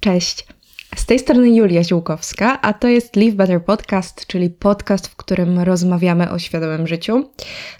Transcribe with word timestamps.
Cześć. 0.00 0.46
Z 0.96 1.06
tej 1.06 1.18
strony 1.18 1.50
Julia 1.50 1.84
Ziółkowska, 1.84 2.60
a 2.60 2.72
to 2.72 2.88
jest 2.88 3.16
Live 3.16 3.34
Better 3.34 3.64
Podcast, 3.64 4.26
czyli 4.26 4.50
podcast, 4.50 5.08
w 5.08 5.16
którym 5.16 5.58
rozmawiamy 5.58 6.30
o 6.30 6.38
świadomym 6.38 6.86
życiu, 6.86 7.30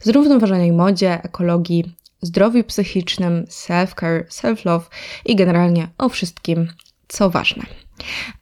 zrównoważonej 0.01 0.73
modzie, 0.73 1.23
ekologii, 1.23 1.97
zdrowiu 2.23 2.65
psychicznym, 2.65 3.45
self-care, 3.45 4.25
self-love 4.29 4.83
i 5.27 5.37
generalnie 5.37 5.89
o 5.99 6.09
wszystkim, 6.09 6.69
co 7.09 7.31
ważne. 7.31 7.63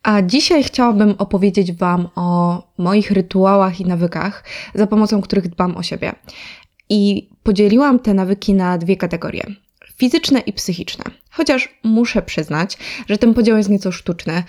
A 0.03 0.23
dzisiaj 0.23 0.65
chciałabym 0.65 1.15
opowiedzieć 1.19 1.73
Wam 1.73 2.09
o 2.17 2.63
moich 2.79 3.11
rytuałach 3.11 3.81
i 3.81 3.87
nawykach, 3.87 4.45
za 4.75 4.87
pomocą 4.87 5.21
których 5.21 5.49
dbam 5.49 5.77
o 5.77 5.83
siebie. 5.83 6.13
I 6.91 7.31
podzieliłam 7.43 7.99
te 7.99 8.15
nawyki 8.15 8.55
na 8.55 8.79
dwie 8.79 8.97
kategorie 8.97 9.47
fizyczne 9.99 10.41
i 10.41 10.53
psychiczne. 10.53 11.05
Chociaż 11.31 11.81
muszę 11.85 12.23
przyznać, 12.23 12.79
że 13.09 13.19
ten 13.19 13.35
podział 13.35 13.57
jest 13.57 13.69
nieco 13.71 13.93
sztuczny, 13.93 14.43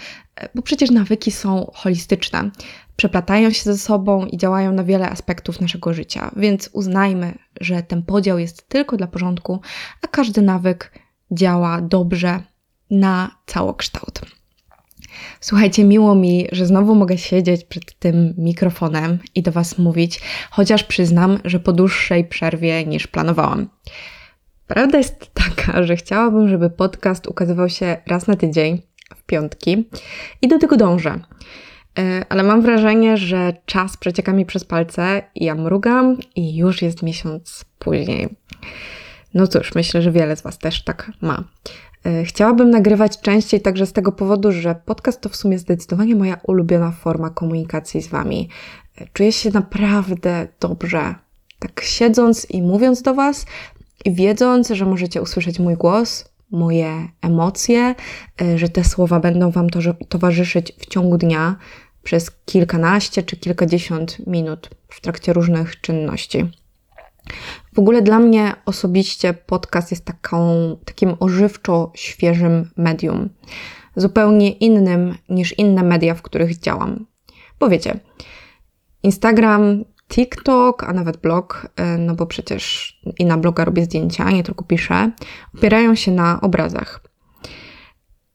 bo 0.55 0.61
przecież 0.61 0.91
nawyki 0.91 1.31
są 1.31 1.71
holistyczne, 1.73 2.51
przeplatają 2.95 3.51
się 3.51 3.63
ze 3.63 3.77
sobą 3.77 4.25
i 4.25 4.37
działają 4.37 4.71
na 4.71 4.83
wiele 4.83 5.09
aspektów 5.09 5.61
naszego 5.61 5.93
życia, 5.93 6.31
więc 6.35 6.69
uznajmy, 6.73 7.37
że 7.61 7.83
ten 7.83 8.03
podział 8.03 8.39
jest 8.39 8.69
tylko 8.69 8.97
dla 8.97 9.07
porządku, 9.07 9.61
a 10.01 10.07
każdy 10.07 10.41
nawyk 10.41 10.91
działa 11.31 11.81
dobrze 11.81 12.43
na 12.91 13.31
całokształt. 13.45 14.21
Słuchajcie, 15.39 15.83
miło 15.83 16.15
mi, 16.15 16.47
że 16.51 16.65
znowu 16.65 16.95
mogę 16.95 17.17
siedzieć 17.17 17.63
przed 17.63 17.99
tym 17.99 18.33
mikrofonem 18.37 19.19
i 19.35 19.41
do 19.41 19.51
Was 19.51 19.77
mówić, 19.77 20.21
chociaż 20.51 20.83
przyznam, 20.83 21.39
że 21.45 21.59
po 21.59 21.73
dłuższej 21.73 22.25
przerwie 22.25 22.85
niż 22.85 23.07
planowałam. 23.07 23.69
Prawda 24.69 24.97
jest 24.97 25.33
taka, 25.33 25.83
że 25.83 25.95
chciałabym, 25.95 26.49
żeby 26.49 26.69
podcast 26.69 27.27
ukazywał 27.27 27.69
się 27.69 27.97
raz 28.07 28.27
na 28.27 28.35
tydzień, 28.35 28.81
w 29.15 29.23
piątki, 29.23 29.89
i 30.41 30.47
do 30.47 30.59
tego 30.59 30.77
dążę. 30.77 31.19
E, 31.99 32.25
ale 32.29 32.43
mam 32.43 32.61
wrażenie, 32.61 33.17
że 33.17 33.53
czas 33.65 33.97
przecieka 33.97 34.33
mi 34.33 34.45
przez 34.45 34.65
palce, 34.65 35.21
ja 35.35 35.55
mrugam 35.55 36.17
i 36.35 36.55
już 36.55 36.81
jest 36.81 37.03
miesiąc 37.03 37.65
później. 37.79 38.29
No 39.33 39.47
cóż, 39.47 39.75
myślę, 39.75 40.01
że 40.01 40.11
wiele 40.11 40.35
z 40.35 40.41
Was 40.41 40.57
też 40.57 40.83
tak 40.83 41.11
ma. 41.21 41.43
E, 42.05 42.23
chciałabym 42.23 42.69
nagrywać 42.69 43.21
częściej 43.21 43.61
także 43.61 43.85
z 43.85 43.93
tego 43.93 44.11
powodu, 44.11 44.51
że 44.51 44.75
podcast 44.85 45.21
to 45.21 45.29
w 45.29 45.35
sumie 45.35 45.59
zdecydowanie 45.59 46.15
moja 46.15 46.39
ulubiona 46.47 46.91
forma 46.91 47.29
komunikacji 47.29 48.01
z 48.01 48.07
Wami. 48.07 48.49
E, 48.97 49.07
czuję 49.13 49.31
się 49.31 49.49
naprawdę 49.49 50.47
dobrze. 50.59 51.15
Tak 51.59 51.81
siedząc 51.81 52.51
i 52.51 52.61
mówiąc 52.61 53.01
do 53.01 53.13
Was, 53.13 53.45
i 54.05 54.13
wiedząc, 54.13 54.69
że 54.69 54.85
możecie 54.85 55.21
usłyszeć 55.21 55.59
mój 55.59 55.75
głos, 55.75 56.29
moje 56.51 57.07
emocje, 57.21 57.95
y, 58.41 58.57
że 58.57 58.69
te 58.69 58.83
słowa 58.83 59.19
będą 59.19 59.51
Wam 59.51 59.69
to, 59.69 59.79
towarzyszyć 60.09 60.73
w 60.79 60.85
ciągu 60.85 61.17
dnia 61.17 61.55
przez 62.03 62.31
kilkanaście 62.45 63.23
czy 63.23 63.37
kilkadziesiąt 63.37 64.27
minut 64.27 64.69
w 64.89 65.01
trakcie 65.01 65.33
różnych 65.33 65.81
czynności. 65.81 66.45
W 67.73 67.79
ogóle 67.79 68.01
dla 68.01 68.19
mnie 68.19 68.53
osobiście 68.65 69.33
podcast 69.33 69.91
jest 69.91 70.05
taką, 70.05 70.39
takim 70.85 71.15
ożywczo 71.19 71.91
świeżym 71.95 72.69
medium, 72.77 73.29
zupełnie 73.95 74.51
innym 74.51 75.15
niż 75.29 75.57
inne 75.57 75.83
media, 75.83 76.15
w 76.15 76.21
których 76.21 76.59
działam. 76.59 77.05
Bo 77.59 77.69
wiecie, 77.69 77.99
Instagram 79.03 79.85
TikTok, 80.09 80.83
a 80.83 80.93
nawet 80.93 81.17
blog, 81.17 81.67
e, 81.75 81.97
no 81.97 82.15
bo 82.15 82.25
przecież 82.25 82.95
i 83.19 83.25
na 83.25 83.37
bloga 83.37 83.65
robię 83.65 83.83
zdjęcia, 83.83 84.31
nie 84.31 84.43
tylko 84.43 84.63
piszę, 84.63 85.11
opierają 85.57 85.95
się 85.95 86.11
na 86.11 86.41
obrazach. 86.41 87.01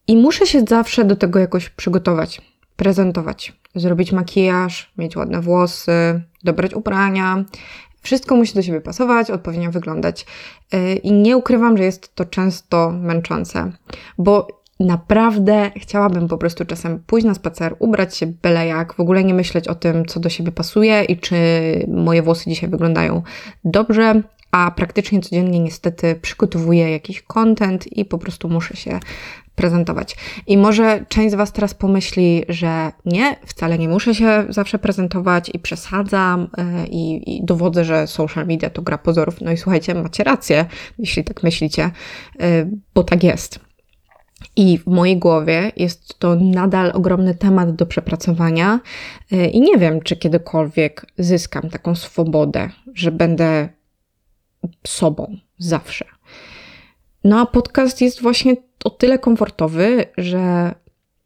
I 0.06 0.16
muszę 0.16 0.46
się 0.46 0.64
zawsze 0.68 1.04
do 1.04 1.16
tego 1.16 1.38
jakoś 1.38 1.68
przygotować, 1.68 2.42
prezentować, 2.76 3.52
zrobić 3.74 4.12
makijaż, 4.12 4.92
mieć 4.98 5.16
ładne 5.16 5.40
włosy, 5.40 6.22
dobrać 6.44 6.74
ubrania. 6.74 7.44
Wszystko 8.02 8.36
musi 8.36 8.54
do 8.54 8.62
siebie 8.62 8.80
pasować, 8.80 9.30
odpowiednio 9.30 9.70
wyglądać. 9.70 10.26
E, 10.72 10.94
I 10.94 11.12
nie 11.12 11.36
ukrywam, 11.36 11.76
że 11.76 11.84
jest 11.84 12.14
to 12.14 12.24
często 12.24 12.90
męczące, 12.90 13.72
bo 14.18 14.63
naprawdę 14.80 15.70
chciałabym 15.76 16.28
po 16.28 16.38
prostu 16.38 16.64
czasem 16.64 17.02
pójść 17.06 17.26
na 17.26 17.34
spacer, 17.34 17.76
ubrać 17.78 18.16
się 18.16 18.26
byle 18.26 18.66
jak, 18.66 18.94
w 18.94 19.00
ogóle 19.00 19.24
nie 19.24 19.34
myśleć 19.34 19.68
o 19.68 19.74
tym, 19.74 20.04
co 20.06 20.20
do 20.20 20.28
siebie 20.28 20.52
pasuje 20.52 21.04
i 21.04 21.16
czy 21.16 21.36
moje 21.88 22.22
włosy 22.22 22.50
dzisiaj 22.50 22.70
wyglądają 22.70 23.22
dobrze, 23.64 24.22
a 24.50 24.70
praktycznie 24.70 25.20
codziennie 25.20 25.60
niestety 25.60 26.14
przygotowuję 26.22 26.90
jakiś 26.90 27.22
content 27.22 27.96
i 27.96 28.04
po 28.04 28.18
prostu 28.18 28.48
muszę 28.48 28.76
się 28.76 29.00
prezentować. 29.54 30.16
I 30.46 30.58
może 30.58 31.04
część 31.08 31.32
z 31.32 31.34
Was 31.34 31.52
teraz 31.52 31.74
pomyśli, 31.74 32.44
że 32.48 32.92
nie, 33.04 33.36
wcale 33.46 33.78
nie 33.78 33.88
muszę 33.88 34.14
się 34.14 34.44
zawsze 34.48 34.78
prezentować 34.78 35.50
i 35.54 35.58
przesadzam 35.58 36.48
yy, 36.58 36.86
i, 36.86 37.36
i 37.36 37.44
dowodzę, 37.44 37.84
że 37.84 38.06
social 38.06 38.46
media 38.46 38.70
to 38.70 38.82
gra 38.82 38.98
pozorów. 38.98 39.40
No 39.40 39.52
i 39.52 39.56
słuchajcie, 39.56 39.94
macie 39.94 40.24
rację, 40.24 40.66
jeśli 40.98 41.24
tak 41.24 41.42
myślicie, 41.42 41.90
yy, 42.40 42.70
bo 42.94 43.04
tak 43.04 43.24
jest. 43.24 43.60
I 44.56 44.78
w 44.78 44.86
mojej 44.86 45.18
głowie 45.18 45.72
jest 45.76 46.18
to 46.18 46.36
nadal 46.36 46.90
ogromny 46.94 47.34
temat 47.34 47.74
do 47.74 47.86
przepracowania, 47.86 48.80
y, 49.32 49.46
i 49.46 49.60
nie 49.60 49.78
wiem, 49.78 50.00
czy 50.00 50.16
kiedykolwiek 50.16 51.06
zyskam 51.18 51.70
taką 51.70 51.94
swobodę, 51.94 52.70
że 52.94 53.12
będę 53.12 53.68
sobą 54.86 55.36
zawsze. 55.58 56.04
No 57.24 57.40
a 57.40 57.46
podcast 57.46 58.00
jest 58.00 58.22
właśnie 58.22 58.56
o 58.84 58.90
tyle 58.90 59.18
komfortowy, 59.18 60.04
że 60.18 60.74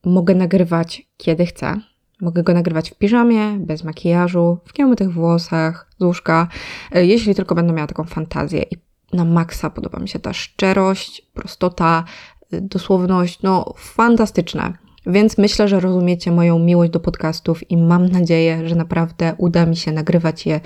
mogę 0.05 0.35
nagrywać 0.35 1.09
kiedy 1.17 1.47
chcę. 1.47 1.81
Mogę 2.21 2.43
go 2.43 2.55
nagrywać 2.55 2.91
w 2.91 2.95
piżamie, 2.95 3.59
bez 3.61 3.85
makijażu, 3.85 4.59
w 4.65 4.79
nieumytych 4.79 5.13
włosach, 5.13 5.91
z 5.99 6.03
łóżka, 6.03 6.49
y, 6.97 7.07
jeśli 7.07 7.35
tylko 7.35 7.55
będę 7.55 7.73
miała 7.73 7.87
taką 7.87 8.05
fantazję. 8.05 8.63
I 8.63 8.77
na 9.13 9.25
maksa 9.25 9.71
podoba 9.71 9.99
mi 9.99 10.09
się 10.09 10.19
ta 10.19 10.33
szczerość, 10.33 11.23
prostota, 11.35 12.05
dosłowność, 12.53 13.43
no 13.43 13.75
fantastyczne. 13.77 14.73
Więc 15.07 15.39
myślę, 15.39 15.69
że 15.69 15.81
rozumiecie 15.81 16.33
moją 16.33 16.59
miłość 16.59 16.93
do 16.93 17.01
podcastów 17.01 17.71
i 17.71 17.77
mam 17.77 18.09
nadzieję, 18.09 18.69
że 18.69 18.75
naprawdę 18.75 19.35
uda 19.39 19.67
mi 19.67 19.77
się 19.77 19.93
nagrywać 19.93 20.47
je 20.47 20.61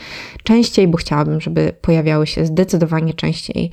częściej, 0.45 0.89
bo 0.89 0.99
chciałabym, 0.99 1.41
żeby 1.41 1.73
pojawiały 1.81 2.27
się 2.27 2.47
zdecydowanie 2.47 3.15
częściej 3.15 3.71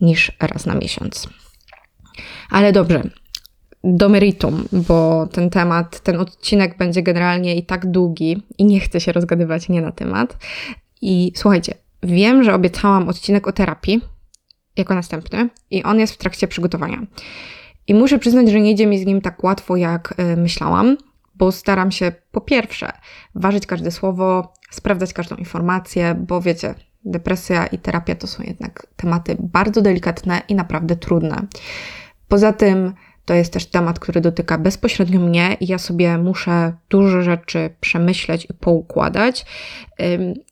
niż 0.00 0.32
raz 0.40 0.66
na 0.66 0.74
miesiąc. 0.74 1.28
Ale 2.50 2.72
dobrze, 2.72 3.02
do 3.84 4.08
meritum, 4.08 4.64
bo 4.72 5.26
ten 5.32 5.50
temat, 5.50 6.00
ten 6.00 6.20
odcinek 6.20 6.78
będzie 6.78 7.02
generalnie 7.02 7.56
i 7.56 7.66
tak 7.66 7.90
długi 7.90 8.42
i 8.58 8.64
nie 8.64 8.80
chcę 8.80 9.00
się 9.00 9.12
rozgadywać 9.12 9.68
nie 9.68 9.82
na 9.82 9.92
temat. 9.92 10.36
I 11.02 11.32
słuchajcie, 11.36 11.74
wiem, 12.02 12.44
że 12.44 12.54
obiecałam 12.54 13.08
odcinek 13.08 13.48
o 13.48 13.52
terapii, 13.52 14.00
jako 14.76 14.94
następny 14.94 15.48
i 15.70 15.82
on 15.82 15.98
jest 15.98 16.14
w 16.14 16.18
trakcie 16.18 16.48
przygotowania. 16.48 17.02
I 17.86 17.94
muszę 17.94 18.18
przyznać, 18.18 18.50
że 18.50 18.60
nie 18.60 18.70
idzie 18.70 18.86
mi 18.86 18.98
z 18.98 19.06
nim 19.06 19.20
tak 19.20 19.44
łatwo, 19.44 19.76
jak 19.76 20.14
y, 20.20 20.36
myślałam, 20.36 20.96
bo 21.34 21.52
staram 21.52 21.90
się 21.90 22.12
po 22.32 22.40
pierwsze 22.40 22.92
ważyć 23.34 23.66
każde 23.66 23.90
słowo, 23.90 24.52
sprawdzać 24.70 25.12
każdą 25.12 25.36
informację, 25.36 26.14
bo 26.14 26.40
wiecie, 26.40 26.74
depresja 27.04 27.66
i 27.66 27.78
terapia 27.78 28.14
to 28.14 28.26
są 28.26 28.42
jednak 28.42 28.86
tematy 28.96 29.36
bardzo 29.38 29.82
delikatne 29.82 30.42
i 30.48 30.54
naprawdę 30.54 30.96
trudne. 30.96 31.46
Poza 32.28 32.52
tym, 32.52 32.94
to 33.24 33.34
jest 33.34 33.52
też 33.52 33.66
temat, 33.66 33.98
który 33.98 34.20
dotyka 34.20 34.58
bezpośrednio 34.58 35.20
mnie 35.20 35.56
i 35.60 35.66
ja 35.66 35.78
sobie 35.78 36.18
muszę 36.18 36.72
dużo 36.88 37.22
rzeczy 37.22 37.74
przemyśleć 37.80 38.46
i 38.50 38.54
poukładać. 38.54 39.46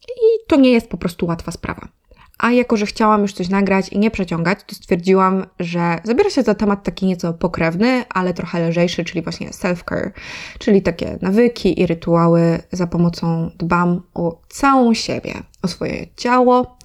I 0.08 0.46
to 0.46 0.56
nie 0.56 0.72
jest 0.72 0.90
po 0.90 0.98
prostu 0.98 1.26
łatwa 1.26 1.52
sprawa. 1.52 1.88
A 2.38 2.52
jako, 2.52 2.76
że 2.76 2.86
chciałam 2.86 3.22
już 3.22 3.32
coś 3.32 3.48
nagrać 3.48 3.88
i 3.88 3.98
nie 3.98 4.10
przeciągać, 4.10 4.58
to 4.66 4.74
stwierdziłam, 4.74 5.46
że 5.58 5.98
zabiorę 6.04 6.30
się 6.30 6.42
za 6.42 6.54
temat 6.54 6.82
taki 6.82 7.06
nieco 7.06 7.32
pokrewny, 7.32 8.04
ale 8.08 8.34
trochę 8.34 8.68
lżejszy, 8.68 9.04
czyli 9.04 9.22
właśnie 9.22 9.50
self-care, 9.50 10.10
czyli 10.58 10.82
takie 10.82 11.18
nawyki 11.22 11.80
i 11.80 11.86
rytuały, 11.86 12.58
za 12.72 12.86
pomocą 12.86 13.50
dbam 13.58 14.02
o 14.14 14.40
całą 14.48 14.94
siebie, 14.94 15.34
o 15.62 15.68
swoje 15.68 16.06
ciało, 16.16 16.76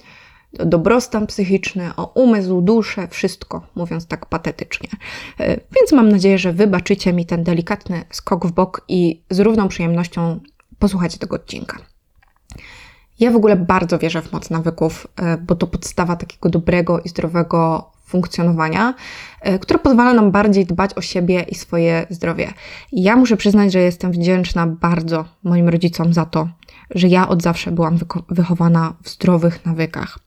o 0.59 0.65
dobrostan 0.65 1.27
psychiczny, 1.27 1.95
o 1.95 2.05
umysł, 2.05 2.61
duszę, 2.61 3.07
wszystko, 3.07 3.67
mówiąc 3.75 4.07
tak 4.07 4.25
patetycznie. 4.25 4.89
E, 5.39 5.47
więc 5.47 5.91
mam 5.91 6.09
nadzieję, 6.09 6.37
że 6.37 6.53
wybaczycie 6.53 7.13
mi 7.13 7.25
ten 7.25 7.43
delikatny 7.43 8.05
skok 8.09 8.45
w 8.45 8.51
bok 8.51 8.85
i 8.87 9.23
z 9.29 9.39
równą 9.39 9.67
przyjemnością 9.67 10.39
posłuchacie 10.79 11.17
tego 11.17 11.35
odcinka. 11.35 11.77
Ja 13.19 13.31
w 13.31 13.35
ogóle 13.35 13.55
bardzo 13.55 13.99
wierzę 13.99 14.21
w 14.21 14.31
moc 14.31 14.49
nawyków, 14.49 15.07
e, 15.15 15.37
bo 15.37 15.55
to 15.55 15.67
podstawa 15.67 16.15
takiego 16.15 16.49
dobrego 16.49 16.99
i 16.99 17.09
zdrowego 17.09 17.91
funkcjonowania, 18.05 18.93
e, 19.41 19.59
które 19.59 19.79
pozwala 19.79 20.13
nam 20.13 20.31
bardziej 20.31 20.65
dbać 20.65 20.93
o 20.93 21.01
siebie 21.01 21.45
i 21.49 21.55
swoje 21.55 22.05
zdrowie. 22.09 22.53
Ja 22.91 23.15
muszę 23.15 23.37
przyznać, 23.37 23.71
że 23.71 23.79
jestem 23.79 24.11
wdzięczna 24.11 24.67
bardzo 24.67 25.25
moim 25.43 25.69
rodzicom 25.69 26.13
za 26.13 26.25
to, 26.25 26.49
że 26.95 27.07
ja 27.07 27.29
od 27.29 27.43
zawsze 27.43 27.71
byłam 27.71 27.99
wychowana 28.29 28.93
w 29.03 29.09
zdrowych 29.09 29.65
nawykach. 29.65 30.19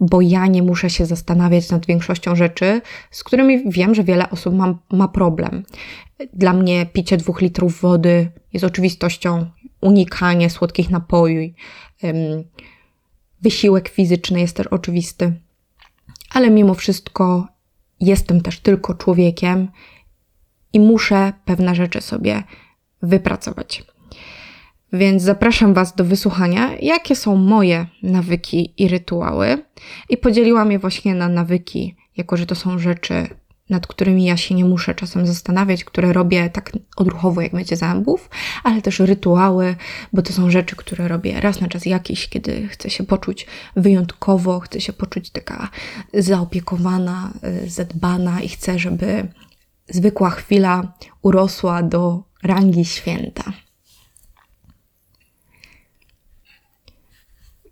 bo 0.00 0.20
ja 0.20 0.46
nie 0.46 0.62
muszę 0.62 0.90
się 0.90 1.06
zastanawiać 1.06 1.70
nad 1.70 1.86
większością 1.86 2.36
rzeczy, 2.36 2.80
z 3.10 3.24
którymi 3.24 3.70
wiem, 3.70 3.94
że 3.94 4.04
wiele 4.04 4.30
osób 4.30 4.54
ma, 4.54 4.74
ma 4.92 5.08
problem. 5.08 5.64
Dla 6.32 6.52
mnie 6.52 6.86
picie 6.86 7.16
dwóch 7.16 7.40
litrów 7.40 7.80
wody 7.80 8.30
jest 8.52 8.64
oczywistością, 8.64 9.46
unikanie 9.84 10.50
słodkich 10.50 10.90
napojów, 10.90 11.52
wysiłek 13.40 13.88
fizyczny 13.88 14.40
jest 14.40 14.56
też 14.56 14.66
oczywisty, 14.66 15.40
ale 16.30 16.50
mimo 16.50 16.74
wszystko 16.74 17.48
jestem 18.00 18.40
też 18.40 18.60
tylko 18.60 18.94
człowiekiem 18.94 19.68
i 20.72 20.80
muszę 20.80 21.32
pewne 21.44 21.74
rzeczy 21.74 22.00
sobie 22.00 22.42
wypracować. 23.02 23.84
Więc 24.92 25.22
zapraszam 25.22 25.74
Was 25.74 25.94
do 25.94 26.04
wysłuchania, 26.04 26.76
jakie 26.82 27.16
są 27.16 27.36
moje 27.36 27.86
nawyki 28.02 28.74
i 28.78 28.88
rytuały. 28.88 29.64
I 30.08 30.16
podzieliłam 30.16 30.72
je 30.72 30.78
właśnie 30.78 31.14
na 31.14 31.28
nawyki, 31.28 31.96
jako 32.16 32.36
że 32.36 32.46
to 32.46 32.54
są 32.54 32.78
rzeczy, 32.78 33.28
nad 33.70 33.86
którymi 33.86 34.24
ja 34.24 34.36
się 34.36 34.54
nie 34.54 34.64
muszę 34.64 34.94
czasem 34.94 35.26
zastanawiać, 35.26 35.84
które 35.84 36.12
robię 36.12 36.50
tak 36.50 36.72
odruchowo 36.96 37.40
jak 37.40 37.52
mycie 37.52 37.76
zębów, 37.76 38.30
ale 38.64 38.82
też 38.82 39.00
rytuały, 39.00 39.76
bo 40.12 40.22
to 40.22 40.32
są 40.32 40.50
rzeczy, 40.50 40.76
które 40.76 41.08
robię 41.08 41.40
raz 41.40 41.60
na 41.60 41.68
czas 41.68 41.86
jakiś, 41.86 42.28
kiedy 42.28 42.68
chcę 42.68 42.90
się 42.90 43.04
poczuć 43.04 43.46
wyjątkowo, 43.76 44.60
chcę 44.60 44.80
się 44.80 44.92
poczuć 44.92 45.30
taka 45.30 45.68
zaopiekowana, 46.14 47.32
y, 47.64 47.70
zadbana 47.70 48.40
i 48.40 48.48
chcę, 48.48 48.78
żeby 48.78 49.28
zwykła 49.88 50.30
chwila 50.30 50.92
urosła 51.22 51.82
do 51.82 52.22
rangi 52.42 52.84
święta. 52.84 53.52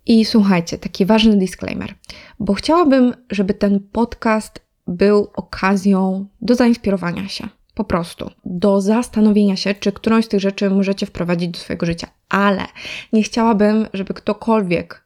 I 0.07 0.25
słuchajcie, 0.25 0.79
taki 0.79 1.07
ważny 1.07 1.37
disclaimer, 1.37 1.95
bo 2.39 2.55
chciałabym, 2.55 3.15
żeby 3.31 3.55
ten 3.55 3.81
podcast 3.81 4.61
był 4.87 5.31
okazją 5.35 6.27
do 6.41 6.55
zainspirowania 6.55 7.29
się. 7.29 7.49
Po 7.75 7.85
prostu 7.85 8.31
do 8.45 8.81
zastanowienia 8.81 9.57
się, 9.57 9.75
czy 9.75 9.93
którąś 9.93 10.25
z 10.25 10.29
tych 10.29 10.41
rzeczy 10.41 10.71
możecie 10.71 11.07
wprowadzić 11.07 11.51
do 11.51 11.59
swojego 11.59 11.87
życia, 11.87 12.07
ale 12.29 12.67
nie 13.13 13.23
chciałabym, 13.23 13.87
żeby 13.93 14.15
ktokolwiek 14.15 15.03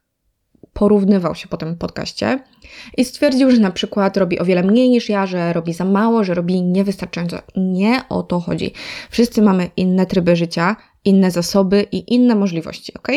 porównywał 0.72 1.34
się 1.34 1.48
po 1.48 1.56
tym 1.56 1.76
podcaście 1.76 2.38
i 2.96 3.04
stwierdził, 3.04 3.50
że 3.50 3.58
na 3.58 3.70
przykład 3.70 4.16
robi 4.16 4.38
o 4.38 4.44
wiele 4.44 4.62
mniej 4.62 4.90
niż 4.90 5.08
ja, 5.08 5.26
że 5.26 5.52
robi 5.52 5.72
za 5.72 5.84
mało, 5.84 6.24
że 6.24 6.34
robi 6.34 6.62
niewystarczająco. 6.62 7.38
Nie 7.56 8.00
o 8.08 8.22
to 8.22 8.40
chodzi. 8.40 8.72
Wszyscy 9.10 9.42
mamy 9.42 9.70
inne 9.76 10.06
tryby 10.06 10.36
życia, 10.36 10.76
inne 11.04 11.30
zasoby 11.30 11.86
i 11.92 12.14
inne 12.14 12.34
możliwości, 12.34 12.94
ok? 12.94 13.08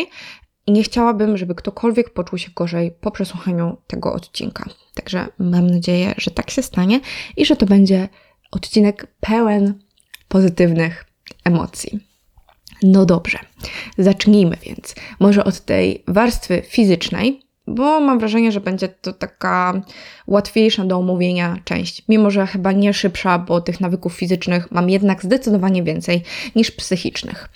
I 0.69 0.71
nie 0.71 0.83
chciałabym, 0.83 1.37
żeby 1.37 1.55
ktokolwiek 1.55 2.09
poczuł 2.09 2.39
się 2.39 2.51
gorzej 2.55 2.91
po 2.91 3.11
przesłuchaniu 3.11 3.77
tego 3.87 4.13
odcinka. 4.13 4.65
Także 4.93 5.27
mam 5.39 5.67
nadzieję, 5.67 6.13
że 6.17 6.31
tak 6.31 6.49
się 6.49 6.61
stanie 6.61 6.99
i 7.37 7.45
że 7.45 7.55
to 7.55 7.65
będzie 7.65 8.09
odcinek 8.51 9.07
pełen 9.19 9.79
pozytywnych 10.27 11.05
emocji. 11.43 11.99
No 12.83 13.05
dobrze, 13.05 13.39
zacznijmy 13.97 14.57
więc. 14.65 14.95
Może 15.19 15.43
od 15.43 15.59
tej 15.59 16.03
warstwy 16.07 16.61
fizycznej, 16.67 17.41
bo 17.67 17.99
mam 17.99 18.19
wrażenie, 18.19 18.51
że 18.51 18.61
będzie 18.61 18.89
to 18.89 19.13
taka 19.13 19.81
łatwiejsza 20.27 20.85
do 20.85 20.97
omówienia 20.97 21.57
część, 21.63 22.03
mimo 22.09 22.31
że 22.31 22.47
chyba 22.47 22.71
nie 22.71 22.93
szybsza, 22.93 23.39
bo 23.39 23.61
tych 23.61 23.81
nawyków 23.81 24.13
fizycznych 24.13 24.71
mam 24.71 24.89
jednak 24.89 25.23
zdecydowanie 25.23 25.83
więcej 25.83 26.23
niż 26.55 26.71
psychicznych. 26.71 27.49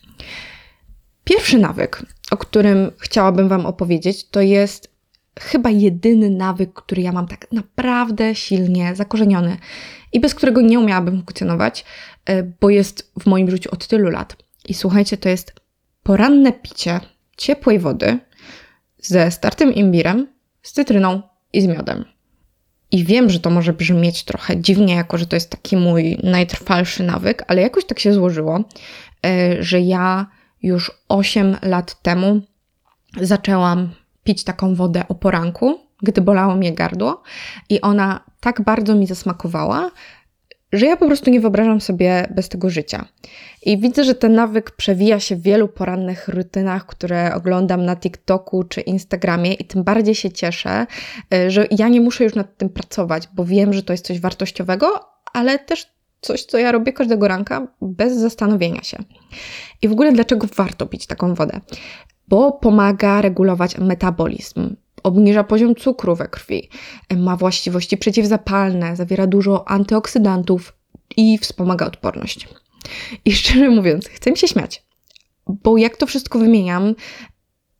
Pierwszy 1.23 1.59
nawyk, 1.59 2.05
o 2.31 2.37
którym 2.37 2.91
chciałabym 2.99 3.47
Wam 3.47 3.65
opowiedzieć, 3.65 4.29
to 4.29 4.41
jest 4.41 4.93
chyba 5.39 5.69
jedyny 5.69 6.29
nawyk, 6.29 6.73
który 6.73 7.01
ja 7.01 7.11
mam 7.11 7.27
tak 7.27 7.51
naprawdę 7.51 8.35
silnie 8.35 8.95
zakorzeniony 8.95 9.57
i 10.13 10.19
bez 10.19 10.35
którego 10.35 10.61
nie 10.61 10.79
umiałabym 10.79 11.15
funkcjonować, 11.15 11.85
e, 12.25 12.43
bo 12.43 12.69
jest 12.69 13.11
w 13.19 13.25
moim 13.25 13.51
życiu 13.51 13.69
od 13.73 13.87
tylu 13.87 14.09
lat. 14.09 14.35
I 14.67 14.73
słuchajcie, 14.73 15.17
to 15.17 15.29
jest 15.29 15.53
poranne 16.03 16.53
picie 16.53 16.99
ciepłej 17.37 17.79
wody 17.79 18.19
ze 19.01 19.31
startym 19.31 19.73
imbirem, 19.73 20.27
z 20.61 20.71
cytryną 20.71 21.21
i 21.53 21.61
z 21.61 21.67
miodem. 21.67 22.05
I 22.91 23.03
wiem, 23.03 23.29
że 23.29 23.39
to 23.39 23.49
może 23.49 23.73
brzmieć 23.73 24.23
trochę 24.23 24.61
dziwnie, 24.61 24.95
jako 24.95 25.17
że 25.17 25.27
to 25.27 25.35
jest 25.35 25.49
taki 25.49 25.77
mój 25.77 26.17
najtrwalszy 26.23 27.03
nawyk, 27.03 27.43
ale 27.47 27.61
jakoś 27.61 27.85
tak 27.85 27.99
się 27.99 28.13
złożyło, 28.13 28.63
e, 29.25 29.63
że 29.63 29.81
ja 29.81 30.27
już 30.63 30.91
8 31.09 31.57
lat 31.61 32.01
temu 32.01 32.41
zaczęłam 33.21 33.89
pić 34.23 34.43
taką 34.43 34.75
wodę 34.75 35.03
o 35.09 35.15
poranku, 35.15 35.79
gdy 36.03 36.21
bolało 36.21 36.55
mnie 36.55 36.73
gardło, 36.73 37.21
i 37.69 37.81
ona 37.81 38.23
tak 38.39 38.61
bardzo 38.61 38.95
mi 38.95 39.07
zasmakowała, 39.07 39.91
że 40.73 40.85
ja 40.85 40.97
po 40.97 41.05
prostu 41.05 41.29
nie 41.29 41.39
wyobrażam 41.39 41.81
sobie 41.81 42.27
bez 42.35 42.49
tego 42.49 42.69
życia. 42.69 43.05
I 43.63 43.77
widzę, 43.77 44.03
że 44.03 44.15
ten 44.15 44.33
nawyk 44.33 44.71
przewija 44.71 45.19
się 45.19 45.35
w 45.35 45.41
wielu 45.41 45.67
porannych 45.67 46.27
rutynach, 46.27 46.85
które 46.85 47.35
oglądam 47.35 47.85
na 47.85 47.95
TikToku 47.95 48.63
czy 48.63 48.81
Instagramie, 48.81 49.53
i 49.53 49.65
tym 49.65 49.83
bardziej 49.83 50.15
się 50.15 50.31
cieszę, 50.31 50.87
y, 51.33 51.51
że 51.51 51.67
ja 51.71 51.87
nie 51.87 52.01
muszę 52.01 52.23
już 52.23 52.35
nad 52.35 52.57
tym 52.57 52.69
pracować, 52.69 53.27
bo 53.33 53.45
wiem, 53.45 53.73
że 53.73 53.83
to 53.83 53.93
jest 53.93 54.05
coś 54.05 54.19
wartościowego, 54.19 54.87
ale 55.33 55.59
też 55.59 55.92
coś, 56.23 56.43
co 56.43 56.57
ja 56.57 56.71
robię 56.71 56.93
każdego 56.93 57.27
ranka 57.27 57.67
bez 57.81 58.17
zastanowienia 58.17 58.83
się. 58.83 58.97
I 59.81 59.87
w 59.87 59.91
ogóle 59.91 60.11
dlaczego 60.11 60.47
warto 60.55 60.85
pić 60.85 61.07
taką 61.07 61.33
wodę? 61.33 61.59
Bo 62.27 62.51
pomaga 62.51 63.21
regulować 63.21 63.77
metabolizm, 63.77 64.75
obniża 65.03 65.43
poziom 65.43 65.75
cukru 65.75 66.15
we 66.15 66.27
krwi, 66.27 66.69
ma 67.17 67.35
właściwości 67.35 67.97
przeciwzapalne, 67.97 68.95
zawiera 68.95 69.27
dużo 69.27 69.69
antyoksydantów 69.69 70.73
i 71.17 71.37
wspomaga 71.37 71.85
odporność. 71.85 72.47
I 73.25 73.31
szczerze 73.31 73.69
mówiąc, 73.69 74.07
chcę 74.07 74.31
mi 74.31 74.37
się 74.37 74.47
śmiać, 74.47 74.83
bo 75.47 75.77
jak 75.77 75.97
to 75.97 76.05
wszystko 76.05 76.39
wymieniam, 76.39 76.95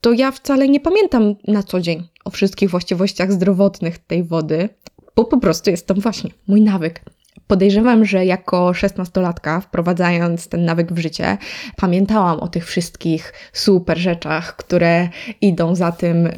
to 0.01 0.11
ja 0.11 0.31
wcale 0.31 0.69
nie 0.69 0.79
pamiętam 0.79 1.35
na 1.47 1.63
co 1.63 1.81
dzień 1.81 2.07
o 2.25 2.29
wszystkich 2.29 2.69
właściwościach 2.69 3.31
zdrowotnych 3.31 3.97
tej 3.97 4.23
wody, 4.23 4.69
bo 5.15 5.25
po 5.25 5.37
prostu 5.37 5.69
jest 5.69 5.87
to 5.87 5.93
właśnie 5.93 6.29
mój 6.47 6.61
nawyk. 6.61 7.05
Podejrzewam, 7.47 8.05
że 8.05 8.25
jako 8.25 8.73
szesnastolatka, 8.73 9.59
wprowadzając 9.59 10.47
ten 10.47 10.65
nawyk 10.65 10.93
w 10.93 10.99
życie, 10.99 11.37
pamiętałam 11.75 12.39
o 12.39 12.47
tych 12.47 12.65
wszystkich 12.65 13.33
super 13.53 13.97
rzeczach, 13.97 14.55
które 14.55 15.09
idą 15.41 15.75
za 15.75 15.91
tym 15.91 16.27
e, 16.27 16.31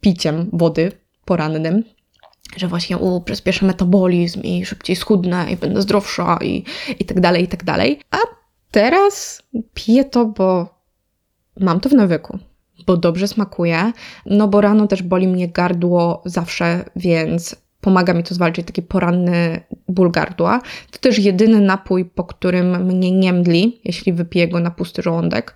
piciem 0.00 0.50
wody 0.52 0.92
porannym. 1.24 1.84
Że 2.56 2.68
właśnie 2.68 2.98
u, 2.98 3.20
przyspieszę 3.20 3.66
metabolizm 3.66 4.42
i 4.42 4.64
szybciej 4.64 4.96
schudnę 4.96 5.46
i 5.52 5.56
będę 5.56 5.82
zdrowsza 5.82 6.38
i, 6.42 6.64
i 6.98 7.04
tak 7.04 7.20
dalej, 7.20 7.44
i 7.44 7.48
tak 7.48 7.64
dalej. 7.64 8.00
A 8.10 8.16
teraz 8.70 9.42
piję 9.74 10.04
to, 10.04 10.26
bo 10.26 10.74
mam 11.60 11.80
to 11.80 11.88
w 11.88 11.92
nawyku 11.92 12.38
bo 12.86 12.96
dobrze 12.96 13.28
smakuje, 13.28 13.92
no 14.26 14.48
bo 14.48 14.60
rano 14.60 14.86
też 14.86 15.02
boli 15.02 15.28
mnie 15.28 15.48
gardło 15.48 16.22
zawsze, 16.24 16.84
więc 16.96 17.56
pomaga 17.82 18.14
mi 18.14 18.22
to 18.24 18.34
zwalczyć 18.34 18.66
taki 18.66 18.82
poranny 18.82 19.60
ból 19.88 20.10
gardła. 20.10 20.60
To 20.90 20.98
też 20.98 21.18
jedyny 21.18 21.60
napój, 21.60 22.04
po 22.04 22.24
którym 22.24 22.86
mnie 22.86 23.12
nie 23.12 23.32
mdli, 23.32 23.80
jeśli 23.84 24.12
wypiję 24.12 24.48
go 24.48 24.60
na 24.60 24.70
pusty 24.70 25.02
żołądek. 25.02 25.54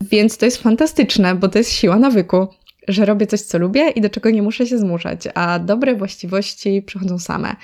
Więc 0.00 0.38
to 0.38 0.44
jest 0.44 0.62
fantastyczne, 0.62 1.34
bo 1.34 1.48
to 1.48 1.58
jest 1.58 1.72
siła 1.72 1.96
nawyku, 1.96 2.48
że 2.88 3.04
robię 3.04 3.26
coś, 3.26 3.40
co 3.40 3.58
lubię 3.58 3.88
i 3.88 4.00
do 4.00 4.10
czego 4.10 4.30
nie 4.30 4.42
muszę 4.42 4.66
się 4.66 4.78
zmuszać, 4.78 5.28
a 5.34 5.58
dobre 5.58 5.94
właściwości 5.94 6.82
przychodzą 6.82 7.18
same. 7.18 7.56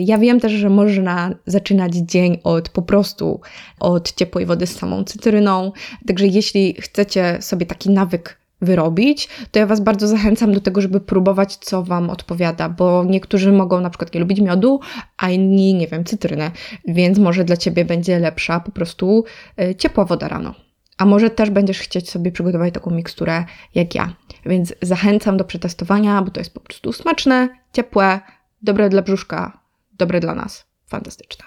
Ja 0.00 0.18
wiem 0.18 0.40
też, 0.40 0.52
że 0.52 0.70
można 0.70 1.34
zaczynać 1.46 1.94
dzień 1.94 2.38
od 2.44 2.68
po 2.68 2.82
prostu 2.82 3.40
od 3.80 4.12
ciepłej 4.12 4.46
wody 4.46 4.66
z 4.66 4.76
samą 4.76 5.04
cytryną. 5.04 5.72
Także 6.06 6.26
jeśli 6.26 6.74
chcecie 6.80 7.38
sobie 7.40 7.66
taki 7.66 7.90
nawyk 7.90 8.38
wyrobić, 8.60 9.28
to 9.50 9.58
ja 9.58 9.66
Was 9.66 9.80
bardzo 9.80 10.08
zachęcam 10.08 10.52
do 10.52 10.60
tego, 10.60 10.80
żeby 10.80 11.00
próbować, 11.00 11.56
co 11.56 11.82
Wam 11.82 12.10
odpowiada, 12.10 12.68
bo 12.68 13.04
niektórzy 13.04 13.52
mogą 13.52 13.80
na 13.80 13.90
przykład 13.90 14.14
nie 14.14 14.20
lubić 14.20 14.40
miodu, 14.40 14.80
a 15.16 15.30
inni, 15.30 15.74
nie 15.74 15.86
wiem, 15.86 16.04
cytrynę, 16.04 16.50
więc 16.88 17.18
może 17.18 17.44
dla 17.44 17.56
Ciebie 17.56 17.84
będzie 17.84 18.18
lepsza 18.18 18.60
po 18.60 18.70
prostu 18.72 19.24
e, 19.56 19.74
ciepła 19.74 20.04
woda 20.04 20.28
rano. 20.28 20.54
A 20.98 21.04
może 21.04 21.30
też 21.30 21.50
będziesz 21.50 21.78
chcieć 21.78 22.10
sobie 22.10 22.32
przygotować 22.32 22.74
taką 22.74 22.90
miksturę 22.90 23.44
jak 23.74 23.94
ja. 23.94 24.14
Więc 24.46 24.74
zachęcam 24.82 25.36
do 25.36 25.44
przetestowania, 25.44 26.22
bo 26.22 26.30
to 26.30 26.40
jest 26.40 26.54
po 26.54 26.60
prostu 26.60 26.92
smaczne, 26.92 27.48
ciepłe, 27.72 28.20
dobre 28.62 28.88
dla 28.88 29.02
brzuszka, 29.02 29.58
dobre 29.98 30.20
dla 30.20 30.34
nas. 30.34 30.66
Fantastyczne. 30.86 31.44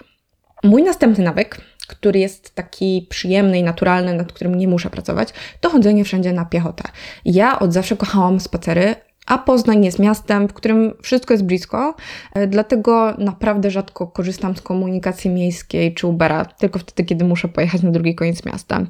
Mój 0.64 0.82
następny 0.82 1.24
nawyk 1.24 1.60
który 1.88 2.18
jest 2.18 2.54
taki 2.54 3.06
przyjemny 3.10 3.58
i 3.58 3.62
naturalny, 3.62 4.14
nad 4.14 4.32
którym 4.32 4.54
nie 4.54 4.68
muszę 4.68 4.90
pracować, 4.90 5.28
to 5.60 5.70
chodzenie 5.70 6.04
wszędzie 6.04 6.32
na 6.32 6.44
piechotę. 6.44 6.84
Ja 7.24 7.58
od 7.58 7.72
zawsze 7.72 7.96
kochałam 7.96 8.40
spacery, 8.40 8.94
a 9.26 9.38
Poznań 9.38 9.84
jest 9.84 9.98
miastem, 9.98 10.48
w 10.48 10.52
którym 10.52 10.94
wszystko 11.02 11.34
jest 11.34 11.44
blisko, 11.44 11.94
e, 12.34 12.46
dlatego 12.46 13.14
naprawdę 13.18 13.70
rzadko 13.70 14.06
korzystam 14.06 14.56
z 14.56 14.60
komunikacji 14.60 15.30
miejskiej 15.30 15.94
czy 15.94 16.06
Ubera, 16.06 16.44
tylko 16.44 16.78
wtedy, 16.78 17.04
kiedy 17.04 17.24
muszę 17.24 17.48
pojechać 17.48 17.82
na 17.82 17.90
drugi 17.90 18.14
koniec 18.14 18.44
miasta. 18.44 18.86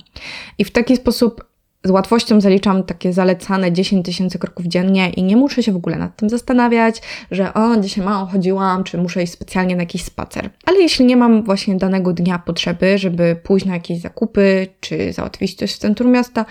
I 0.59 0.65
w 0.65 0.71
taki 0.71 0.97
sposób 0.97 1.53
z 1.85 1.91
łatwością 1.91 2.41
zaliczam 2.41 2.83
takie 2.83 3.13
zalecane 3.13 3.73
10 3.73 4.07
tysięcy 4.07 4.39
kroków 4.39 4.67
dziennie 4.67 5.11
i 5.11 5.23
nie 5.23 5.37
muszę 5.37 5.63
się 5.63 5.73
w 5.73 5.77
ogóle 5.77 5.97
nad 5.99 6.17
tym 6.17 6.31
zastanawiać, 6.31 7.03
że 7.31 7.55
o, 7.55 7.77
dzisiaj 7.77 8.05
mało 8.05 8.27
chodziłam, 8.27 8.85
czy 8.85 8.99
muszę 8.99 9.23
iść 9.23 9.33
specjalnie 9.33 9.77
na 9.77 9.83
jakiś 9.83 10.05
spacer. 10.05 10.51
Ale 10.67 10.79
jeśli 10.79 11.05
nie 11.05 11.17
mam 11.17 11.43
właśnie 11.43 11.77
danego 11.77 12.13
dnia 12.13 12.39
potrzeby, 12.39 12.99
żeby 12.99 13.37
pójść 13.43 13.67
na 13.67 13.75
jakieś 13.75 14.01
zakupy, 14.01 14.67
czy 14.81 15.13
załatwić 15.13 15.55
coś 15.55 15.73
w 15.73 15.79
centrum 15.79 16.11
miasta, 16.11 16.45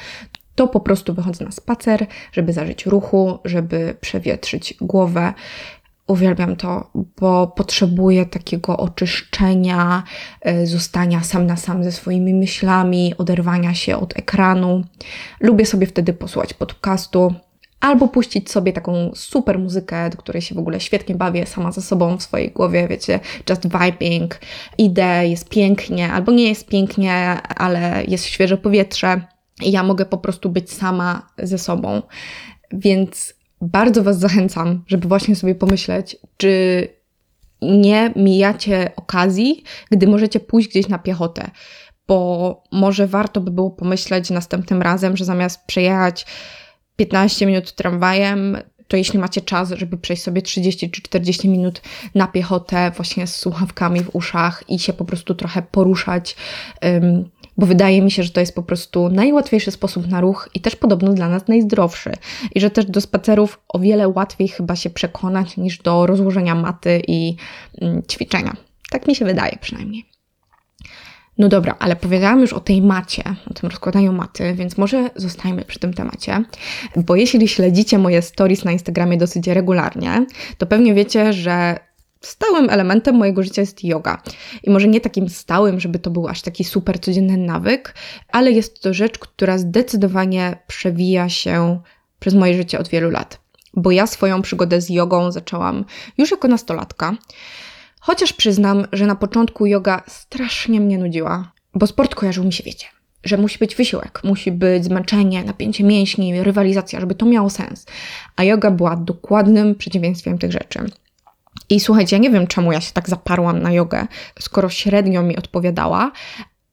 to 0.56 0.68
po 0.68 0.80
prostu 0.80 1.14
wychodzę 1.14 1.46
na 1.46 1.52
spacer, 1.52 2.06
żeby 2.32 2.54
zażyć 2.54 2.86
ruchu, 2.86 3.40
żeby 3.46 3.96
przewietrzyć 4.02 4.74
głowę. 4.82 5.34
Uwielbiam 6.12 6.56
to, 6.56 6.90
bo 7.20 7.48
potrzebuję 7.48 8.26
takiego 8.26 8.78
oczyszczenia, 8.78 10.04
e, 10.42 10.68
zostania 10.68 11.24
sam 11.24 11.46
na 11.46 11.58
sam 11.58 11.84
ze 11.84 11.92
swoimi 11.92 12.34
myślami, 12.34 13.14
oderwania 13.18 13.74
się 13.74 13.98
od 13.98 14.18
ekranu. 14.20 14.84
Lubię 15.40 15.66
sobie 15.66 15.88
wtedy 15.88 16.14
posłuchać 16.14 16.54
podcastu, 16.54 17.34
albo 17.80 18.08
puścić 18.08 18.52
sobie 18.52 18.74
taką 18.74 19.12
super 19.16 19.60
muzykę, 19.60 20.10
do 20.10 20.18
której 20.18 20.42
się 20.42 20.56
w 20.56 20.60
ogóle 20.60 20.80
świetnie 20.80 21.16
bawię 21.16 21.46
sama 21.46 21.72
ze 21.72 21.82
sobą 21.82 22.18
w 22.18 22.24
swojej 22.24 22.52
głowie, 22.52 22.88
wiecie, 22.88 23.20
just 23.50 23.68
vibing, 23.68 24.40
idę, 24.78 25.28
jest 25.28 25.50
pięknie, 25.50 26.12
albo 26.12 26.32
nie 26.32 26.50
jest 26.50 26.68
pięknie, 26.68 27.14
ale 27.56 28.04
jest 28.08 28.26
świeże 28.26 28.58
powietrze 28.58 29.22
i 29.62 29.72
ja 29.72 29.84
mogę 29.84 30.06
po 30.06 30.18
prostu 30.18 30.50
być 30.50 30.72
sama 30.72 31.30
ze 31.38 31.58
sobą. 31.58 32.02
Więc 32.74 33.41
bardzo 33.62 34.04
Was 34.04 34.20
zachęcam, 34.20 34.84
żeby 34.88 35.08
właśnie 35.08 35.36
sobie 35.36 35.56
pomyśleć, 35.56 36.18
czy 36.38 36.88
nie 37.62 38.14
mijacie 38.16 38.92
okazji, 38.96 39.64
gdy 39.92 40.08
możecie 40.08 40.40
pójść 40.40 40.70
gdzieś 40.70 40.88
na 40.88 41.00
piechotę, 41.00 41.52
bo 42.08 42.64
może 42.72 43.08
warto 43.08 43.42
by 43.42 43.52
było 43.52 43.72
pomyśleć 43.72 44.30
następnym 44.30 44.82
razem, 44.82 45.18
że 45.18 45.26
zamiast 45.26 45.66
przejechać 45.66 46.26
15 46.96 47.46
minut 47.46 47.76
tramwajem, 47.76 48.58
to 48.88 48.98
jeśli 48.98 49.20
macie 49.20 49.42
czas, 49.42 49.70
żeby 49.70 49.98
przejść 49.98 50.24
sobie 50.24 50.42
30 50.42 50.92
czy 50.92 51.02
40 51.02 51.50
minut 51.50 51.82
na 52.16 52.28
piechotę, 52.28 52.92
właśnie 52.96 53.28
z 53.28 53.36
słuchawkami 53.36 54.04
w 54.04 54.16
uszach 54.16 54.64
i 54.70 54.80
się 54.80 54.94
po 54.94 55.06
prostu 55.06 55.36
trochę 55.36 55.62
poruszać. 55.62 56.36
Um, 56.84 57.30
bo 57.58 57.66
wydaje 57.66 58.02
mi 58.02 58.12
się, 58.12 58.24
że 58.24 58.30
to 58.30 58.40
jest 58.40 58.56
po 58.56 58.64
prostu 58.64 59.10
najłatwiejszy 59.10 59.72
sposób 59.72 60.08
na 60.08 60.22
ruch 60.22 60.50
i 60.54 60.60
też 60.60 60.76
podobno 60.76 61.14
dla 61.14 61.30
nas 61.30 61.48
najzdrowszy. 61.48 62.12
I 62.56 62.60
że 62.60 62.70
też 62.70 62.86
do 62.86 63.02
spacerów 63.02 63.60
o 63.68 63.80
wiele 63.80 64.08
łatwiej 64.08 64.48
chyba 64.48 64.76
się 64.76 64.90
przekonać 64.90 65.58
niż 65.58 65.78
do 65.78 66.06
rozłożenia 66.06 66.56
maty 66.56 67.02
i 67.08 67.36
mm, 67.82 68.04
ćwiczenia. 68.12 68.56
Tak 68.90 69.08
mi 69.08 69.16
się 69.16 69.26
wydaje 69.26 69.58
przynajmniej. 69.62 70.06
No 71.38 71.50
dobra, 71.50 71.76
ale 71.80 71.96
powiedziałam 71.96 72.42
już 72.42 72.54
o 72.54 72.60
tej 72.60 72.82
macie, 72.82 73.24
o 73.52 73.54
tym 73.54 73.70
rozkładaniu 73.70 74.14
maty, 74.14 74.54
więc 74.54 74.78
może 74.78 75.10
zostajmy 75.16 75.66
przy 75.66 75.80
tym 75.80 75.94
temacie, 75.94 76.44
bo 76.96 77.16
jeśli 77.16 77.48
śledzicie 77.48 77.98
moje 77.98 78.22
stories 78.22 78.66
na 78.66 78.72
Instagramie 78.72 79.18
dosyć 79.18 79.48
regularnie, 79.48 80.26
to 80.58 80.66
pewnie 80.66 80.94
wiecie, 80.94 81.34
że 81.34 81.80
stałym 82.22 82.70
elementem 82.70 83.16
mojego 83.16 83.44
życia 83.44 83.62
jest 83.62 83.84
yoga. 83.84 84.22
I 84.64 84.70
może 84.70 84.88
nie 84.88 85.02
takim 85.02 85.30
stałym, 85.30 85.80
żeby 85.80 86.00
to 86.00 86.10
był 86.10 86.28
aż 86.28 86.42
taki 86.42 86.64
super 86.64 87.02
codzienny 87.02 87.38
nawyk, 87.38 87.96
ale 88.32 88.52
jest 88.52 88.82
to 88.82 88.94
rzecz, 88.94 89.20
która 89.20 89.58
zdecydowanie 89.58 90.58
przewija 90.68 91.30
się 91.30 91.82
przez 92.20 92.34
moje 92.34 92.56
życie 92.56 92.80
od 92.80 92.88
wielu 92.88 93.10
lat. 93.10 93.42
Bo 93.74 93.92
ja 93.92 94.08
swoją 94.08 94.42
przygodę 94.42 94.82
z 94.82 94.90
jogą 94.90 95.32
zaczęłam 95.32 95.86
już 96.18 96.32
jako 96.32 96.48
nastolatka. 96.48 97.16
Chociaż 98.00 98.34
przyznam, 98.34 98.88
że 98.92 99.06
na 99.06 99.16
początku 99.16 99.66
yoga 99.66 100.04
strasznie 100.08 100.80
mnie 100.80 100.98
nudziła, 100.98 101.52
bo 101.74 101.88
sport 101.88 102.16
kojarzył 102.16 102.44
mi 102.44 102.54
się, 102.54 102.64
wiecie, 102.64 102.86
że 103.24 103.38
musi 103.38 103.60
być 103.60 103.76
wysiłek, 103.76 104.22
musi 104.24 104.52
być 104.52 104.86
zmęczenie, 104.86 105.44
napięcie 105.44 105.84
mięśni, 105.84 106.44
rywalizacja, 106.44 107.00
żeby 107.00 107.16
to 107.16 107.26
miało 107.26 107.50
sens. 107.50 107.86
A 108.36 108.44
yoga 108.44 108.72
była 108.72 108.96
dokładnym 108.96 109.76
przeciwieństwem 109.76 110.38
tych 110.38 110.52
rzeczy. 110.52 110.80
I 111.70 111.80
słuchajcie, 111.80 112.16
ja 112.16 112.22
nie 112.22 112.30
wiem, 112.30 112.48
czemu 112.48 112.72
ja 112.72 112.82
się 112.82 112.94
tak 112.94 113.10
zaparłam 113.10 113.62
na 113.62 113.72
jogę, 113.72 114.08
skoro 114.40 114.70
średnio 114.70 115.24
mi 115.24 115.38
odpowiadała, 115.38 116.12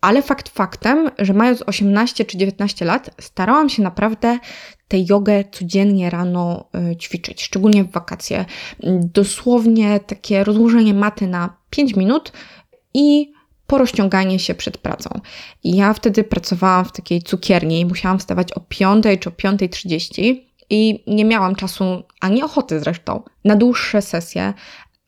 ale 0.00 0.23
fakt 0.23 0.49
faktem, 0.49 1.11
że 1.18 1.35
mając 1.35 1.62
18 1.66 2.25
czy 2.25 2.38
19 2.38 2.85
lat, 2.85 3.11
starałam 3.20 3.68
się 3.68 3.82
naprawdę 3.82 4.38
tę 4.88 5.04
jogę 5.04 5.44
codziennie 5.52 6.11
rano 6.11 6.68
y, 6.92 6.97
ćwiczyć, 6.97 7.42
szczególnie 7.42 7.85
w 7.85 7.90
wakacje. 7.90 8.44
Dosłownie 9.14 10.00
takie 10.00 10.44
rozłożenie 10.44 10.94
maty 10.94 11.26
na 11.26 11.56
5 11.70 11.97
minut 11.97 12.32
i 12.94 13.32
porozciąganie 13.66 14.38
się 14.38 14.54
przed 14.54 14.78
pracą. 14.78 15.20
I 15.64 15.76
ja 15.76 15.92
wtedy 15.92 16.25
pracowałam 16.25 16.85
w 16.85 16.92
takiej 16.92 17.23
cukierni 17.23 17.80
i 17.80 17.87
musiałam 17.87 18.18
wstawać 18.18 18.52
o 18.52 18.61
5 18.61 19.04
czy 19.20 19.28
o 19.28 19.32
5.30 19.32 20.47
i 20.70 21.04
nie 21.06 21.25
miałam 21.25 21.54
czasu, 21.54 22.02
ani 22.20 22.42
ochoty 22.42 22.80
zresztą, 22.80 23.22
na 23.44 23.56
dłuższe 23.56 24.02
sesje, 24.02 24.54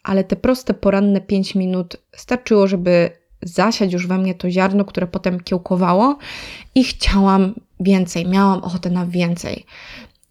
ale 0.03 0.25
te 0.25 0.37
proste 0.37 0.75
poranne 0.75 1.21
5 1.21 1.55
minut 1.55 1.97
starczyło, 2.17 2.67
żeby 2.67 3.11
zasiać 3.43 3.93
już 3.93 4.07
we 4.07 4.19
mnie 4.19 4.35
to 4.35 4.51
ziarno, 4.51 4.85
które 4.85 5.07
potem 5.07 5.41
kiełkowało 5.41 6.19
i 6.75 6.85
chciałam 6.85 7.55
więcej, 7.81 8.29
miałam 8.29 8.65
ochotę 8.65 8.91
na 8.91 9.07
więcej. 9.07 9.67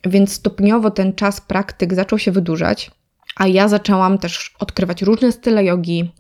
Więc 0.05 0.33
stopniowo 0.33 0.91
ten 0.91 1.13
czas 1.13 1.41
praktyk 1.41 1.93
zaczął 1.93 2.19
się 2.19 2.31
wydłużać, 2.31 2.91
a 3.36 3.48
ja 3.48 3.67
zaczęłam 3.67 4.17
też 4.17 4.55
odkrywać 4.59 5.01
różne 5.01 5.31
style 5.31 5.63
jogi. 5.63 6.12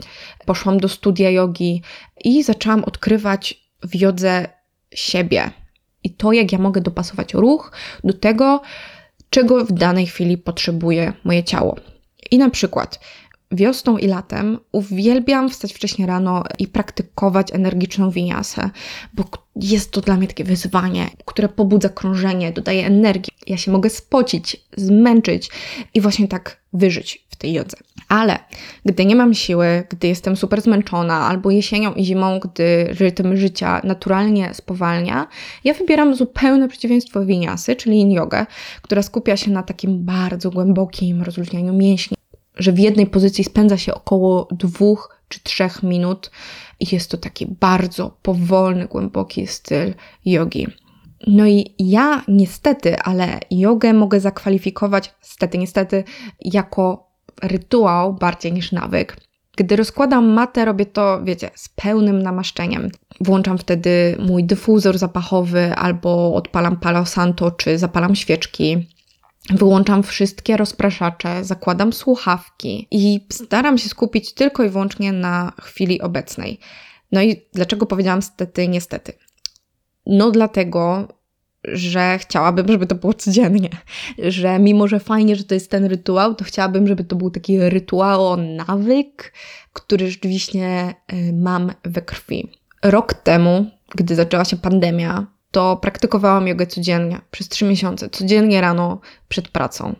Poszłam 0.45 0.79
do 0.79 0.89
studia 0.89 1.29
jogi 1.29 1.81
i 2.23 2.43
zaczęłam 2.43 2.83
odkrywać 2.83 3.69
w 3.83 3.95
jodze 3.95 4.47
siebie 4.93 5.51
i 6.03 6.13
to, 6.13 6.31
jak 6.31 6.51
ja 6.51 6.59
mogę 6.59 6.81
dopasować 6.81 7.33
ruch 7.33 7.71
do 8.03 8.13
tego, 8.13 8.61
czego 9.29 9.65
w 9.65 9.71
danej 9.71 10.07
chwili 10.07 10.37
potrzebuje 10.37 11.13
moje 11.23 11.43
ciało. 11.43 11.75
I 12.31 12.37
na 12.37 12.49
przykład 12.49 12.99
wiosną 13.51 13.97
i 13.97 14.07
latem 14.07 14.59
uwielbiam 14.71 15.49
wstać 15.49 15.73
wcześnie 15.73 16.05
rano 16.07 16.43
i 16.59 16.67
praktykować 16.67 17.53
energiczną 17.53 18.11
winiasę, 18.11 18.69
bo 19.13 19.23
jest 19.55 19.91
to 19.91 20.01
dla 20.01 20.17
mnie 20.17 20.27
takie 20.27 20.43
wyzwanie, 20.43 21.09
które 21.25 21.49
pobudza 21.49 21.89
krążenie, 21.89 22.51
dodaje 22.51 22.85
energii. 22.85 23.33
Ja 23.47 23.57
się 23.57 23.71
mogę 23.71 23.89
spocić, 23.89 24.57
zmęczyć 24.77 25.49
i 25.93 26.01
właśnie 26.01 26.27
tak 26.27 26.61
wyżyć 26.73 27.25
w 27.29 27.35
tej 27.35 27.53
jodze. 27.53 27.77
Ale 28.09 28.39
gdy 28.85 29.05
nie 29.05 29.15
mam 29.15 29.33
siły, 29.33 29.83
gdy 29.89 30.07
jestem 30.07 30.35
super 30.35 30.61
zmęczona, 30.61 31.15
albo 31.15 31.51
jesienią 31.51 31.93
i 31.93 32.05
zimą, 32.05 32.39
gdy 32.39 32.85
rytm 32.99 33.35
życia 33.35 33.81
naturalnie 33.83 34.53
spowalnia, 34.53 35.27
ja 35.63 35.73
wybieram 35.73 36.15
zupełne 36.15 36.67
przeciwieństwo 36.67 37.25
winiasy, 37.25 37.75
czyli 37.75 37.99
in 37.99 38.11
jogę, 38.11 38.45
która 38.81 39.01
skupia 39.01 39.37
się 39.37 39.51
na 39.51 39.63
takim 39.63 40.05
bardzo 40.05 40.51
głębokim 40.51 41.21
rozluźnianiu 41.21 41.73
mięśni, 41.73 42.17
że 42.55 42.71
w 42.71 42.79
jednej 42.79 43.07
pozycji 43.07 43.43
spędza 43.43 43.77
się 43.77 43.93
około 43.93 44.47
dwóch 44.51 45.19
czy 45.27 45.43
trzech 45.43 45.83
minut 45.83 46.31
i 46.79 46.85
jest 46.91 47.11
to 47.11 47.17
taki 47.17 47.45
bardzo 47.45 48.17
powolny, 48.21 48.85
głęboki 48.85 49.47
styl 49.47 49.93
jogi. 50.25 50.67
No 51.27 51.47
i 51.47 51.75
ja 51.79 52.23
niestety, 52.27 52.99
ale 52.99 53.39
jogę 53.51 53.93
mogę 53.93 54.19
zakwalifikować, 54.19 55.15
stety, 55.21 55.57
niestety, 55.57 56.03
jako 56.41 57.08
rytuał 57.41 58.13
bardziej 58.13 58.53
niż 58.53 58.71
nawyk. 58.71 59.17
Gdy 59.57 59.75
rozkładam 59.75 60.27
matę, 60.27 60.65
robię 60.65 60.85
to, 60.85 61.23
wiecie, 61.23 61.49
z 61.55 61.69
pełnym 61.69 62.23
namaszczeniem. 62.23 62.89
Włączam 63.21 63.57
wtedy 63.57 64.17
mój 64.19 64.43
dyfuzor 64.43 64.97
zapachowy 64.97 65.75
albo 65.75 66.35
odpalam 66.35 66.77
Palo 66.77 67.05
Santo 67.05 67.51
czy 67.51 67.77
zapalam 67.77 68.15
świeczki. 68.15 68.87
Wyłączam 69.49 70.03
wszystkie 70.03 70.57
rozpraszacze, 70.57 71.43
zakładam 71.43 71.93
słuchawki 71.93 72.87
i 72.91 73.27
staram 73.31 73.77
się 73.77 73.89
skupić 73.89 74.33
tylko 74.33 74.63
i 74.63 74.69
wyłącznie 74.69 75.11
na 75.11 75.51
chwili 75.61 76.01
obecnej. 76.01 76.59
No 77.11 77.21
i 77.21 77.41
dlaczego 77.53 77.85
powiedziałam 77.85 78.21
stety, 78.21 78.67
niestety? 78.67 79.13
No 80.05 80.31
dlatego, 80.31 81.07
że 81.63 82.17
chciałabym, 82.17 82.67
żeby 82.67 82.87
to 82.87 82.95
było 82.95 83.13
codziennie. 83.13 83.69
Że 84.17 84.59
mimo, 84.59 84.87
że 84.87 84.99
fajnie, 84.99 85.35
że 85.35 85.43
to 85.43 85.53
jest 85.53 85.71
ten 85.71 85.85
rytuał, 85.85 86.35
to 86.35 86.45
chciałabym, 86.45 86.87
żeby 86.87 87.03
to 87.03 87.15
był 87.15 87.29
taki 87.31 87.69
rytuał, 87.69 88.37
nawyk, 88.37 89.33
który 89.73 90.11
rzeczywiście 90.11 90.93
y, 91.13 91.33
mam 91.33 91.71
we 91.83 92.01
krwi. 92.01 92.51
Rok 92.83 93.13
temu, 93.13 93.65
gdy 93.95 94.15
zaczęła 94.15 94.45
się 94.45 94.57
pandemia, 94.57 95.27
to 95.51 95.77
praktykowałam 95.77 96.47
jogę 96.47 96.67
codziennie, 96.67 97.21
przez 97.31 97.49
trzy 97.49 97.65
miesiące, 97.65 98.09
codziennie 98.09 98.61
rano 98.61 98.99
przed 99.29 99.47
pracą. 99.47 99.95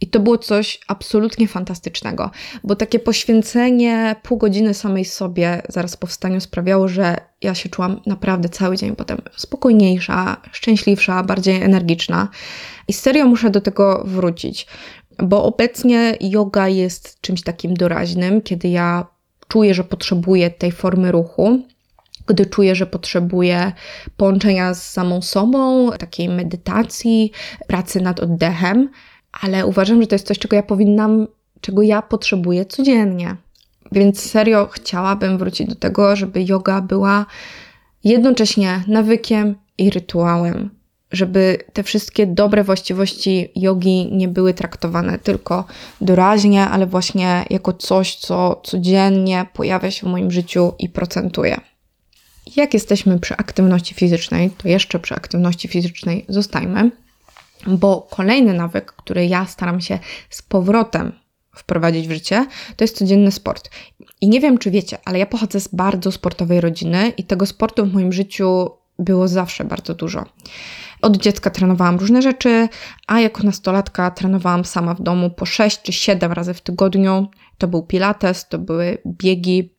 I 0.00 0.06
to 0.06 0.20
było 0.20 0.38
coś 0.38 0.80
absolutnie 0.88 1.48
fantastycznego, 1.48 2.30
bo 2.64 2.76
takie 2.76 2.98
poświęcenie 2.98 4.16
pół 4.22 4.38
godziny 4.38 4.74
samej 4.74 5.04
sobie 5.04 5.62
zaraz 5.68 5.96
po 5.96 6.06
wstaniu 6.06 6.40
sprawiało, 6.40 6.88
że 6.88 7.16
ja 7.42 7.54
się 7.54 7.68
czułam 7.68 8.00
naprawdę 8.06 8.48
cały 8.48 8.76
dzień 8.76 8.96
potem 8.96 9.18
spokojniejsza, 9.36 10.36
szczęśliwsza, 10.52 11.22
bardziej 11.22 11.62
energiczna. 11.62 12.28
I 12.88 12.92
serio 12.92 13.26
muszę 13.26 13.50
do 13.50 13.60
tego 13.60 14.02
wrócić, 14.06 14.66
bo 15.18 15.44
obecnie 15.44 16.16
yoga 16.20 16.68
jest 16.68 17.20
czymś 17.20 17.42
takim 17.42 17.74
doraźnym, 17.74 18.42
kiedy 18.42 18.68
ja 18.68 19.06
czuję, 19.48 19.74
że 19.74 19.84
potrzebuję 19.84 20.50
tej 20.50 20.72
formy 20.72 21.12
ruchu 21.12 21.62
gdy 22.30 22.46
czuję, 22.46 22.74
że 22.74 22.86
potrzebuję 22.86 23.72
połączenia 24.16 24.74
z 24.74 24.90
samą 24.90 25.22
sobą, 25.22 25.90
takiej 25.98 26.28
medytacji, 26.28 27.32
pracy 27.66 28.00
nad 28.00 28.20
oddechem, 28.20 28.90
ale 29.42 29.66
uważam, 29.66 30.00
że 30.00 30.06
to 30.06 30.14
jest 30.14 30.26
coś, 30.26 30.38
czego 30.38 30.56
ja 30.56 30.62
powinnam, 30.62 31.26
czego 31.60 31.82
ja 31.82 32.02
potrzebuję 32.02 32.64
codziennie. 32.64 33.36
Więc 33.92 34.30
serio 34.30 34.68
chciałabym 34.72 35.38
wrócić 35.38 35.68
do 35.68 35.74
tego, 35.74 36.16
żeby 36.16 36.44
yoga 36.48 36.80
była 36.80 37.26
jednocześnie 38.04 38.84
nawykiem 38.86 39.54
i 39.78 39.90
rytuałem. 39.90 40.70
Żeby 41.12 41.58
te 41.72 41.82
wszystkie 41.82 42.26
dobre 42.26 42.64
właściwości 42.64 43.48
jogi 43.56 44.08
nie 44.12 44.28
były 44.28 44.54
traktowane 44.54 45.18
tylko 45.18 45.64
doraźnie, 46.00 46.64
ale 46.64 46.86
właśnie 46.86 47.44
jako 47.50 47.72
coś, 47.72 48.16
co 48.16 48.60
codziennie 48.64 49.46
pojawia 49.52 49.90
się 49.90 50.06
w 50.06 50.10
moim 50.10 50.30
życiu 50.30 50.72
i 50.78 50.88
procentuje. 50.88 51.60
Jak 52.56 52.74
jesteśmy 52.74 53.18
przy 53.18 53.36
aktywności 53.36 53.94
fizycznej, 53.94 54.50
to 54.50 54.68
jeszcze 54.68 54.98
przy 54.98 55.14
aktywności 55.14 55.68
fizycznej 55.68 56.24
zostajmy, 56.28 56.90
bo 57.66 58.08
kolejny 58.10 58.54
nawyk, 58.54 58.92
który 58.92 59.26
ja 59.26 59.46
staram 59.46 59.80
się 59.80 59.98
z 60.30 60.42
powrotem 60.42 61.12
wprowadzić 61.56 62.08
w 62.08 62.12
życie, 62.12 62.46
to 62.76 62.84
jest 62.84 62.96
codzienny 62.96 63.32
sport. 63.32 63.70
I 64.20 64.28
nie 64.28 64.40
wiem, 64.40 64.58
czy 64.58 64.70
wiecie, 64.70 64.98
ale 65.04 65.18
ja 65.18 65.26
pochodzę 65.26 65.60
z 65.60 65.68
bardzo 65.68 66.12
sportowej 66.12 66.60
rodziny 66.60 67.12
i 67.16 67.24
tego 67.24 67.46
sportu 67.46 67.86
w 67.86 67.92
moim 67.92 68.12
życiu 68.12 68.70
było 68.98 69.28
zawsze 69.28 69.64
bardzo 69.64 69.94
dużo. 69.94 70.24
Od 71.02 71.16
dziecka 71.16 71.50
trenowałam 71.50 71.96
różne 71.96 72.22
rzeczy, 72.22 72.68
a 73.06 73.20
jako 73.20 73.42
nastolatka 73.42 74.10
trenowałam 74.10 74.64
sama 74.64 74.94
w 74.94 75.02
domu 75.02 75.30
po 75.30 75.46
6 75.46 75.82
czy 75.82 75.92
7 75.92 76.32
razy 76.32 76.54
w 76.54 76.60
tygodniu. 76.60 77.28
To 77.58 77.68
był 77.68 77.82
pilates, 77.82 78.48
to 78.48 78.58
były 78.58 78.98
biegi 79.06 79.74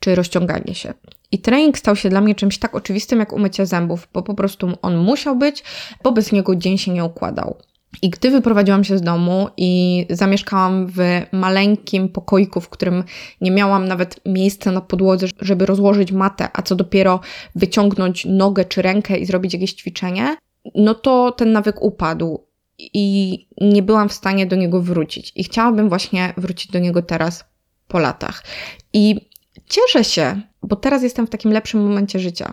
czy 0.00 0.14
rozciąganie 0.14 0.74
się. 0.74 0.94
I 1.32 1.38
trening 1.38 1.78
stał 1.78 1.96
się 1.96 2.08
dla 2.08 2.20
mnie 2.20 2.34
czymś 2.34 2.58
tak 2.58 2.74
oczywistym 2.74 3.18
jak 3.18 3.32
umycie 3.32 3.66
zębów, 3.66 4.08
bo 4.12 4.22
po 4.22 4.34
prostu 4.34 4.72
on 4.82 4.96
musiał 4.96 5.36
być, 5.36 5.64
bo 6.02 6.12
bez 6.12 6.32
niego 6.32 6.56
dzień 6.56 6.78
się 6.78 6.92
nie 6.92 7.04
układał. 7.04 7.56
I 8.02 8.10
gdy 8.10 8.30
wyprowadziłam 8.30 8.84
się 8.84 8.98
z 8.98 9.02
domu 9.02 9.48
i 9.56 10.06
zamieszkałam 10.10 10.86
w 10.86 10.98
maleńkim 11.32 12.08
pokoiku, 12.08 12.60
w 12.60 12.68
którym 12.68 13.04
nie 13.40 13.50
miałam 13.50 13.88
nawet 13.88 14.20
miejsca 14.26 14.72
na 14.72 14.80
podłodze, 14.80 15.26
żeby 15.40 15.66
rozłożyć 15.66 16.12
matę, 16.12 16.48
a 16.52 16.62
co 16.62 16.76
dopiero 16.76 17.20
wyciągnąć 17.54 18.24
nogę 18.24 18.64
czy 18.64 18.82
rękę 18.82 19.18
i 19.18 19.26
zrobić 19.26 19.54
jakieś 19.54 19.72
ćwiczenie, 19.72 20.36
no 20.74 20.94
to 20.94 21.32
ten 21.32 21.52
nawyk 21.52 21.82
upadł 21.82 22.44
i 22.78 23.36
nie 23.60 23.82
byłam 23.82 24.08
w 24.08 24.12
stanie 24.12 24.46
do 24.46 24.56
niego 24.56 24.82
wrócić. 24.82 25.32
I 25.36 25.44
chciałabym 25.44 25.88
właśnie 25.88 26.34
wrócić 26.36 26.70
do 26.70 26.78
niego 26.78 27.02
teraz 27.02 27.44
po 27.88 27.98
latach. 27.98 28.44
I 28.92 29.29
cieszę 29.66 30.04
się, 30.04 30.40
bo 30.62 30.76
teraz 30.76 31.02
jestem 31.02 31.26
w 31.26 31.30
takim 31.30 31.52
lepszym 31.52 31.88
momencie 31.88 32.18
życia. 32.18 32.52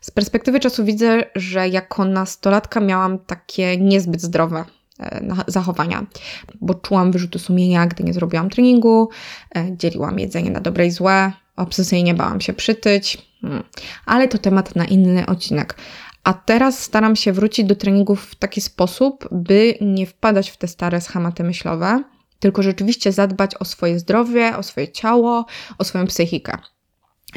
Z 0.00 0.10
perspektywy 0.10 0.60
czasu 0.60 0.84
widzę, 0.84 1.22
że 1.34 1.68
jako 1.68 2.04
nastolatka 2.04 2.80
miałam 2.80 3.18
takie 3.18 3.76
niezbyt 3.76 4.22
zdrowe 4.22 4.64
e, 5.00 5.20
zachowania, 5.46 6.06
bo 6.60 6.74
czułam 6.74 7.12
wyrzuty 7.12 7.38
sumienia, 7.38 7.86
gdy 7.86 8.04
nie 8.04 8.12
zrobiłam 8.12 8.50
treningu, 8.50 9.08
e, 9.56 9.76
dzieliłam 9.76 10.18
jedzenie 10.18 10.50
na 10.50 10.60
dobre 10.60 10.86
i 10.86 10.90
złe, 10.90 11.32
obsesyjnie 11.56 12.14
bałam 12.14 12.40
się 12.40 12.52
przytyć, 12.52 13.28
hmm. 13.40 13.62
ale 14.06 14.28
to 14.28 14.38
temat 14.38 14.76
na 14.76 14.84
inny 14.84 15.26
odcinek. 15.26 15.76
A 16.24 16.34
teraz 16.34 16.78
staram 16.78 17.16
się 17.16 17.32
wrócić 17.32 17.66
do 17.66 17.76
treningów 17.76 18.24
w 18.24 18.34
taki 18.34 18.60
sposób, 18.60 19.28
by 19.32 19.74
nie 19.80 20.06
wpadać 20.06 20.50
w 20.50 20.56
te 20.56 20.68
stare 20.68 21.00
schematy 21.00 21.44
myślowe, 21.44 22.02
tylko 22.38 22.62
rzeczywiście 22.62 23.12
zadbać 23.12 23.54
o 23.54 23.64
swoje 23.64 23.98
zdrowie, 23.98 24.56
o 24.56 24.62
swoje 24.62 24.92
ciało, 24.92 25.46
o 25.78 25.84
swoją 25.84 26.06
psychikę. 26.06 26.58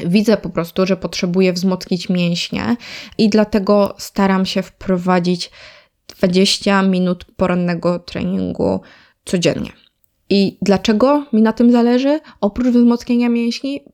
Widzę 0.06 0.36
po 0.36 0.50
prostu, 0.50 0.86
że 0.86 0.96
potrzebuję 0.96 1.52
wzmocnić 1.52 2.08
mięśnie 2.08 2.76
i 3.18 3.28
dlatego 3.28 3.94
staram 3.98 4.46
się 4.46 4.62
wprowadzić 4.62 5.50
20 6.18 6.82
minut 6.82 7.24
porannego 7.36 7.98
treningu 7.98 8.80
codziennie. 9.24 9.72
I 10.30 10.58
dlaczego 10.62 11.26
mi 11.32 11.42
na 11.42 11.52
tym 11.52 11.72
zależy? 11.72 12.20
Oprócz 12.40 12.68
wzmocnienia 12.68 13.28
mięśni, 13.28 13.84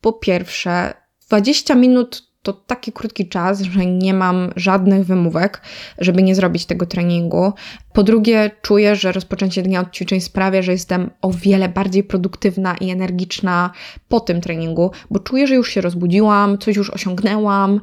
po 0.00 0.12
pierwsze, 0.12 0.94
20 1.28 1.74
minut 1.74 2.33
to 2.44 2.52
taki 2.52 2.92
krótki 2.92 3.28
czas, 3.28 3.60
że 3.60 3.86
nie 3.86 4.14
mam 4.14 4.50
żadnych 4.56 5.06
wymówek, 5.06 5.62
żeby 5.98 6.22
nie 6.22 6.34
zrobić 6.34 6.66
tego 6.66 6.86
treningu. 6.86 7.52
Po 7.92 8.02
drugie, 8.02 8.50
czuję, 8.62 8.96
że 8.96 9.12
rozpoczęcie 9.12 9.62
dnia 9.62 9.80
od 9.80 9.90
ćwiczeń 9.90 10.20
sprawia, 10.20 10.62
że 10.62 10.72
jestem 10.72 11.10
o 11.22 11.30
wiele 11.30 11.68
bardziej 11.68 12.04
produktywna 12.04 12.76
i 12.76 12.90
energiczna 12.90 13.70
po 14.08 14.20
tym 14.20 14.40
treningu, 14.40 14.90
bo 15.10 15.20
czuję, 15.20 15.46
że 15.46 15.54
już 15.54 15.70
się 15.70 15.80
rozbudziłam, 15.80 16.58
coś 16.58 16.76
już 16.76 16.90
osiągnęłam, 16.90 17.80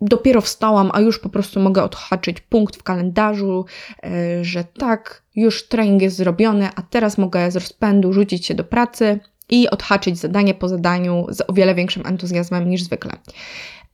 dopiero 0.00 0.40
wstałam, 0.40 0.90
a 0.94 1.00
już 1.00 1.18
po 1.18 1.28
prostu 1.28 1.60
mogę 1.60 1.82
odhaczyć 1.82 2.40
punkt 2.40 2.76
w 2.76 2.82
kalendarzu, 2.82 3.64
e, 4.02 4.44
że 4.44 4.64
tak, 4.64 5.22
już 5.36 5.68
trening 5.68 6.02
jest 6.02 6.16
zrobiony, 6.16 6.68
a 6.76 6.82
teraz 6.82 7.18
mogę 7.18 7.50
z 7.50 7.56
rozpędu 7.56 8.12
rzucić 8.12 8.46
się 8.46 8.54
do 8.54 8.64
pracy 8.64 9.20
i 9.50 9.70
odhaczyć 9.70 10.18
zadanie 10.18 10.54
po 10.54 10.68
zadaniu 10.68 11.26
z 11.28 11.40
o 11.50 11.52
wiele 11.52 11.74
większym 11.74 12.06
entuzjazmem 12.06 12.70
niż 12.70 12.82
zwykle. 12.82 13.12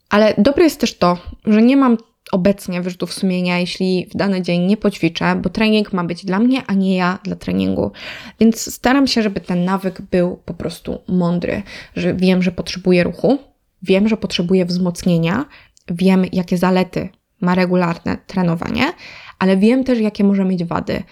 Ale 0.09 0.35
dobre 0.39 0.65
jest 0.65 0.81
też 0.81 0.99
to, 0.99 1.19
że 1.45 1.63
nie 1.63 1.77
mam 1.77 1.97
obecnie 2.33 2.83
wyrzutów 2.83 3.13
sumienia, 3.13 3.59
jeśli 3.59 4.07
w 4.11 4.17
dany 4.17 4.43
dzień 4.43 4.63
nie 4.63 4.77
poćwiczę, 4.77 5.37
bo 5.37 5.51
trening 5.51 5.93
ma 5.93 6.05
być 6.05 6.25
dla 6.25 6.39
mnie, 6.39 6.63
a 6.67 6.75
nie 6.75 6.97
ja 6.97 7.19
dla 7.23 7.37
treningu. 7.37 7.93
Więc 8.41 8.75
staram 8.75 9.07
się, 9.07 9.23
żeby 9.23 9.41
ten 9.41 9.65
nawyk 9.65 10.03
był 10.03 10.37
po 10.45 10.55
prostu 10.55 10.99
mądry, 11.09 11.63
że 11.97 12.15
wiem, 12.15 12.43
że 12.43 12.53
potrzebuję 12.53 13.05
ruchu, 13.05 13.39
wiem, 13.83 14.09
że 14.09 14.17
potrzebuję 14.17 14.65
wzmocnienia, 14.65 15.45
wiem, 15.91 16.25
jakie 16.33 16.59
zalety 16.59 17.09
ma 17.41 17.55
regularne 17.55 18.19
trenowanie, 18.27 18.93
ale 19.39 19.57
wiem 19.57 19.85
też, 19.85 19.99
jakie 20.01 20.25
może 20.25 20.45
mieć 20.45 20.65
wady. 20.65 21.03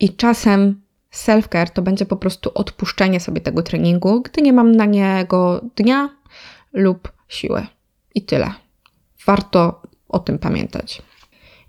I 0.00 0.16
czasem 0.16 0.80
self-care 1.14 1.70
to 1.70 1.82
będzie 1.82 2.06
po 2.06 2.16
prostu 2.16 2.50
odpuszczenie 2.54 3.20
sobie 3.20 3.40
tego 3.40 3.62
treningu, 3.62 4.22
gdy 4.22 4.42
nie 4.42 4.52
mam 4.52 4.72
na 4.72 4.84
niego 4.84 5.60
dnia 5.76 6.08
lub 6.72 7.12
siły. 7.28 7.66
I 8.18 8.22
tyle. 8.22 8.52
Warto 9.26 9.82
o 10.08 10.18
tym 10.18 10.38
pamiętać. 10.38 11.02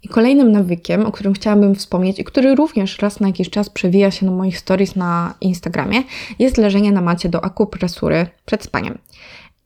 I 0.04 0.08
kolejnym 0.08 0.52
nawykiem, 0.52 1.06
o 1.06 1.12
którym 1.12 1.34
chciałabym 1.34 1.76
wspomnieć 1.76 2.20
i 2.20 2.24
który 2.24 2.56
również 2.56 3.00
raz 3.00 3.20
na 3.20 3.28
jakiś 3.28 3.50
czas 3.50 3.70
przewija 3.70 4.12
się 4.12 4.26
na 4.26 4.32
moich 4.32 4.60
stories 4.60 4.96
na 4.96 5.34
Instagramie, 5.42 6.04
jest 6.40 6.58
leżenie 6.58 6.92
na 6.92 7.02
macie 7.02 7.30
do 7.30 7.44
akupresury 7.44 8.28
przed 8.46 8.64
spaniem. 8.64 8.98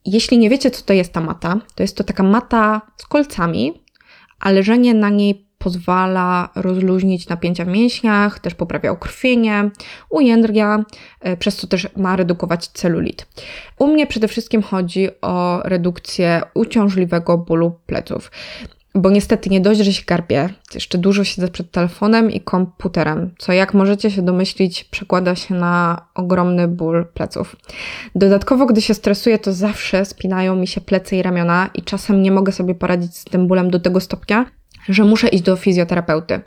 Jeśli 0.05 0.37
nie 0.37 0.49
wiecie, 0.49 0.71
co 0.71 0.85
to 0.85 0.93
jest 0.93 1.13
ta 1.13 1.21
mata, 1.21 1.59
to 1.75 1.83
jest 1.83 1.97
to 1.97 2.03
taka 2.03 2.23
mata 2.23 2.81
z 2.97 3.05
kolcami, 3.05 3.81
a 4.39 4.51
leżenie 4.51 4.93
na 4.93 5.09
niej 5.09 5.47
pozwala 5.63 6.49
rozluźnić 6.55 7.27
napięcia 7.29 7.65
w 7.65 7.67
mięśniach, 7.67 8.39
też 8.39 8.55
poprawia 8.55 8.91
ukrwienie, 8.91 9.69
ujędrnia, 10.09 10.83
e, 11.21 11.37
przez 11.37 11.55
co 11.55 11.67
też 11.67 11.87
ma 11.97 12.15
redukować 12.15 12.67
celulit. 12.67 13.27
U 13.79 13.87
mnie 13.87 14.07
przede 14.07 14.27
wszystkim 14.27 14.61
chodzi 14.61 15.09
o 15.21 15.61
redukcję 15.63 16.41
uciążliwego 16.53 17.37
bólu 17.37 17.79
pleców. 17.85 18.31
Bo 18.95 19.09
niestety 19.09 19.49
nie 19.49 19.61
dość, 19.61 19.79
że 19.79 19.93
się 19.93 20.03
garbię, 20.07 20.49
jeszcze 20.73 20.97
dużo 20.97 21.23
siedzę 21.23 21.47
przed 21.47 21.71
telefonem 21.71 22.31
i 22.31 22.41
komputerem, 22.41 23.35
co 23.37 23.53
jak 23.53 23.73
możecie 23.73 24.11
się 24.11 24.21
domyślić, 24.21 24.83
przekłada 24.83 25.35
się 25.35 25.55
na 25.55 26.05
ogromny 26.15 26.67
ból 26.67 27.05
pleców. 27.13 27.55
Dodatkowo, 28.15 28.65
gdy 28.65 28.81
się 28.81 28.93
stresuję, 28.93 29.39
to 29.39 29.53
zawsze 29.53 30.05
spinają 30.05 30.55
mi 30.55 30.67
się 30.67 30.81
plecy 30.81 31.15
i 31.15 31.21
ramiona 31.21 31.69
i 31.73 31.81
czasem 31.81 32.21
nie 32.21 32.31
mogę 32.31 32.51
sobie 32.51 32.75
poradzić 32.75 33.17
z 33.17 33.23
tym 33.23 33.47
bólem 33.47 33.71
do 33.71 33.79
tego 33.79 33.99
stopnia, 33.99 34.45
że 34.89 35.03
muszę 35.03 35.27
iść 35.27 35.43
do 35.43 35.55
fizjoterapeuty. 35.55 36.41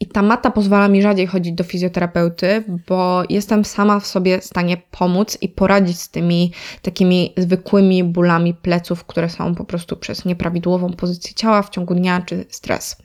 I 0.00 0.06
ta 0.06 0.22
mata 0.22 0.50
pozwala 0.50 0.88
mi 0.88 1.02
rzadziej 1.02 1.26
chodzić 1.26 1.52
do 1.52 1.64
fizjoterapeuty, 1.64 2.64
bo 2.88 3.22
jestem 3.28 3.64
sama 3.64 4.00
w 4.00 4.06
sobie 4.06 4.40
w 4.40 4.44
stanie 4.44 4.76
pomóc 4.90 5.38
i 5.40 5.48
poradzić 5.48 6.00
z 6.00 6.10
tymi 6.10 6.52
takimi 6.82 7.32
zwykłymi 7.36 8.04
bólami 8.04 8.54
pleców, 8.54 9.04
które 9.04 9.28
są 9.28 9.54
po 9.54 9.64
prostu 9.64 9.96
przez 9.96 10.24
nieprawidłową 10.24 10.92
pozycję 10.92 11.34
ciała 11.34 11.62
w 11.62 11.70
ciągu 11.70 11.94
dnia 11.94 12.20
czy 12.20 12.44
stres. 12.48 12.96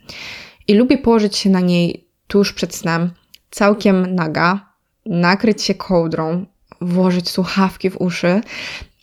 I 0.67 0.73
lubię 0.73 0.97
położyć 0.97 1.37
się 1.37 1.49
na 1.49 1.59
niej 1.59 2.07
tuż 2.27 2.53
przed 2.53 2.75
snem, 2.75 3.11
całkiem 3.49 4.15
naga, 4.15 4.71
nakryć 5.05 5.63
się 5.63 5.73
kołdrą, 5.73 6.45
włożyć 6.81 7.29
słuchawki 7.29 7.89
w 7.89 8.01
uszy, 8.01 8.41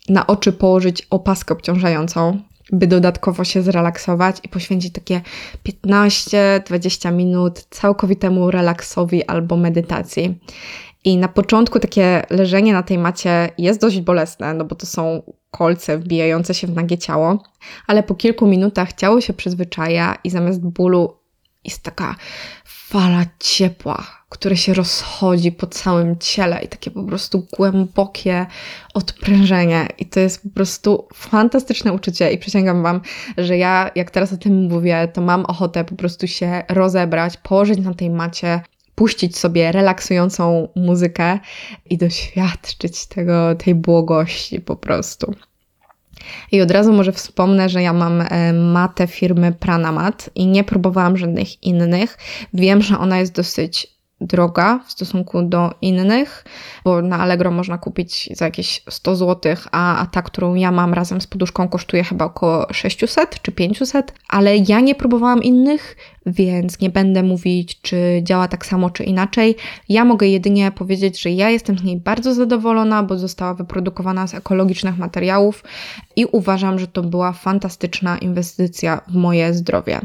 na 0.09 0.27
oczy 0.27 0.51
położyć 0.53 1.07
opaskę 1.09 1.53
obciążającą, 1.53 2.39
by 2.71 2.87
dodatkowo 2.87 3.43
się 3.43 3.61
zrelaksować 3.61 4.37
i 4.43 4.49
poświęcić 4.49 4.93
takie 4.93 5.21
15-20 5.85 7.13
minut 7.13 7.65
całkowitemu 7.69 8.51
relaksowi 8.51 9.25
albo 9.25 9.57
medytacji. 9.57 10.39
I 11.03 11.17
na 11.17 11.27
początku 11.27 11.79
takie 11.79 12.23
leżenie 12.29 12.73
na 12.73 12.83
tej 12.83 12.97
macie 12.97 13.49
jest 13.57 13.81
dość 13.81 14.01
bolesne, 14.01 14.53
no 14.53 14.65
bo 14.65 14.75
to 14.75 14.85
są 14.85 15.21
kolce 15.51 15.97
wbijające 15.97 16.53
się 16.53 16.67
w 16.67 16.75
nagie 16.75 16.97
ciało, 16.97 17.43
ale 17.87 18.03
po 18.03 18.15
kilku 18.15 18.47
minutach 18.47 18.93
ciało 18.93 19.21
się 19.21 19.33
przyzwyczaja 19.33 20.15
i 20.23 20.29
zamiast 20.29 20.61
bólu 20.61 21.18
jest 21.63 21.83
taka 21.83 22.15
fala 22.65 23.25
ciepła, 23.39 24.07
które 24.29 24.57
się 24.57 24.73
rozchodzi 24.73 25.51
po 25.51 25.67
całym 25.67 26.17
ciele 26.17 26.61
i 26.61 26.67
takie 26.67 26.91
po 26.91 27.03
prostu 27.03 27.47
głębokie 27.57 28.45
odprężenie. 28.93 29.87
I 29.97 30.05
to 30.05 30.19
jest 30.19 30.43
po 30.43 30.49
prostu 30.49 31.07
fantastyczne 31.13 31.93
uczucie 31.93 32.31
i 32.31 32.37
przysięgam 32.37 32.83
Wam, 32.83 33.01
że 33.37 33.57
ja 33.57 33.91
jak 33.95 34.11
teraz 34.11 34.33
o 34.33 34.37
tym 34.37 34.67
mówię, 34.67 35.07
to 35.13 35.21
mam 35.21 35.45
ochotę 35.45 35.83
po 35.83 35.95
prostu 35.95 36.27
się 36.27 36.63
rozebrać, 36.69 37.37
położyć 37.37 37.79
na 37.79 37.93
tej 37.93 38.09
macie, 38.09 38.61
puścić 38.95 39.37
sobie 39.37 39.71
relaksującą 39.71 40.69
muzykę 40.75 41.39
i 41.89 41.97
doświadczyć 41.97 43.05
tego, 43.05 43.55
tej 43.55 43.75
błogości 43.75 44.61
po 44.61 44.75
prostu. 44.75 45.35
I 46.51 46.61
od 46.61 46.71
razu 46.71 46.93
może 46.93 47.11
wspomnę, 47.11 47.69
że 47.69 47.81
ja 47.81 47.93
mam 47.93 48.21
e, 48.21 48.53
matę 48.53 49.07
firmy 49.07 49.51
Pranamat 49.51 50.29
i 50.35 50.47
nie 50.47 50.63
próbowałam 50.63 51.17
żadnych 51.17 51.63
innych. 51.63 52.17
Wiem, 52.53 52.81
że 52.81 52.97
ona 52.97 53.19
jest 53.19 53.33
dosyć 53.35 53.98
droga 54.21 54.79
w 54.87 54.91
stosunku 54.91 55.41
do 55.41 55.73
innych, 55.81 56.45
bo 56.83 57.01
na 57.01 57.19
Allegro 57.19 57.51
można 57.51 57.77
kupić 57.77 58.29
za 58.33 58.45
jakieś 58.45 58.83
100 58.89 59.15
zł, 59.15 59.55
a, 59.71 60.01
a 60.01 60.05
ta, 60.05 60.21
którą 60.21 60.55
ja 60.55 60.71
mam 60.71 60.93
razem 60.93 61.21
z 61.21 61.27
poduszką 61.27 61.67
kosztuje 61.67 62.03
chyba 62.03 62.25
około 62.25 62.73
600 62.73 63.41
czy 63.41 63.51
500, 63.51 64.13
ale 64.29 64.57
ja 64.57 64.79
nie 64.79 64.95
próbowałam 64.95 65.43
innych, 65.43 65.95
więc 66.25 66.79
nie 66.79 66.89
będę 66.89 67.23
mówić, 67.23 67.81
czy 67.81 68.21
działa 68.23 68.47
tak 68.47 68.65
samo, 68.65 68.89
czy 68.89 69.03
inaczej. 69.03 69.55
Ja 69.89 70.05
mogę 70.05 70.27
jedynie 70.27 70.71
powiedzieć, 70.71 71.21
że 71.21 71.31
ja 71.31 71.49
jestem 71.49 71.77
z 71.77 71.83
niej 71.83 71.97
bardzo 71.97 72.33
zadowolona, 72.33 73.03
bo 73.03 73.17
została 73.17 73.53
wyprodukowana 73.53 74.27
z 74.27 74.33
ekologicznych 74.33 74.97
materiałów 74.97 75.63
i 76.15 76.25
uważam, 76.25 76.79
że 76.79 76.87
to 76.87 77.03
była 77.03 77.33
fantastyczna 77.33 78.17
inwestycja 78.17 79.01
w 79.07 79.15
moje 79.15 79.53
zdrowie. 79.53 80.01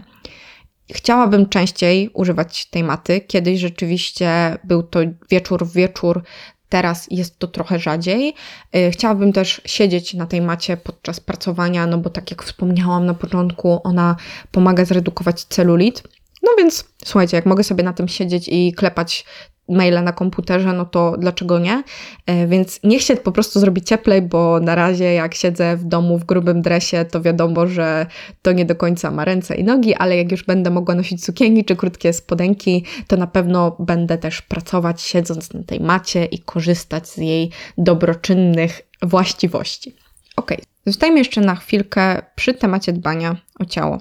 Chciałabym 0.92 1.48
częściej 1.48 2.10
używać 2.14 2.66
tej 2.66 2.84
maty. 2.84 3.20
Kiedyś 3.20 3.60
rzeczywiście 3.60 4.58
był 4.64 4.82
to 4.82 5.00
wieczór 5.30 5.66
w 5.66 5.72
wieczór, 5.72 6.22
teraz 6.68 7.06
jest 7.10 7.38
to 7.38 7.48
trochę 7.48 7.78
rzadziej. 7.78 8.34
Y, 8.76 8.90
chciałabym 8.90 9.32
też 9.32 9.60
siedzieć 9.64 10.14
na 10.14 10.26
tej 10.26 10.42
macie 10.42 10.76
podczas 10.76 11.20
pracowania, 11.20 11.86
no 11.86 11.98
bo 11.98 12.10
tak 12.10 12.30
jak 12.30 12.42
wspomniałam 12.42 13.06
na 13.06 13.14
początku, 13.14 13.80
ona 13.84 14.16
pomaga 14.50 14.84
zredukować 14.84 15.44
celulit. 15.44 16.02
No 16.42 16.50
więc 16.58 16.84
słuchajcie, 17.04 17.36
jak 17.36 17.46
mogę 17.46 17.64
sobie 17.64 17.84
na 17.84 17.92
tym 17.92 18.08
siedzieć 18.08 18.48
i 18.48 18.72
klepać 18.72 19.24
maile 19.68 20.02
na 20.02 20.12
komputerze, 20.12 20.72
no 20.72 20.84
to 20.84 21.16
dlaczego 21.18 21.58
nie? 21.58 21.82
E, 22.26 22.46
więc 22.46 22.80
niech 22.84 23.02
się 23.02 23.16
po 23.16 23.32
prostu 23.32 23.60
zrobi 23.60 23.82
cieplej, 23.82 24.22
bo 24.22 24.60
na 24.60 24.74
razie 24.74 25.14
jak 25.14 25.34
siedzę 25.34 25.76
w 25.76 25.84
domu 25.84 26.18
w 26.18 26.24
grubym 26.24 26.62
dresie, 26.62 27.04
to 27.04 27.22
wiadomo, 27.22 27.66
że 27.66 28.06
to 28.42 28.52
nie 28.52 28.64
do 28.64 28.76
końca 28.76 29.10
ma 29.10 29.24
ręce 29.24 29.54
i 29.54 29.64
nogi, 29.64 29.94
ale 29.94 30.16
jak 30.16 30.30
już 30.30 30.44
będę 30.44 30.70
mogła 30.70 30.94
nosić 30.94 31.24
sukienki 31.24 31.64
czy 31.64 31.76
krótkie 31.76 32.12
spodenki, 32.12 32.84
to 33.06 33.16
na 33.16 33.26
pewno 33.26 33.76
będę 33.78 34.18
też 34.18 34.42
pracować 34.42 35.02
siedząc 35.02 35.52
na 35.52 35.62
tej 35.62 35.80
macie 35.80 36.24
i 36.24 36.38
korzystać 36.38 37.08
z 37.08 37.16
jej 37.16 37.50
dobroczynnych 37.78 38.80
właściwości. 39.02 39.96
Ok, 40.36 40.50
zostajmy 40.86 41.18
jeszcze 41.18 41.40
na 41.40 41.54
chwilkę 41.54 42.22
przy 42.34 42.54
temacie 42.54 42.92
dbania 42.92 43.36
o 43.60 43.64
ciało. 43.64 44.00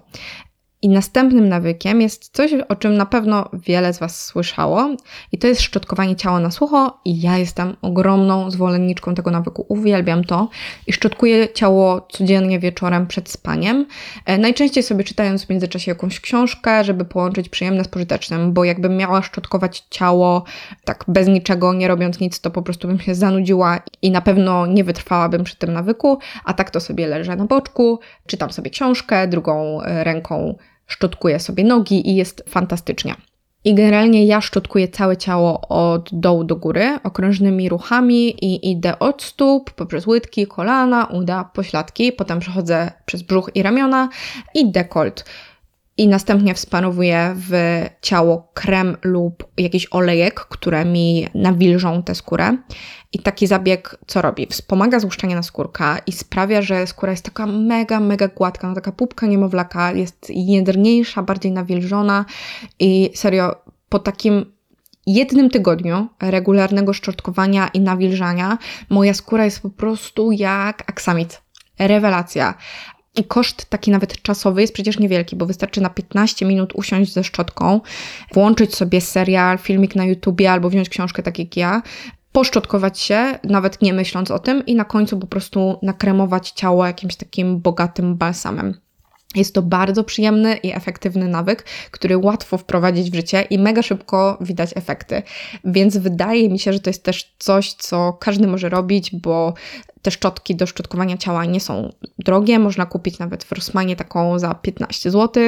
I 0.84 0.90
następnym 0.90 1.50
nawykiem 1.50 2.02
jest 2.02 2.30
coś, 2.34 2.54
o 2.70 2.76
czym 2.76 2.98
na 2.98 3.06
pewno 3.06 3.50
wiele 3.54 3.94
z 3.94 4.00
Was 4.00 4.26
słyszało, 4.26 4.96
i 5.32 5.38
to 5.38 5.48
jest 5.48 5.62
szczotkowanie 5.62 6.16
ciała 6.16 6.40
na 6.40 6.52
sucho. 6.52 7.00
I 7.06 7.22
ja 7.22 7.38
jestem 7.38 7.76
ogromną 7.82 8.52
zwolenniczką 8.52 9.16
tego 9.16 9.32
nawyku, 9.32 9.66
uwielbiam 9.68 10.24
to 10.24 10.50
i 10.88 10.94
szczotkuję 10.94 11.54
ciało 11.54 12.08
codziennie 12.12 12.60
wieczorem 12.60 13.08
przed 13.08 13.30
spaniem. 13.30 13.86
E, 14.26 14.38
najczęściej 14.38 14.84
sobie 14.84 15.04
czytając 15.04 15.46
w 15.46 15.50
międzyczasie 15.50 15.92
jakąś 15.92 16.20
książkę, 16.20 16.84
żeby 16.84 17.06
połączyć 17.06 17.50
przyjemne 17.50 17.84
z 17.84 17.88
pożytecznym, 17.88 18.54
bo 18.54 18.64
jakbym 18.64 18.98
miała 18.98 19.22
szczotkować 19.22 19.84
ciało 19.90 20.44
tak 20.86 21.06
bez 21.08 21.28
niczego, 21.28 21.74
nie 21.74 21.88
robiąc 21.88 22.20
nic, 22.20 22.42
to 22.42 22.52
po 22.52 22.62
prostu 22.62 22.88
bym 22.88 23.00
się 23.00 23.16
zanudziła 23.16 23.80
i 24.02 24.12
na 24.12 24.22
pewno 24.22 24.66
nie 24.66 24.84
wytrwałabym 24.84 25.44
przy 25.44 25.56
tym 25.56 25.74
nawyku, 25.74 26.20
a 26.46 26.54
tak 26.54 26.72
to 26.72 26.80
sobie 26.80 27.08
leżę 27.08 27.36
na 27.36 27.46
boczku, 27.46 28.00
czytam 28.28 28.52
sobie 28.52 28.70
książkę, 28.70 29.28
drugą 29.28 29.82
e, 29.82 30.04
ręką 30.04 30.56
szczotkuję 30.94 31.40
sobie 31.40 31.64
nogi 31.64 32.10
i 32.10 32.16
jest 32.16 32.44
fantastycznie. 32.50 33.16
I 33.66 33.74
generalnie 33.76 34.26
ja 34.26 34.42
szczotkuję 34.42 34.88
całe 34.88 35.18
ciało 35.18 35.68
od 35.68 36.10
dołu 36.12 36.44
do 36.44 36.56
góry 36.56 37.00
okrężnymi 37.04 37.70
ruchami 37.70 38.46
i 38.46 38.72
idę 38.72 39.00
od 39.00 39.24
stóp, 39.24 39.72
poprzez 39.72 40.08
łydki, 40.08 40.48
kolana, 40.48 41.06
uda, 41.06 41.44
pośladki, 41.54 42.12
potem 42.12 42.40
przechodzę 42.40 42.92
przez 43.06 43.22
brzuch 43.22 43.52
i 43.56 43.64
ramiona 43.64 44.10
i 44.56 44.72
dekolt 44.72 45.26
i 45.98 46.08
następnie 46.08 46.54
wspanowuję 46.54 47.36
w 47.36 47.52
ciało 48.02 48.52
krem 48.54 48.98
lub 49.04 49.48
jakiś 49.58 49.88
olejek, 49.92 50.40
które 50.40 50.86
mi 50.86 51.28
nawilżą 51.36 52.04
tę 52.04 52.16
skórę. 52.16 52.58
I 53.12 53.20
taki 53.20 53.48
zabieg 53.48 53.98
co 54.08 54.22
robi? 54.22 54.48
Wspomaga 54.48 55.00
złuszczenie 55.00 55.36
na 55.36 55.44
skórka 55.44 55.98
i 56.08 56.12
sprawia, 56.12 56.62
że 56.62 56.88
skóra 56.88 57.12
jest 57.12 57.26
taka 57.26 57.46
mega, 57.48 58.00
mega 58.00 58.28
gładka, 58.28 58.70
no 58.70 58.76
taka 58.76 58.92
pupka 58.92 59.28
niemowlaka, 59.28 59.92
jest 59.92 60.28
jedrniejsza, 60.30 61.24
bardziej 61.24 61.52
nawilżona 61.52 62.26
i 62.80 63.12
serio 63.16 63.56
po 63.90 64.00
takim 64.00 64.46
jednym 65.06 65.50
tygodniu 65.50 66.08
regularnego 66.22 66.94
szczotkowania 66.94 67.68
i 67.68 67.80
nawilżania 67.80 68.58
moja 68.90 69.14
skóra 69.14 69.46
jest 69.46 69.62
po 69.62 69.70
prostu 69.70 70.32
jak 70.32 70.90
aksamit. 70.90 71.42
Rewelacja. 71.80 72.54
I 73.16 73.24
koszt 73.24 73.66
taki 73.66 73.92
nawet 73.92 74.22
czasowy 74.22 74.62
jest 74.62 74.74
przecież 74.74 75.00
niewielki, 75.00 75.36
bo 75.36 75.46
wystarczy 75.46 75.82
na 75.82 75.90
15 75.90 76.46
minut 76.46 76.74
usiąść 76.76 77.14
ze 77.14 77.24
szczotką, 77.24 77.82
włączyć 78.34 78.76
sobie 78.76 79.02
serial, 79.02 79.58
filmik 79.58 79.96
na 79.96 80.06
YouTubie 80.06 80.52
albo 80.52 80.70
wziąć 80.70 80.90
książkę 80.90 81.24
tak 81.24 81.40
jak 81.40 81.58
ja, 81.58 81.82
poszczotkować 82.32 83.00
się, 83.00 83.40
nawet 83.44 83.82
nie 83.82 83.94
myśląc 83.94 84.32
o 84.32 84.40
tym, 84.40 84.66
i 84.66 84.76
na 84.76 84.86
końcu 84.86 85.20
po 85.20 85.28
prostu 85.28 85.80
nakremować 85.82 86.52
ciało 86.52 86.86
jakimś 86.86 87.16
takim 87.16 87.60
bogatym 87.60 88.16
balsamem. 88.16 88.83
Jest 89.36 89.54
to 89.54 89.62
bardzo 89.62 90.04
przyjemny 90.04 90.58
i 90.58 90.76
efektywny 90.76 91.28
nawyk, 91.28 91.66
który 91.92 92.18
łatwo 92.18 92.58
wprowadzić 92.58 93.12
w 93.12 93.16
życie 93.16 93.42
i 93.42 93.60
mega 93.60 93.82
szybko 93.82 94.38
widać 94.42 94.70
efekty. 94.76 95.22
Więc 95.66 95.98
wydaje 95.98 96.50
mi 96.50 96.60
się, 96.60 96.74
że 96.74 96.80
to 96.80 96.90
jest 96.90 97.04
też 97.04 97.34
coś, 97.40 97.74
co 97.74 98.14
każdy 98.14 98.48
może 98.48 98.70
robić, 98.70 99.16
bo 99.16 99.54
te 100.02 100.12
szczotki 100.12 100.56
do 100.56 100.66
szczotkowania 100.66 101.18
ciała 101.18 101.46
nie 101.46 101.60
są 101.60 101.94
drogie. 102.20 102.60
Można 102.60 102.86
kupić 102.86 103.20
nawet 103.20 103.44
w 103.44 103.52
Rossmanie 103.52 103.96
taką 103.96 104.40
za 104.40 104.54
15 104.54 105.12
zł. 105.12 105.44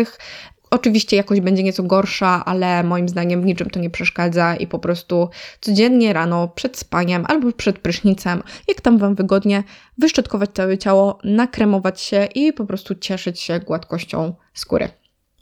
Oczywiście 0.69 1.17
jakość 1.17 1.41
będzie 1.41 1.63
nieco 1.63 1.83
gorsza, 1.83 2.45
ale 2.45 2.83
moim 2.83 3.09
zdaniem 3.09 3.41
w 3.41 3.45
niczym 3.45 3.69
to 3.69 3.79
nie 3.79 3.89
przeszkadza 3.89 4.55
i 4.55 4.67
po 4.67 4.79
prostu 4.79 5.29
codziennie 5.61 6.13
rano 6.13 6.47
przed 6.47 6.77
spaniem 6.77 7.25
albo 7.27 7.51
przed 7.51 7.79
prysznicem, 7.79 8.43
jak 8.67 8.81
tam 8.81 8.97
Wam 8.97 9.15
wygodnie, 9.15 9.63
wyszczotkować 9.97 10.49
całe 10.53 10.77
ciało, 10.77 11.19
nakremować 11.23 12.01
się 12.01 12.27
i 12.35 12.53
po 12.53 12.65
prostu 12.65 12.95
cieszyć 12.95 13.39
się 13.41 13.59
gładkością 13.59 14.33
skóry. 14.53 14.89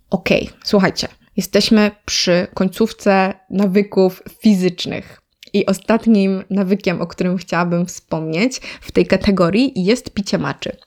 Ok, 0.09 0.29
słuchajcie, 0.63 1.07
jesteśmy 1.37 1.91
przy 2.05 2.47
końcówce 2.53 3.33
nawyków 3.49 4.23
fizycznych. 4.41 5.21
I 5.53 5.65
ostatnim 5.65 6.43
nawykiem, 6.49 7.01
o 7.01 7.07
którym 7.07 7.37
chciałabym 7.37 7.85
wspomnieć 7.85 8.59
w 8.81 8.91
tej 8.91 9.05
kategorii 9.07 9.73
jest 9.75 10.13
picie 10.13 10.37
maczy. 10.37 10.77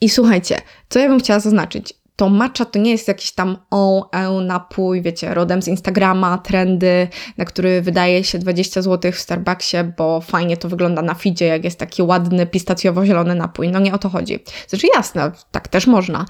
I 0.00 0.08
słuchajcie, 0.08 0.60
co 0.88 0.98
ja 0.98 1.08
bym 1.08 1.20
chciała 1.20 1.40
zaznaczyć? 1.40 1.94
To 2.16 2.28
matcha 2.28 2.64
to 2.64 2.78
nie 2.78 2.90
jest 2.90 3.08
jakiś 3.08 3.32
tam 3.32 3.56
o, 3.70 4.10
e 4.10 4.30
napój, 4.30 5.02
wiecie, 5.02 5.34
rodem 5.34 5.62
z 5.62 5.68
Instagrama, 5.68 6.38
trendy, 6.38 7.08
na 7.38 7.44
który 7.44 7.82
wydaje 7.82 8.24
się 8.24 8.38
20 8.38 8.82
zł 8.82 9.12
w 9.12 9.18
Starbucksie, 9.18 9.76
bo 9.96 10.20
fajnie 10.20 10.56
to 10.56 10.68
wygląda 10.68 11.02
na 11.02 11.14
feedzie, 11.14 11.46
jak 11.46 11.64
jest 11.64 11.78
taki 11.78 12.02
ładny, 12.02 12.46
pistacjowo-zielony 12.46 13.34
napój. 13.34 13.68
No 13.68 13.80
nie 13.80 13.94
o 13.94 13.98
to 13.98 14.08
chodzi. 14.08 14.38
Znaczy 14.68 14.86
jasne, 14.94 15.32
tak 15.50 15.68
też 15.68 15.86
można, 15.86 16.24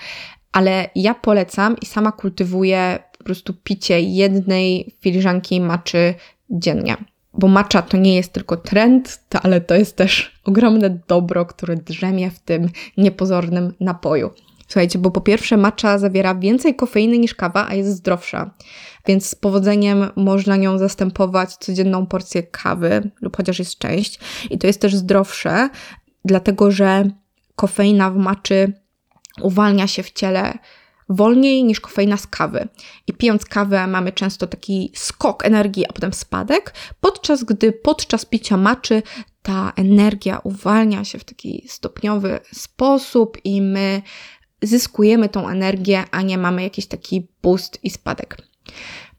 ale 0.53 0.91
ja 0.95 1.15
polecam 1.15 1.77
i 1.83 1.87
sama 1.87 2.13
kultywuję 2.13 2.99
po 3.19 3.25
prostu 3.25 3.55
picie 3.55 4.01
jednej 4.01 4.97
filiżanki 5.01 5.61
maczy 5.61 6.15
dziennie. 6.51 6.97
Bo 7.39 7.49
matcha 7.49 7.83
to 7.83 7.97
nie 7.97 8.17
jest 8.17 8.33
tylko 8.33 8.57
trend, 8.57 9.21
to, 9.29 9.41
ale 9.41 9.61
to 9.61 9.75
jest 9.75 9.97
też 9.97 10.41
ogromne 10.45 10.91
dobro, 11.09 11.47
które 11.47 11.77
drzemie 11.77 12.31
w 12.31 12.39
tym 12.39 12.69
niepozornym 12.97 13.75
napoju. 13.81 14.31
Słuchajcie, 14.69 14.99
bo 14.99 15.11
po 15.11 15.21
pierwsze 15.21 15.57
matcha 15.57 15.99
zawiera 15.99 16.35
więcej 16.35 16.77
kofeiny 16.77 17.19
niż 17.19 17.35
kawa, 17.35 17.67
a 17.69 17.75
jest 17.75 17.91
zdrowsza. 17.91 18.51
Więc 19.07 19.27
z 19.27 19.35
powodzeniem 19.35 20.07
można 20.17 20.57
nią 20.57 20.79
zastępować 20.79 21.57
codzienną 21.57 22.07
porcję 22.07 22.43
kawy, 22.43 23.11
lub 23.21 23.37
chociaż 23.37 23.59
jest 23.59 23.79
część. 23.79 24.19
I 24.51 24.59
to 24.59 24.67
jest 24.67 24.81
też 24.81 24.97
zdrowsze, 24.97 25.69
dlatego 26.25 26.71
że 26.71 27.11
kofeina 27.57 28.11
w 28.11 28.17
maczy 28.17 28.73
uwalnia 29.43 29.87
się 29.87 30.03
w 30.03 30.13
ciele 30.13 30.59
wolniej 31.09 31.65
niż 31.65 31.81
kofeina 31.81 32.17
z 32.17 32.27
kawy. 32.27 32.69
I 33.07 33.13
pijąc 33.13 33.45
kawę 33.45 33.87
mamy 33.87 34.13
często 34.13 34.47
taki 34.47 34.93
skok 34.95 35.47
energii, 35.47 35.87
a 35.87 35.93
potem 35.93 36.13
spadek, 36.13 36.75
podczas 37.01 37.45
gdy 37.45 37.73
podczas 37.73 38.25
picia 38.25 38.57
maczy 38.57 39.03
ta 39.43 39.73
energia 39.77 40.41
uwalnia 40.45 41.05
się 41.05 41.19
w 41.19 41.25
taki 41.25 41.65
stopniowy 41.69 42.41
sposób 42.53 43.39
i 43.45 43.63
my 43.63 44.03
zyskujemy 44.67 45.29
tą 45.29 45.49
energię, 45.49 46.05
a 46.11 46.23
nie 46.23 46.39
mamy 46.39 46.63
jakiś 46.63 46.87
taki 46.87 47.29
boost 47.43 47.79
i 47.85 47.91
spadek. 47.91 48.37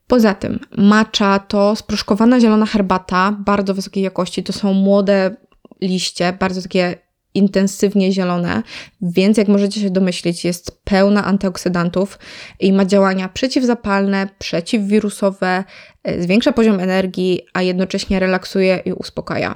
Poza 0.08 0.34
tym, 0.34 0.60
matcha 0.78 1.40
to 1.40 1.76
sproszkowana 1.76 2.40
zielona 2.40 2.66
herbata 2.66 3.38
bardzo 3.46 3.74
wysokiej 3.74 4.04
jakości. 4.04 4.44
To 4.44 4.54
są 4.54 4.74
młode 4.74 5.36
liście, 5.82 6.34
bardzo 6.40 6.62
takie 6.62 6.96
intensywnie 7.34 8.12
zielone, 8.12 8.64
więc 9.02 9.38
jak 9.38 9.48
możecie 9.48 9.82
się 9.82 9.90
domyślić, 9.90 10.46
jest 10.46 10.82
pełna 10.84 11.26
antyoksydantów 11.26 12.20
i 12.60 12.74
ma 12.74 12.86
działania 12.86 13.30
przeciwzapalne, 13.30 14.30
przeciwwirusowe, 14.40 15.64
e, 16.04 16.22
zwiększa 16.22 16.52
poziom 16.52 16.80
energii, 16.80 17.42
a 17.54 17.62
jednocześnie 17.62 18.20
relaksuje 18.20 18.82
i 18.86 18.94
uspokaja. 18.94 19.56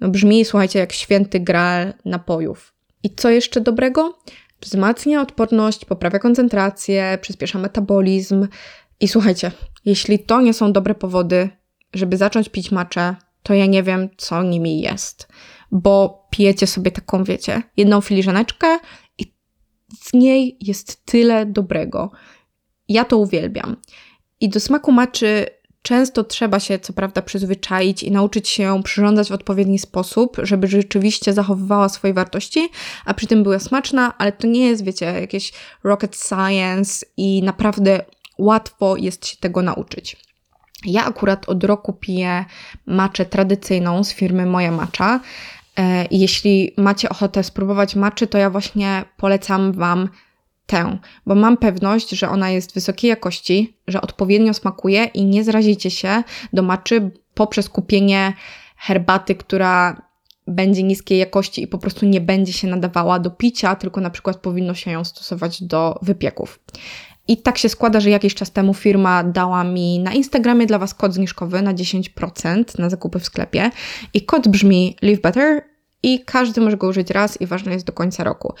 No 0.00 0.08
brzmi, 0.08 0.44
słuchajcie, 0.44 0.78
jak 0.78 0.92
święty 0.92 1.40
graal 1.40 1.92
napojów. 2.04 2.74
I 3.02 3.14
co 3.14 3.30
jeszcze 3.30 3.60
dobrego? 3.60 4.18
Wzmacnia 4.62 5.20
odporność, 5.20 5.84
poprawia 5.84 6.18
koncentrację, 6.18 7.18
przyspiesza 7.20 7.58
metabolizm. 7.58 8.48
I 9.00 9.08
słuchajcie, 9.08 9.50
jeśli 9.84 10.18
to 10.18 10.40
nie 10.40 10.54
są 10.54 10.72
dobre 10.72 10.94
powody, 10.94 11.48
żeby 11.94 12.16
zacząć 12.16 12.48
pić 12.48 12.70
maczę, 12.70 13.16
to 13.42 13.54
ja 13.54 13.66
nie 13.66 13.82
wiem, 13.82 14.08
co 14.16 14.42
nimi 14.42 14.80
jest 14.80 15.28
bo 15.72 16.26
pijecie 16.30 16.66
sobie 16.66 16.90
taką, 16.90 17.24
wiecie, 17.24 17.62
jedną 17.76 18.00
filiżaneczkę 18.00 18.78
i 19.18 19.34
z 20.00 20.12
niej 20.12 20.56
jest 20.60 21.04
tyle 21.04 21.46
dobrego. 21.46 22.10
Ja 22.88 23.04
to 23.04 23.18
uwielbiam. 23.18 23.76
I 24.40 24.48
do 24.48 24.60
smaku 24.60 24.92
maczy 24.92 25.46
często 25.82 26.24
trzeba 26.24 26.60
się, 26.60 26.78
co 26.78 26.92
prawda, 26.92 27.22
przyzwyczaić 27.22 28.02
i 28.02 28.10
nauczyć 28.10 28.48
się 28.48 28.62
ją 28.62 28.82
przyrządzać 28.82 29.28
w 29.28 29.32
odpowiedni 29.32 29.78
sposób, 29.78 30.36
żeby 30.42 30.66
rzeczywiście 30.66 31.32
zachowywała 31.32 31.88
swoje 31.88 32.14
wartości, 32.14 32.68
a 33.04 33.14
przy 33.14 33.26
tym 33.26 33.42
była 33.42 33.58
smaczna, 33.58 34.18
ale 34.18 34.32
to 34.32 34.46
nie 34.46 34.66
jest, 34.66 34.84
wiecie, 34.84 35.06
jakieś 35.06 35.52
rocket 35.84 36.16
science 36.16 37.06
i 37.16 37.42
naprawdę 37.42 38.04
łatwo 38.38 38.96
jest 38.96 39.26
się 39.26 39.36
tego 39.36 39.62
nauczyć. 39.62 40.16
Ja 40.84 41.04
akurat 41.04 41.48
od 41.48 41.64
roku 41.64 41.92
piję 41.92 42.44
maczę 42.86 43.26
tradycyjną 43.26 44.04
z 44.04 44.12
firmy 44.12 44.46
Moja 44.46 44.72
Macza, 44.72 45.20
E, 45.78 46.06
jeśli 46.10 46.74
macie 46.76 47.08
ochotę 47.08 47.44
spróbować 47.44 47.96
maczy, 47.96 48.26
to 48.26 48.38
ja 48.38 48.50
właśnie 48.50 49.04
polecam 49.16 49.72
Wam 49.72 50.08
tę, 50.72 50.98
bo 51.26 51.34
mam 51.34 51.56
pewność, 51.56 52.10
że 52.10 52.28
ona 52.28 52.50
jest 52.50 52.74
wysokiej 52.74 53.08
jakości, 53.08 53.76
że 53.86 54.00
odpowiednio 54.00 54.54
smakuje 54.54 55.04
i 55.04 55.24
nie 55.24 55.44
zrazicie 55.44 55.90
się 55.90 56.22
do 56.52 56.62
maczy 56.62 57.10
poprzez 57.34 57.68
kupienie 57.68 58.32
herbaty, 58.76 59.34
która 59.34 60.02
będzie 60.46 60.82
niskiej 60.82 61.18
jakości 61.18 61.62
i 61.62 61.66
po 61.66 61.78
prostu 61.78 62.06
nie 62.06 62.20
będzie 62.20 62.52
się 62.52 62.68
nadawała 62.68 63.18
do 63.18 63.30
picia, 63.30 63.76
tylko 63.76 64.00
na 64.00 64.10
przykład 64.10 64.36
powinno 64.36 64.74
się 64.74 64.90
ją 64.90 65.04
stosować 65.04 65.62
do 65.62 65.98
wypieków. 66.02 66.60
I 67.28 67.36
tak 67.36 67.58
się 67.58 67.68
składa, 67.68 68.00
że 68.00 68.10
jakiś 68.10 68.34
czas 68.34 68.50
temu 68.50 68.74
firma 68.74 69.24
dała 69.24 69.64
mi 69.64 69.98
na 69.98 70.12
Instagramie 70.12 70.66
dla 70.66 70.78
Was 70.78 70.94
kod 70.94 71.14
zniżkowy 71.14 71.62
na 71.62 71.74
10% 71.74 72.78
na 72.78 72.90
zakupy 72.90 73.18
w 73.18 73.24
sklepie. 73.24 73.70
I 74.14 74.22
kod 74.22 74.48
brzmi 74.48 74.96
Live 75.02 75.20
Better 75.20 75.62
i 76.02 76.24
każdy 76.24 76.60
może 76.60 76.76
go 76.76 76.86
użyć 76.86 77.10
raz 77.10 77.40
i 77.40 77.46
ważne 77.46 77.72
jest 77.72 77.86
do 77.86 77.92
końca 77.92 78.24
roku. 78.24 78.54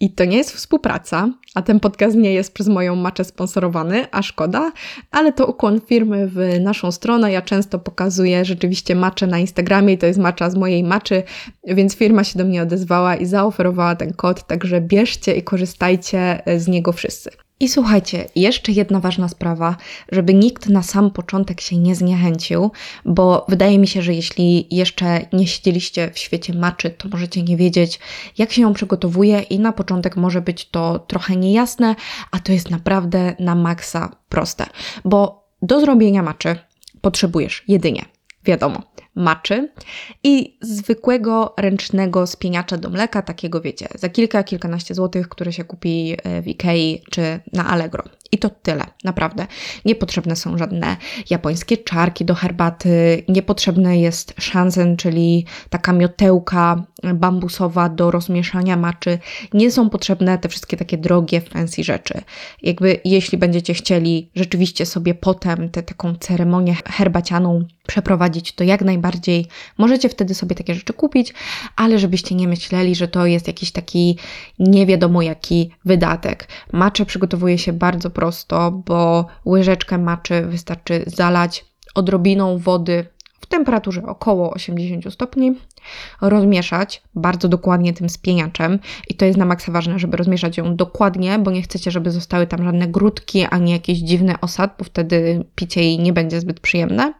I 0.00 0.10
to 0.10 0.24
nie 0.24 0.36
jest 0.36 0.52
współpraca, 0.52 1.28
a 1.54 1.62
ten 1.62 1.80
podcast 1.80 2.16
nie 2.16 2.32
jest 2.32 2.54
przez 2.54 2.68
moją 2.68 2.96
maczę 2.96 3.24
sponsorowany, 3.24 4.06
a 4.10 4.22
szkoda, 4.22 4.72
ale 5.10 5.32
to 5.32 5.46
ukłon 5.46 5.80
firmy 5.80 6.28
w 6.28 6.60
naszą 6.60 6.92
stronę. 6.92 7.32
Ja 7.32 7.42
często 7.42 7.78
pokazuję 7.78 8.44
rzeczywiście 8.44 8.94
maczę 8.94 9.26
na 9.26 9.38
Instagramie 9.38 9.94
i 9.94 9.98
to 9.98 10.06
jest 10.06 10.18
macza 10.18 10.50
z 10.50 10.54
mojej 10.54 10.84
maczy, 10.84 11.22
więc 11.64 11.96
firma 11.96 12.24
się 12.24 12.38
do 12.38 12.44
mnie 12.44 12.62
odezwała 12.62 13.16
i 13.16 13.26
zaoferowała 13.26 13.96
ten 13.96 14.12
kod, 14.12 14.46
także 14.46 14.80
bierzcie 14.80 15.34
i 15.34 15.42
korzystajcie 15.42 16.42
z 16.56 16.68
niego 16.68 16.92
wszyscy. 16.92 17.30
I 17.62 17.68
słuchajcie, 17.68 18.28
jeszcze 18.36 18.72
jedna 18.72 19.00
ważna 19.00 19.28
sprawa, 19.28 19.76
żeby 20.12 20.34
nikt 20.34 20.68
na 20.68 20.82
sam 20.82 21.10
początek 21.10 21.60
się 21.60 21.76
nie 21.76 21.94
zniechęcił, 21.94 22.70
bo 23.04 23.46
wydaje 23.48 23.78
mi 23.78 23.88
się, 23.88 24.02
że 24.02 24.14
jeśli 24.14 24.76
jeszcze 24.76 25.26
nie 25.32 25.46
siedzieliście 25.46 26.10
w 26.14 26.18
świecie 26.18 26.54
maczy, 26.54 26.90
to 26.90 27.08
możecie 27.08 27.42
nie 27.42 27.56
wiedzieć, 27.56 28.00
jak 28.38 28.52
się 28.52 28.62
ją 28.62 28.72
przygotowuje, 28.72 29.40
i 29.40 29.58
na 29.58 29.72
początek 29.72 30.16
może 30.16 30.40
być 30.40 30.68
to 30.68 30.98
trochę 30.98 31.36
niejasne, 31.36 31.96
a 32.30 32.38
to 32.38 32.52
jest 32.52 32.70
naprawdę 32.70 33.34
na 33.38 33.54
maksa 33.54 34.16
proste, 34.28 34.66
bo 35.04 35.48
do 35.62 35.80
zrobienia 35.80 36.22
maczy 36.22 36.56
potrzebujesz 37.00 37.64
jedynie, 37.68 38.04
wiadomo, 38.44 38.82
maczy 39.14 39.68
i 40.24 40.58
zwykłego 40.60 41.54
ręcznego 41.56 42.26
spieniacza 42.26 42.76
do 42.76 42.90
mleka, 42.90 43.22
takiego 43.22 43.60
wiecie, 43.60 43.88
za 43.94 44.08
kilka, 44.08 44.42
kilkanaście 44.42 44.94
złotych, 44.94 45.28
które 45.28 45.52
się 45.52 45.64
kupi 45.64 46.16
e, 46.22 46.42
w 46.42 46.48
Ikei 46.48 47.02
czy 47.10 47.40
na 47.52 47.66
Allegro. 47.66 48.04
I 48.32 48.38
to 48.38 48.50
tyle, 48.50 48.84
naprawdę. 49.04 49.46
Niepotrzebne 49.84 50.36
są 50.36 50.58
żadne 50.58 50.96
japońskie 51.30 51.76
czarki 51.76 52.24
do 52.24 52.34
herbaty, 52.34 53.24
niepotrzebne 53.28 54.00
jest 54.00 54.34
shansen, 54.40 54.96
czyli 54.96 55.46
taka 55.70 55.92
miotełka 55.92 56.84
bambusowa 57.14 57.88
do 57.88 58.10
rozmieszania 58.10 58.76
maczy. 58.76 59.18
Nie 59.54 59.70
są 59.70 59.90
potrzebne 59.90 60.38
te 60.38 60.48
wszystkie 60.48 60.76
takie 60.76 60.98
drogie, 60.98 61.40
fancy 61.40 61.84
rzeczy. 61.84 62.22
Jakby 62.62 63.00
jeśli 63.04 63.38
będziecie 63.38 63.74
chcieli 63.74 64.30
rzeczywiście 64.34 64.86
sobie 64.86 65.14
potem 65.14 65.68
tę 65.68 65.82
taką 65.82 66.14
ceremonię 66.14 66.76
herbacianą 66.86 67.64
przeprowadzić, 67.86 68.52
to 68.52 68.64
jak 68.64 68.82
najbardziej 68.82 69.46
możecie 69.78 70.08
wtedy 70.08 70.34
sobie 70.34 70.56
takie 70.56 70.74
rzeczy 70.74 70.92
kupić, 70.92 71.34
ale 71.76 71.98
żebyście 71.98 72.34
nie 72.34 72.48
myśleli, 72.48 72.94
że 72.94 73.08
to 73.08 73.26
jest 73.26 73.46
jakiś 73.46 73.72
taki 73.72 74.18
nie 74.58 74.86
wiadomo 74.86 75.22
jaki 75.22 75.70
wydatek. 75.84 76.48
Macze 76.72 77.06
przygotowuje 77.06 77.58
się 77.58 77.72
bardzo 77.72 78.10
prosto, 78.10 78.70
bo 78.70 79.26
łyżeczkę 79.46 79.98
maczy 79.98 80.42
wystarczy 80.42 81.04
zalać 81.06 81.64
odrobiną 81.94 82.58
wody 82.58 83.06
w 83.40 83.46
temperaturze 83.46 84.02
około 84.06 84.50
80 84.50 85.14
stopni, 85.14 85.54
rozmieszać 86.20 87.02
bardzo 87.14 87.48
dokładnie 87.48 87.92
tym 87.92 88.08
spieniaczem 88.08 88.78
i 89.08 89.14
to 89.14 89.24
jest 89.24 89.38
na 89.38 89.44
maksa 89.44 89.72
ważne, 89.72 89.98
żeby 89.98 90.16
rozmieszać 90.16 90.58
ją 90.58 90.76
dokładnie, 90.76 91.38
bo 91.38 91.50
nie 91.50 91.62
chcecie, 91.62 91.90
żeby 91.90 92.10
zostały 92.10 92.46
tam 92.46 92.64
żadne 92.64 92.88
grudki 92.88 93.44
ani 93.44 93.72
jakiś 93.72 93.98
dziwny 93.98 94.34
osad, 94.40 94.74
bo 94.78 94.84
wtedy 94.84 95.44
picie 95.54 95.82
jej 95.82 95.98
nie 95.98 96.12
będzie 96.12 96.40
zbyt 96.40 96.60
przyjemne. 96.60 97.14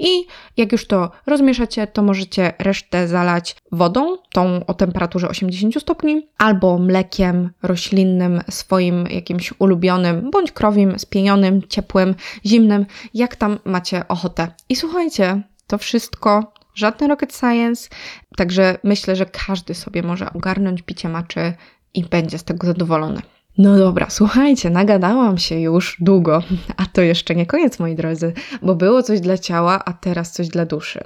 I 0.00 0.26
jak 0.56 0.72
już 0.72 0.86
to 0.86 1.10
rozmieszacie, 1.26 1.86
to 1.86 2.02
możecie 2.02 2.52
resztę 2.58 3.08
zalać 3.08 3.56
wodą, 3.72 4.16
tą 4.32 4.66
o 4.66 4.74
temperaturze 4.74 5.28
80 5.28 5.82
stopni, 5.82 6.28
albo 6.38 6.78
mlekiem 6.78 7.50
roślinnym 7.62 8.40
swoim 8.50 9.06
jakimś 9.10 9.52
ulubionym, 9.58 10.30
bądź 10.30 10.52
krowim, 10.52 10.98
spienionym, 10.98 11.62
ciepłym, 11.68 12.14
zimnym, 12.46 12.86
jak 13.14 13.36
tam 13.36 13.58
macie 13.64 14.08
ochotę. 14.08 14.48
I 14.68 14.76
słuchajcie, 14.76 15.42
to 15.66 15.78
wszystko 15.78 16.52
żadny 16.76 17.08
rocket 17.08 17.36
science, 17.36 17.88
także 18.36 18.78
myślę, 18.84 19.16
że 19.16 19.26
każdy 19.26 19.74
sobie 19.74 20.02
może 20.02 20.32
ogarnąć 20.32 20.82
picie 20.82 21.08
maczy 21.08 21.52
i 21.94 22.04
będzie 22.04 22.38
z 22.38 22.44
tego 22.44 22.66
zadowolony. 22.66 23.22
No 23.58 23.78
dobra, 23.78 24.06
słuchajcie, 24.10 24.70
nagadałam 24.70 25.38
się 25.38 25.60
już 25.60 25.96
długo, 26.00 26.42
a 26.76 26.86
to 26.86 27.02
jeszcze 27.02 27.34
nie 27.34 27.46
koniec, 27.46 27.78
moi 27.78 27.94
drodzy, 27.94 28.32
bo 28.62 28.74
było 28.74 29.02
coś 29.02 29.20
dla 29.20 29.38
ciała, 29.38 29.84
a 29.84 29.92
teraz 29.92 30.32
coś 30.32 30.48
dla 30.48 30.66
duszy. 30.66 31.00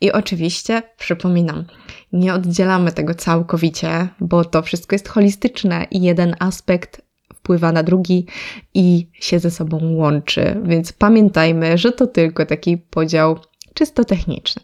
I 0.00 0.12
oczywiście, 0.12 0.82
przypominam, 0.98 1.64
nie 2.12 2.34
oddzielamy 2.34 2.92
tego 2.92 3.14
całkowicie, 3.14 4.08
bo 4.20 4.44
to 4.44 4.62
wszystko 4.62 4.94
jest 4.94 5.08
holistyczne 5.08 5.86
i 5.90 6.02
jeden 6.02 6.36
aspekt 6.38 7.02
wpływa 7.34 7.72
na 7.72 7.82
drugi 7.82 8.26
i 8.74 9.10
się 9.12 9.38
ze 9.38 9.50
sobą 9.50 9.78
łączy, 9.82 10.60
więc 10.64 10.92
pamiętajmy, 10.92 11.78
że 11.78 11.92
to 11.92 12.06
tylko 12.06 12.46
taki 12.46 12.78
podział 12.78 13.38
czysto 13.74 14.04
techniczny. 14.04 14.62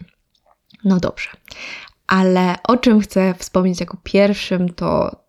No 0.85 1.01
dobrze, 1.01 1.29
ale 2.07 2.57
o 2.69 2.77
czym 2.77 3.01
chcę 3.01 3.35
wspomnieć 3.39 3.81
jako 3.81 3.97
pierwszym, 4.03 4.69
to 4.69 5.23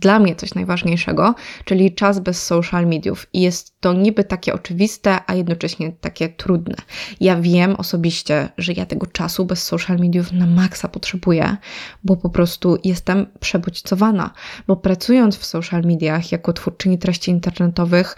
dla 0.00 0.18
mnie 0.18 0.36
coś 0.36 0.54
najważniejszego, 0.54 1.34
czyli 1.64 1.94
czas 1.94 2.20
bez 2.20 2.42
social 2.42 2.86
mediów. 2.86 3.26
I 3.32 3.40
jest 3.40 3.80
to 3.80 3.92
niby 3.92 4.24
takie 4.24 4.54
oczywiste, 4.54 5.20
a 5.26 5.34
jednocześnie 5.34 5.92
takie 5.92 6.28
trudne. 6.28 6.74
Ja 7.20 7.40
wiem 7.40 7.76
osobiście, 7.76 8.48
że 8.58 8.72
ja 8.72 8.86
tego 8.86 9.06
czasu 9.06 9.44
bez 9.44 9.64
social 9.64 9.98
mediów 9.98 10.32
na 10.32 10.46
maksa 10.46 10.88
potrzebuję, 10.88 11.56
bo 12.04 12.16
po 12.16 12.30
prostu 12.30 12.78
jestem 12.84 13.26
przebodźcowana, 13.40 14.30
bo 14.66 14.76
pracując 14.76 15.36
w 15.36 15.44
social 15.44 15.82
mediach 15.82 16.32
jako 16.32 16.52
twórczyni 16.52 16.98
treści 16.98 17.30
internetowych, 17.30 18.16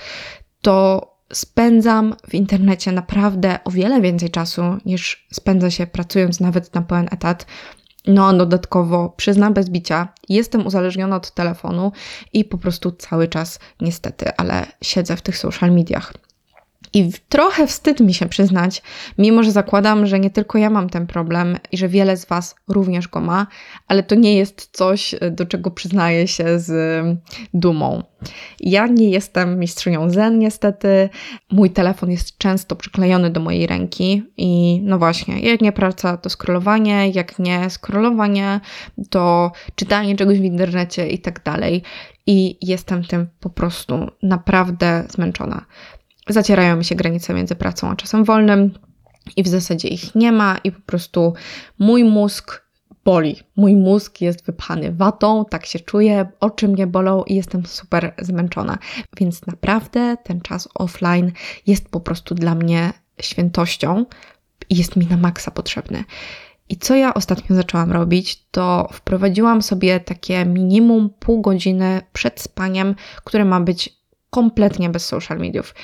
to 0.62 1.06
spędzam 1.32 2.14
w 2.28 2.34
internecie 2.34 2.92
naprawdę 2.92 3.58
o 3.64 3.70
wiele 3.70 4.00
więcej 4.00 4.30
czasu 4.30 4.62
niż 4.84 5.26
spędza 5.32 5.70
się 5.70 5.86
pracując 5.86 6.40
nawet 6.40 6.74
na 6.74 6.82
pełen 6.82 7.08
etat. 7.10 7.46
No, 8.06 8.32
dodatkowo, 8.32 9.14
przyznam 9.16 9.54
bez 9.54 9.70
bicia, 9.70 10.08
jestem 10.28 10.66
uzależniona 10.66 11.16
od 11.16 11.30
telefonu 11.30 11.92
i 12.32 12.44
po 12.44 12.58
prostu 12.58 12.92
cały 12.92 13.28
czas, 13.28 13.58
niestety, 13.80 14.36
ale 14.36 14.66
siedzę 14.82 15.16
w 15.16 15.22
tych 15.22 15.38
social 15.38 15.72
mediach. 15.72 16.12
I 16.92 17.10
trochę 17.28 17.66
wstyd 17.66 18.00
mi 18.00 18.14
się 18.14 18.26
przyznać, 18.26 18.82
mimo 19.18 19.42
że 19.42 19.52
zakładam, 19.52 20.06
że 20.06 20.20
nie 20.20 20.30
tylko 20.30 20.58
ja 20.58 20.70
mam 20.70 20.90
ten 20.90 21.06
problem 21.06 21.56
i 21.72 21.76
że 21.76 21.88
wiele 21.88 22.16
z 22.16 22.24
Was 22.24 22.54
również 22.68 23.08
go 23.08 23.20
ma, 23.20 23.46
ale 23.88 24.02
to 24.02 24.14
nie 24.14 24.36
jest 24.36 24.68
coś, 24.72 25.14
do 25.30 25.46
czego 25.46 25.70
przyznaję 25.70 26.28
się 26.28 26.58
z 26.58 26.70
dumą. 27.54 28.02
Ja 28.60 28.86
nie 28.86 29.10
jestem 29.10 29.58
mistrzynią 29.58 30.10
zen, 30.10 30.38
niestety. 30.38 31.08
Mój 31.50 31.70
telefon 31.70 32.10
jest 32.10 32.38
często 32.38 32.76
przyklejony 32.76 33.30
do 33.30 33.40
mojej 33.40 33.66
ręki 33.66 34.22
i 34.36 34.80
no 34.84 34.98
właśnie, 34.98 35.40
jak 35.40 35.60
nie 35.60 35.72
praca, 35.72 36.16
to 36.16 36.30
scrollowanie, 36.30 37.10
jak 37.10 37.38
nie 37.38 37.70
scrollowanie, 37.70 38.60
to 39.10 39.52
czytanie 39.74 40.16
czegoś 40.16 40.38
w 40.38 40.44
internecie 40.44 41.08
i 41.08 41.18
tak 41.18 41.42
dalej. 41.44 41.82
I 42.26 42.58
jestem 42.62 43.04
tym 43.04 43.26
po 43.40 43.50
prostu 43.50 44.10
naprawdę 44.22 45.04
zmęczona 45.08 45.64
zacierają 46.28 46.76
mi 46.76 46.84
się 46.84 46.94
granice 46.94 47.34
między 47.34 47.54
pracą 47.54 47.90
a 47.90 47.96
czasem 47.96 48.24
wolnym 48.24 48.70
i 49.36 49.42
w 49.42 49.48
zasadzie 49.48 49.88
ich 49.88 50.14
nie 50.14 50.32
ma 50.32 50.58
i 50.64 50.72
po 50.72 50.80
prostu 50.80 51.34
mój 51.78 52.04
mózg 52.04 52.70
boli. 53.04 53.36
Mój 53.56 53.76
mózg 53.76 54.20
jest 54.20 54.46
wypchany 54.46 54.92
watą, 54.92 55.44
tak 55.50 55.66
się 55.66 55.80
czuję, 55.80 56.28
oczy 56.40 56.68
mnie 56.68 56.86
bolą 56.86 57.22
i 57.22 57.34
jestem 57.34 57.66
super 57.66 58.14
zmęczona. 58.18 58.78
Więc 59.20 59.46
naprawdę 59.46 60.16
ten 60.24 60.40
czas 60.40 60.68
offline 60.74 61.32
jest 61.66 61.88
po 61.88 62.00
prostu 62.00 62.34
dla 62.34 62.54
mnie 62.54 62.92
świętością 63.20 64.06
i 64.70 64.76
jest 64.76 64.96
mi 64.96 65.06
na 65.06 65.16
maksa 65.16 65.50
potrzebny. 65.50 66.04
I 66.68 66.76
co 66.76 66.94
ja 66.94 67.14
ostatnio 67.14 67.56
zaczęłam 67.56 67.92
robić, 67.92 68.44
to 68.50 68.88
wprowadziłam 68.92 69.62
sobie 69.62 70.00
takie 70.00 70.44
minimum 70.44 71.10
pół 71.18 71.40
godziny 71.40 72.00
przed 72.12 72.40
spaniem, 72.40 72.94
które 73.24 73.44
ma 73.44 73.60
być 73.60 74.00
kompletnie 74.30 74.90
bez 74.90 75.06
social 75.06 75.38
mediów. 75.38 75.74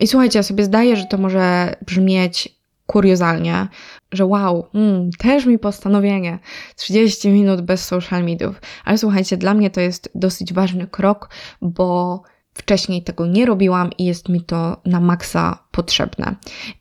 I 0.00 0.06
słuchajcie, 0.06 0.38
ja 0.38 0.42
sobie 0.42 0.64
zdaję, 0.64 0.96
że 0.96 1.04
to 1.04 1.18
może 1.18 1.74
brzmieć 1.86 2.60
kuriozalnie, 2.86 3.68
że 4.12 4.26
wow, 4.26 4.66
mm, 4.74 5.10
też 5.18 5.46
mi 5.46 5.58
postanowienie 5.58 6.38
30 6.76 7.28
minut 7.28 7.60
bez 7.60 7.84
social 7.84 8.24
mediów. 8.24 8.60
Ale 8.84 8.98
słuchajcie, 8.98 9.36
dla 9.36 9.54
mnie 9.54 9.70
to 9.70 9.80
jest 9.80 10.10
dosyć 10.14 10.52
ważny 10.52 10.86
krok, 10.86 11.30
bo 11.62 12.22
wcześniej 12.54 13.02
tego 13.02 13.26
nie 13.26 13.46
robiłam 13.46 13.90
i 13.98 14.04
jest 14.04 14.28
mi 14.28 14.40
to 14.40 14.80
na 14.84 15.00
maksa 15.00 15.58
potrzebne. 15.70 16.36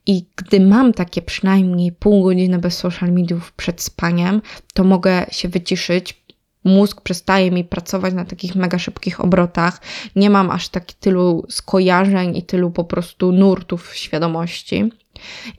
I 0.05 0.25
gdy 0.36 0.60
mam 0.60 0.93
takie 0.93 1.21
przynajmniej 1.21 1.91
pół 1.91 2.23
godziny 2.23 2.60
bez 2.60 2.77
social 2.77 3.12
mediów 3.12 3.53
przed 3.53 3.82
spaniem, 3.82 4.41
to 4.73 4.84
mogę 4.84 5.25
się 5.32 5.49
wyciszyć, 5.49 6.23
mózg 6.63 7.02
przestaje 7.02 7.52
mi 7.52 7.63
pracować 7.63 8.13
na 8.13 8.26
takich 8.26 8.56
mega 8.56 8.80
szybkich 8.80 9.22
obrotach, 9.22 9.82
nie 10.15 10.30
mam 10.30 10.52
aż 10.52 10.69
tak 10.69 10.93
tylu 10.93 11.45
skojarzeń 11.50 12.38
i 12.38 12.43
tylu 12.43 12.72
po 12.72 12.84
prostu 12.84 13.32
nurtów 13.32 13.95
świadomości. 13.95 14.91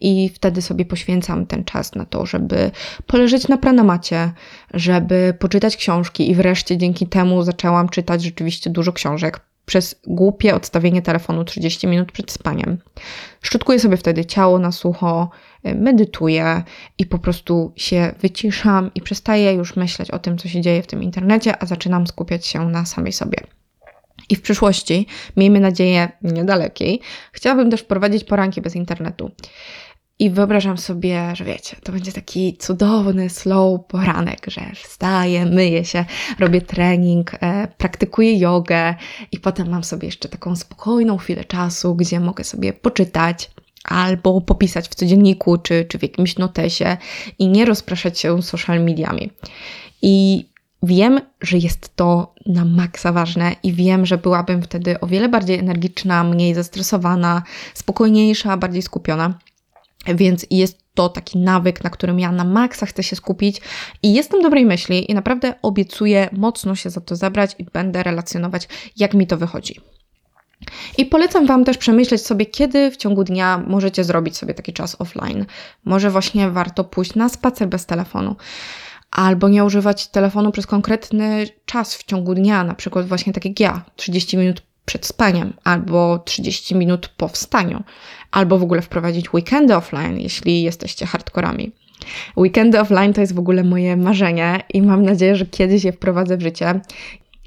I 0.00 0.30
wtedy 0.34 0.62
sobie 0.62 0.84
poświęcam 0.84 1.46
ten 1.46 1.64
czas 1.64 1.94
na 1.94 2.04
to, 2.04 2.26
żeby 2.26 2.70
poleżeć 3.06 3.48
na 3.48 3.56
pranomacie, 3.56 4.32
żeby 4.74 5.34
poczytać 5.38 5.76
książki 5.76 6.30
i 6.30 6.34
wreszcie 6.34 6.78
dzięki 6.78 7.06
temu 7.06 7.42
zaczęłam 7.42 7.88
czytać 7.88 8.22
rzeczywiście 8.22 8.70
dużo 8.70 8.92
książek 8.92 9.40
przez 9.70 10.00
głupie 10.06 10.54
odstawienie 10.54 11.02
telefonu 11.02 11.44
30 11.44 11.86
minut 11.86 12.12
przed 12.12 12.30
spaniem. 12.30 12.78
Szczotkuję 13.42 13.78
sobie 13.78 13.96
wtedy 13.96 14.24
ciało 14.24 14.58
na 14.58 14.72
sucho, 14.72 15.30
y, 15.66 15.74
medytuję 15.74 16.62
i 16.98 17.06
po 17.06 17.18
prostu 17.18 17.72
się 17.76 18.14
wyciszam 18.20 18.90
i 18.94 19.00
przestaję 19.00 19.52
już 19.52 19.76
myśleć 19.76 20.10
o 20.10 20.18
tym, 20.18 20.38
co 20.38 20.48
się 20.48 20.60
dzieje 20.60 20.82
w 20.82 20.86
tym 20.86 21.02
internecie, 21.02 21.62
a 21.62 21.66
zaczynam 21.66 22.06
skupiać 22.06 22.46
się 22.46 22.68
na 22.68 22.84
samej 22.84 23.12
sobie. 23.12 23.38
I 24.28 24.36
w 24.36 24.42
przyszłości, 24.42 25.06
miejmy 25.36 25.60
nadzieję 25.60 26.08
niedalekiej, 26.22 27.00
chciałabym 27.32 27.70
też 27.70 27.80
wprowadzić 27.80 28.24
poranki 28.24 28.60
bez 28.60 28.76
internetu. 28.76 29.30
I 30.20 30.30
wyobrażam 30.30 30.78
sobie, 30.78 31.36
że 31.36 31.44
wiecie, 31.44 31.76
to 31.82 31.92
będzie 31.92 32.12
taki 32.12 32.56
cudowny, 32.56 33.30
slow 33.30 33.80
poranek, 33.88 34.46
że 34.46 34.60
wstaję, 34.74 35.46
myję 35.46 35.84
się, 35.84 36.04
robię 36.38 36.62
trening, 36.62 37.32
e, 37.40 37.68
praktykuję 37.78 38.38
jogę 38.38 38.94
i 39.32 39.40
potem 39.40 39.70
mam 39.70 39.84
sobie 39.84 40.08
jeszcze 40.08 40.28
taką 40.28 40.56
spokojną 40.56 41.16
chwilę 41.16 41.44
czasu, 41.44 41.94
gdzie 41.94 42.20
mogę 42.20 42.44
sobie 42.44 42.72
poczytać, 42.72 43.50
albo 43.84 44.40
popisać 44.40 44.88
w 44.88 44.94
codzienniku 44.94 45.58
czy, 45.58 45.84
czy 45.84 45.98
w 45.98 46.02
jakimś 46.02 46.38
notesie 46.38 46.96
i 47.38 47.48
nie 47.48 47.64
rozpraszać 47.64 48.18
się 48.18 48.42
social 48.42 48.84
mediami. 48.84 49.30
I 50.02 50.46
wiem, 50.82 51.20
że 51.40 51.58
jest 51.58 51.96
to 51.96 52.34
na 52.46 52.64
maksa 52.64 53.12
ważne 53.12 53.56
i 53.62 53.72
wiem, 53.72 54.06
że 54.06 54.18
byłabym 54.18 54.62
wtedy 54.62 55.00
o 55.00 55.06
wiele 55.06 55.28
bardziej 55.28 55.58
energiczna, 55.58 56.24
mniej 56.24 56.54
zestresowana, 56.54 57.42
spokojniejsza, 57.74 58.56
bardziej 58.56 58.82
skupiona. 58.82 59.38
Więc 60.06 60.46
jest 60.50 60.80
to 60.94 61.08
taki 61.08 61.38
nawyk, 61.38 61.84
na 61.84 61.90
którym 61.90 62.20
ja 62.20 62.32
na 62.32 62.44
maksa 62.44 62.86
chcę 62.86 63.02
się 63.02 63.16
skupić 63.16 63.60
i 64.02 64.14
jestem 64.14 64.42
dobrej 64.42 64.66
myśli 64.66 65.10
i 65.10 65.14
naprawdę 65.14 65.54
obiecuję 65.62 66.28
mocno 66.32 66.74
się 66.74 66.90
za 66.90 67.00
to 67.00 67.16
zabrać 67.16 67.54
i 67.58 67.64
będę 67.64 68.02
relacjonować, 68.02 68.68
jak 68.96 69.14
mi 69.14 69.26
to 69.26 69.36
wychodzi. 69.36 69.80
I 70.98 71.06
polecam 71.06 71.46
Wam 71.46 71.64
też 71.64 71.78
przemyśleć 71.78 72.26
sobie, 72.26 72.46
kiedy 72.46 72.90
w 72.90 72.96
ciągu 72.96 73.24
dnia 73.24 73.64
możecie 73.66 74.04
zrobić 74.04 74.36
sobie 74.36 74.54
taki 74.54 74.72
czas 74.72 74.96
offline. 75.00 75.46
Może 75.84 76.10
właśnie 76.10 76.50
warto 76.50 76.84
pójść 76.84 77.14
na 77.14 77.28
spacer 77.28 77.68
bez 77.68 77.86
telefonu, 77.86 78.36
albo 79.10 79.48
nie 79.48 79.64
używać 79.64 80.06
telefonu 80.06 80.52
przez 80.52 80.66
konkretny 80.66 81.46
czas 81.64 81.94
w 81.94 82.04
ciągu 82.04 82.34
dnia, 82.34 82.64
na 82.64 82.74
przykład 82.74 83.06
właśnie 83.06 83.32
tak 83.32 83.44
jak 83.44 83.60
ja, 83.60 83.84
30 83.96 84.36
minut 84.36 84.62
przed 84.84 85.06
spaniem, 85.06 85.52
albo 85.64 86.18
30 86.18 86.74
minut 86.74 87.08
po 87.16 87.28
wstaniu, 87.28 87.82
albo 88.30 88.58
w 88.58 88.62
ogóle 88.62 88.82
wprowadzić 88.82 89.34
weekendy 89.34 89.76
offline, 89.76 90.18
jeśli 90.18 90.62
jesteście 90.62 91.06
hardkorami. 91.06 91.72
Weekendy 92.36 92.80
offline 92.80 93.12
to 93.12 93.20
jest 93.20 93.34
w 93.34 93.38
ogóle 93.38 93.64
moje 93.64 93.96
marzenie 93.96 94.60
i 94.74 94.82
mam 94.82 95.02
nadzieję, 95.02 95.36
że 95.36 95.46
kiedyś 95.46 95.84
je 95.84 95.92
wprowadzę 95.92 96.36
w 96.36 96.42
życie. 96.42 96.80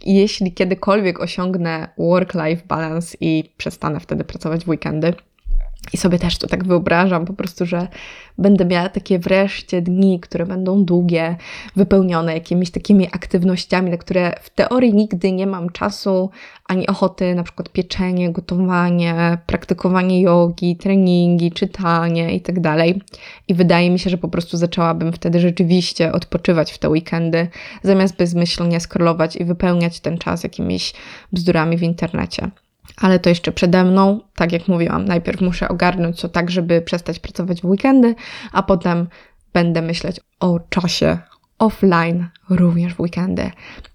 Jeśli 0.05 0.51
kiedykolwiek 0.51 1.19
osiągnę 1.19 1.87
work-life 1.97 2.61
balance 2.67 3.17
i 3.21 3.49
przestanę 3.57 3.99
wtedy 3.99 4.23
pracować 4.23 4.65
w 4.65 4.69
weekendy, 4.69 5.13
i 5.93 5.97
sobie 5.97 6.19
też 6.19 6.37
to 6.37 6.47
tak 6.47 6.63
wyobrażam, 6.63 7.25
po 7.25 7.33
prostu, 7.33 7.65
że 7.65 7.87
będę 8.37 8.65
miała 8.65 8.89
takie 8.89 9.19
wreszcie 9.19 9.81
dni, 9.81 10.19
które 10.19 10.45
będą 10.45 10.85
długie, 10.85 11.35
wypełnione 11.75 12.33
jakimiś 12.33 12.71
takimi 12.71 13.07
aktywnościami, 13.07 13.91
na 13.91 13.97
które 13.97 14.33
w 14.41 14.49
teorii 14.49 14.93
nigdy 14.93 15.31
nie 15.31 15.47
mam 15.47 15.69
czasu 15.69 16.29
ani 16.67 16.87
ochoty, 16.87 17.35
na 17.35 17.43
przykład 17.43 17.69
pieczenie, 17.69 18.31
gotowanie, 18.31 19.37
praktykowanie 19.45 20.21
jogi, 20.21 20.75
treningi, 20.75 21.51
czytanie 21.51 22.33
itd. 22.33 22.61
Tak 22.61 22.79
I 23.47 23.53
wydaje 23.53 23.89
mi 23.91 23.99
się, 23.99 24.09
że 24.09 24.17
po 24.17 24.27
prostu 24.27 24.57
zaczęłabym 24.57 25.13
wtedy 25.13 25.39
rzeczywiście 25.39 26.11
odpoczywać 26.11 26.71
w 26.71 26.77
te 26.77 26.89
weekendy, 26.89 27.47
zamiast 27.83 28.17
bezmyślnie 28.17 28.79
scrollować 28.79 29.35
i 29.35 29.45
wypełniać 29.45 29.99
ten 29.99 30.17
czas 30.17 30.43
jakimiś 30.43 30.93
bzdurami 31.31 31.77
w 31.77 31.83
internecie 31.83 32.51
ale 32.97 33.19
to 33.19 33.29
jeszcze 33.29 33.51
przede 33.51 33.83
mną. 33.83 34.21
Tak 34.35 34.51
jak 34.51 34.67
mówiłam, 34.67 35.05
najpierw 35.05 35.41
muszę 35.41 35.69
ogarnąć 35.69 36.21
to 36.21 36.29
tak, 36.29 36.51
żeby 36.51 36.81
przestać 36.81 37.19
pracować 37.19 37.61
w 37.61 37.65
weekendy, 37.65 38.15
a 38.51 38.63
potem 38.63 39.07
będę 39.53 39.81
myśleć 39.81 40.19
o 40.39 40.59
czasie 40.69 41.17
offline 41.59 42.27
również 42.49 42.93
w 42.93 42.99
weekendy. 42.99 43.51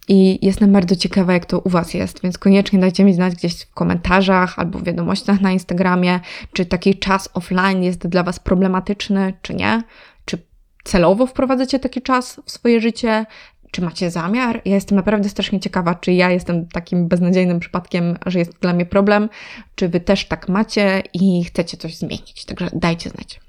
I 0.09 0.47
jestem 0.47 0.73
bardzo 0.73 0.97
ciekawa, 0.97 1.33
jak 1.33 1.47
to 1.47 1.59
u 1.59 1.69
Was 1.69 1.95
jest, 1.95 2.23
więc 2.23 2.39
koniecznie 2.39 2.79
dajcie 2.79 3.05
mi 3.05 3.15
znać 3.15 3.35
gdzieś 3.35 3.63
w 3.63 3.75
komentarzach 3.75 4.59
albo 4.59 4.79
w 4.79 4.85
wiadomościach 4.85 5.41
na 5.41 5.53
Instagramie, 5.53 6.21
czy 6.53 6.67
taki 6.67 6.99
czas 6.99 7.29
offline 7.35 7.83
jest 7.83 8.09
dla 8.09 8.23
Was 8.23 8.39
problematyczny, 8.41 9.35
czy 9.43 9.55
nie. 9.55 9.83
Czy 10.25 10.39
celowo 10.85 11.27
wprowadzacie 11.27 11.79
taki 11.79 12.03
czas 12.03 12.41
w 12.45 12.51
swoje 12.51 12.81
życie, 12.81 13.27
czy 13.71 13.83
macie 13.83 14.11
zamiar? 14.11 14.63
Ja 14.65 14.75
jestem 14.75 14.97
naprawdę 14.97 15.29
strasznie 15.29 15.61
ciekawa, 15.61 15.95
czy 15.95 16.13
ja 16.13 16.31
jestem 16.31 16.67
takim 16.67 17.09
beznadziejnym 17.09 17.61
przypadkiem, 17.61 18.17
że 18.27 18.39
jest 18.39 18.59
dla 18.61 18.73
mnie 18.73 18.87
problem, 18.87 19.29
czy 19.75 19.89
wy 19.89 20.01
też 20.01 20.25
tak 20.25 20.49
macie 20.49 21.03
i 21.15 21.45
chcecie 21.45 21.77
coś 21.77 21.97
zmienić. 21.97 22.45
Także 22.45 22.71
dajcie 22.73 23.11
znać. 23.11 23.41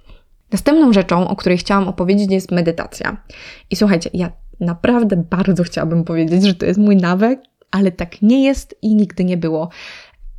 Następną 0.52 0.94
rzeczą, 0.94 1.28
o 1.28 1.36
której 1.36 1.58
chciałam 1.58 1.88
opowiedzieć, 1.88 2.32
jest 2.32 2.52
medytacja. 2.52 3.18
I 3.70 3.76
słuchajcie, 3.76 4.10
ja 4.14 4.32
naprawdę 4.60 5.24
bardzo 5.30 5.64
chciałabym 5.64 6.04
powiedzieć, 6.04 6.44
że 6.44 6.54
to 6.54 6.66
jest 6.66 6.80
mój 6.80 6.96
nawyk, 6.96 7.40
ale 7.72 7.92
tak 7.92 8.22
nie 8.22 8.46
jest 8.46 8.76
i 8.82 8.96
nigdy 8.96 9.24
nie 9.24 9.38
było. 9.38 9.70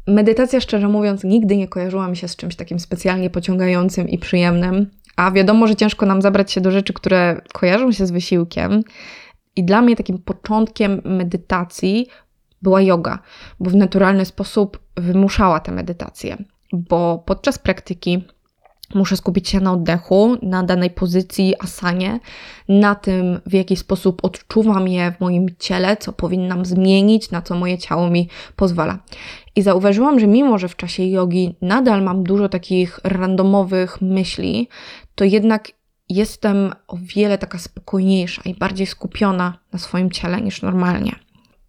Medytacja, 0.07 0.61
szczerze 0.61 0.89
mówiąc, 0.89 1.25
nigdy 1.25 1.57
nie 1.57 1.69
kojarzyła 1.69 2.09
mi 2.09 2.17
się 2.17 2.29
z 2.29 2.37
czymś 2.37 2.57
takim 2.57 2.81
specjalnie 2.81 3.31
pociągającym 3.31 4.09
i 4.09 4.19
przyjemnym. 4.19 4.91
A 5.17 5.31
wiadomo, 5.31 5.67
że 5.67 5.77
ciężko 5.77 6.07
nam 6.07 6.23
zabrać 6.23 6.53
się 6.53 6.61
do 6.61 6.71
rzeczy, 6.71 6.93
które 6.93 7.41
kojarzą 7.53 7.93
się 7.93 8.07
z 8.07 8.11
wysiłkiem. 8.11 8.83
I 9.57 9.65
dla 9.65 9.83
mnie 9.83 9.97
takim 9.97 10.19
początkiem 10.19 11.03
medytacji 11.05 12.07
była 12.63 12.81
yoga, 12.81 13.19
bo 13.61 13.71
w 13.71 13.75
naturalny 13.75 14.25
sposób 14.25 14.81
wymuszała 14.97 15.61
tę 15.61 15.73
medytację, 15.73 16.45
bo 16.73 17.23
podczas 17.27 17.59
praktyki 17.59 18.25
Muszę 18.95 19.17
skupić 19.17 19.49
się 19.49 19.61
na 19.61 19.73
oddechu, 19.73 20.37
na 20.43 20.63
danej 20.63 20.91
pozycji, 20.91 21.55
asanie, 21.59 22.21
na 22.69 22.95
tym, 22.95 23.41
w 23.47 23.53
jaki 23.53 23.77
sposób 23.77 24.25
odczuwam 24.25 24.89
je 24.89 25.13
w 25.13 25.21
moim 25.21 25.47
ciele, 25.59 25.97
co 25.97 26.13
powinnam 26.13 26.65
zmienić, 26.65 27.31
na 27.31 27.43
co 27.43 27.55
moje 27.55 27.79
ciało 27.79 28.11
mi 28.11 28.29
pozwala. 28.57 28.99
I 29.57 29.63
zauważyłam, 29.63 30.21
że 30.21 30.27
mimo, 30.27 30.59
że 30.59 30.69
w 30.69 30.77
czasie 30.77 31.07
jogi 31.07 31.57
nadal 31.63 32.03
mam 32.03 32.23
dużo 32.23 32.49
takich 32.49 33.01
randomowych 33.05 34.01
myśli, 34.01 34.69
to 35.15 35.25
jednak 35.25 35.69
jestem 36.11 36.73
o 36.89 36.97
wiele 37.03 37.39
taka 37.39 37.59
spokojniejsza 37.59 38.43
i 38.45 38.55
bardziej 38.55 38.87
skupiona 38.87 39.59
na 39.73 39.79
swoim 39.79 40.11
ciele 40.11 40.41
niż 40.41 40.63
normalnie. 40.63 41.13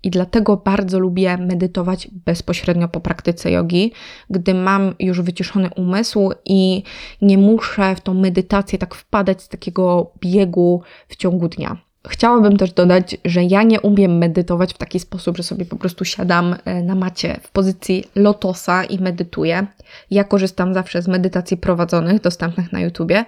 I 0.04 0.10
dlatego 0.10 0.58
bardzo 0.58 1.00
lubię 1.00 1.38
medytować 1.38 2.08
bezpośrednio 2.26 2.88
po 2.88 3.00
praktyce 3.00 3.52
jogi, 3.52 3.92
gdy 4.30 4.54
mam 4.54 4.94
już 5.00 5.22
wyciszony 5.22 5.70
umysł 5.76 6.32
i 6.46 6.84
nie 7.22 7.38
muszę 7.38 7.96
w 7.96 8.02
tą 8.02 8.14
medytację 8.14 8.80
tak 8.80 8.96
wpadać 8.96 9.42
z 9.42 9.48
takiego 9.48 10.12
biegu 10.22 10.82
w 11.08 11.16
ciągu 11.16 11.48
dnia. 11.48 11.78
Chciałabym 12.08 12.58
też 12.58 12.74
dodać, 12.74 13.18
że 13.26 13.44
ja 13.44 13.64
nie 13.64 13.82
umiem 13.82 14.18
medytować 14.18 14.74
w 14.74 14.78
taki 14.78 15.00
sposób, 15.00 15.38
że 15.38 15.44
sobie 15.44 15.66
po 15.66 15.76
prostu 15.76 16.06
siadam 16.06 16.56
e, 16.66 16.84
na 16.84 16.96
macie 16.96 17.40
w 17.44 17.52
pozycji 17.52 18.04
lotosa 18.16 18.84
i 18.84 19.00
medytuję. 19.00 19.68
Ja 20.12 20.24
korzystam 20.24 20.74
zawsze 20.74 21.02
z 21.02 21.08
medytacji 21.08 21.58
prowadzonych, 21.58 22.22
dostępnych 22.22 22.72
na 22.72 22.80
YouTubie, 22.80 23.26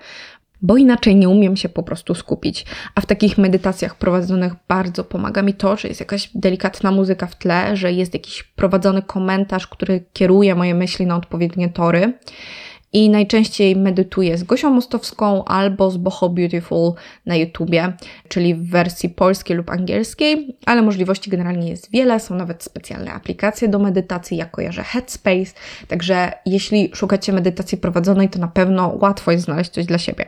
bo 0.63 0.77
inaczej 0.77 1.15
nie 1.15 1.29
umiem 1.29 1.57
się 1.57 1.69
po 1.69 1.83
prostu 1.83 2.15
skupić. 2.15 2.65
A 2.95 3.01
w 3.01 3.05
takich 3.05 3.37
medytacjach 3.37 3.95
prowadzonych 3.95 4.53
bardzo 4.67 5.03
pomaga 5.03 5.41
mi 5.41 5.53
to, 5.53 5.77
że 5.77 5.87
jest 5.87 5.99
jakaś 5.99 6.29
delikatna 6.35 6.91
muzyka 6.91 7.27
w 7.27 7.35
tle, 7.35 7.77
że 7.77 7.91
jest 7.91 8.13
jakiś 8.13 8.43
prowadzony 8.43 9.01
komentarz, 9.01 9.67
który 9.67 10.03
kieruje 10.13 10.55
moje 10.55 10.75
myśli 10.75 11.05
na 11.05 11.15
odpowiednie 11.15 11.69
tory. 11.69 12.13
I 12.95 13.09
najczęściej 13.09 13.75
medytuję 13.75 14.37
z 14.37 14.43
Gosią 14.43 14.69
Mostowską 14.69 15.45
albo 15.45 15.91
z 15.91 15.97
Boho 15.97 16.29
Beautiful 16.29 16.93
na 17.25 17.35
YouTubie, 17.35 17.93
czyli 18.27 18.55
w 18.55 18.69
wersji 18.69 19.09
polskiej 19.09 19.57
lub 19.57 19.69
angielskiej, 19.69 20.57
ale 20.65 20.81
możliwości 20.81 21.29
generalnie 21.29 21.69
jest 21.69 21.91
wiele. 21.91 22.19
Są 22.19 22.35
nawet 22.35 22.63
specjalne 22.63 23.13
aplikacje 23.13 23.67
do 23.67 23.79
medytacji, 23.79 24.37
ja 24.37 24.45
kojarzę 24.45 24.83
Headspace, 24.83 25.53
także 25.87 26.31
jeśli 26.45 26.91
szukacie 26.93 27.33
medytacji 27.33 27.77
prowadzonej, 27.77 28.29
to 28.29 28.39
na 28.39 28.47
pewno 28.47 28.97
łatwo 29.01 29.31
jest 29.31 29.45
znaleźć 29.45 29.71
coś 29.71 29.85
dla 29.85 29.97
siebie. 29.97 30.25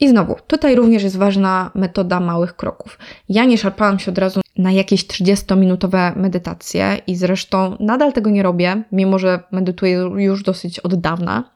I 0.00 0.08
znowu, 0.08 0.36
tutaj 0.46 0.74
również 0.74 1.02
jest 1.02 1.16
ważna 1.16 1.70
metoda 1.74 2.20
małych 2.20 2.56
kroków. 2.56 2.98
Ja 3.28 3.44
nie 3.44 3.58
szarpałam 3.58 3.98
się 3.98 4.10
od 4.10 4.18
razu 4.18 4.40
na 4.58 4.72
jakieś 4.72 5.06
30-minutowe 5.06 6.16
medytacje 6.16 6.98
i 7.06 7.16
zresztą 7.16 7.76
nadal 7.80 8.12
tego 8.12 8.30
nie 8.30 8.42
robię, 8.42 8.82
mimo 8.92 9.18
że 9.18 9.42
medytuję 9.52 10.10
już 10.16 10.42
dosyć 10.42 10.78
od 10.78 10.94
dawna, 10.94 11.50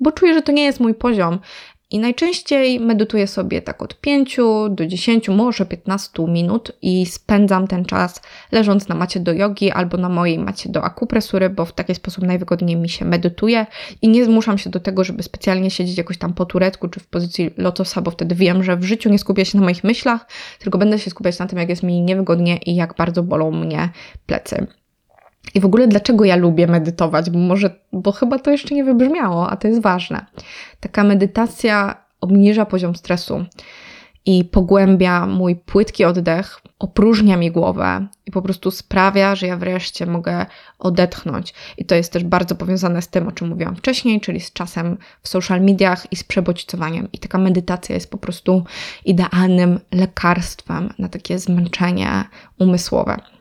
bo 0.00 0.12
czuję, 0.12 0.34
że 0.34 0.42
to 0.42 0.52
nie 0.52 0.64
jest 0.64 0.80
mój 0.80 0.94
poziom 0.94 1.38
i 1.94 1.98
najczęściej 1.98 2.80
medytuję 2.80 3.26
sobie 3.26 3.62
tak 3.62 3.82
od 3.82 4.00
5 4.00 4.36
do 4.70 4.86
10, 4.86 5.28
może 5.28 5.66
15 5.66 6.22
minut 6.28 6.72
i 6.82 7.06
spędzam 7.06 7.66
ten 7.66 7.84
czas 7.84 8.22
leżąc 8.52 8.88
na 8.88 8.94
macie 8.94 9.20
do 9.20 9.32
jogi 9.32 9.70
albo 9.70 9.96
na 9.96 10.08
mojej 10.08 10.38
macie 10.38 10.68
do 10.68 10.84
akupresury, 10.84 11.50
bo 11.50 11.64
w 11.64 11.72
taki 11.72 11.94
sposób 11.94 12.24
najwygodniej 12.24 12.76
mi 12.76 12.88
się 12.88 13.04
medytuje 13.04 13.66
i 14.02 14.08
nie 14.08 14.24
zmuszam 14.24 14.58
się 14.58 14.70
do 14.70 14.80
tego, 14.80 15.04
żeby 15.04 15.22
specjalnie 15.22 15.70
siedzieć 15.70 15.98
jakoś 15.98 16.18
tam 16.18 16.32
po 16.32 16.46
turecku 16.46 16.88
czy 16.88 17.00
w 17.00 17.06
pozycji 17.06 17.50
lotosa, 17.56 18.02
bo 18.02 18.10
wtedy 18.10 18.34
wiem, 18.34 18.64
że 18.64 18.76
w 18.76 18.84
życiu 18.84 19.10
nie 19.10 19.18
skupię 19.18 19.44
się 19.44 19.58
na 19.58 19.64
moich 19.64 19.84
myślach, 19.84 20.26
tylko 20.58 20.78
będę 20.78 20.98
się 20.98 21.10
skupiać 21.10 21.38
na 21.38 21.46
tym, 21.46 21.58
jak 21.58 21.68
jest 21.68 21.82
mi 21.82 22.00
niewygodnie 22.00 22.56
i 22.56 22.74
jak 22.74 22.94
bardzo 22.94 23.22
bolą 23.22 23.50
mnie 23.50 23.88
plecy. 24.26 24.66
I 25.54 25.60
w 25.60 25.64
ogóle 25.64 25.88
dlaczego 25.88 26.24
ja 26.24 26.36
lubię 26.36 26.66
medytować? 26.66 27.30
Bo 27.30 27.38
może, 27.38 27.70
bo 27.92 28.12
chyba 28.12 28.38
to 28.38 28.50
jeszcze 28.50 28.74
nie 28.74 28.84
wybrzmiało, 28.84 29.50
a 29.50 29.56
to 29.56 29.68
jest 29.68 29.82
ważne. 29.82 30.26
Taka 30.80 31.04
medytacja 31.04 31.96
obniża 32.20 32.66
poziom 32.66 32.96
stresu 32.96 33.44
i 34.26 34.44
pogłębia 34.44 35.26
mój 35.26 35.56
płytki 35.56 36.04
oddech, 36.04 36.60
opróżnia 36.78 37.36
mi 37.36 37.50
głowę 37.50 38.06
i 38.26 38.30
po 38.30 38.42
prostu 38.42 38.70
sprawia, 38.70 39.34
że 39.34 39.46
ja 39.46 39.56
wreszcie 39.56 40.06
mogę 40.06 40.46
odetchnąć. 40.78 41.54
I 41.78 41.84
to 41.84 41.94
jest 41.94 42.12
też 42.12 42.24
bardzo 42.24 42.54
powiązane 42.54 43.02
z 43.02 43.08
tym, 43.08 43.28
o 43.28 43.32
czym 43.32 43.48
mówiłam 43.48 43.76
wcześniej, 43.76 44.20
czyli 44.20 44.40
z 44.40 44.52
czasem 44.52 44.96
w 45.22 45.28
social 45.28 45.60
mediach 45.60 46.12
i 46.12 46.16
z 46.16 46.24
przebodźcowaniem. 46.24 47.08
I 47.12 47.18
taka 47.18 47.38
medytacja 47.38 47.94
jest 47.94 48.10
po 48.10 48.18
prostu 48.18 48.64
idealnym 49.04 49.80
lekarstwem 49.92 50.94
na 50.98 51.08
takie 51.08 51.38
zmęczenie 51.38 52.24
umysłowe. 52.58 53.33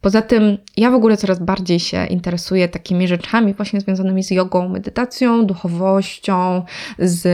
Poza 0.00 0.22
tym 0.22 0.58
ja 0.76 0.90
w 0.90 0.94
ogóle 0.94 1.16
coraz 1.16 1.38
bardziej 1.38 1.80
się 1.80 2.06
interesuję 2.06 2.68
takimi 2.68 3.08
rzeczami 3.08 3.54
właśnie 3.54 3.80
związanymi 3.80 4.24
z 4.24 4.30
jogą, 4.30 4.68
medytacją, 4.68 5.46
duchowością, 5.46 6.62
z 6.98 7.26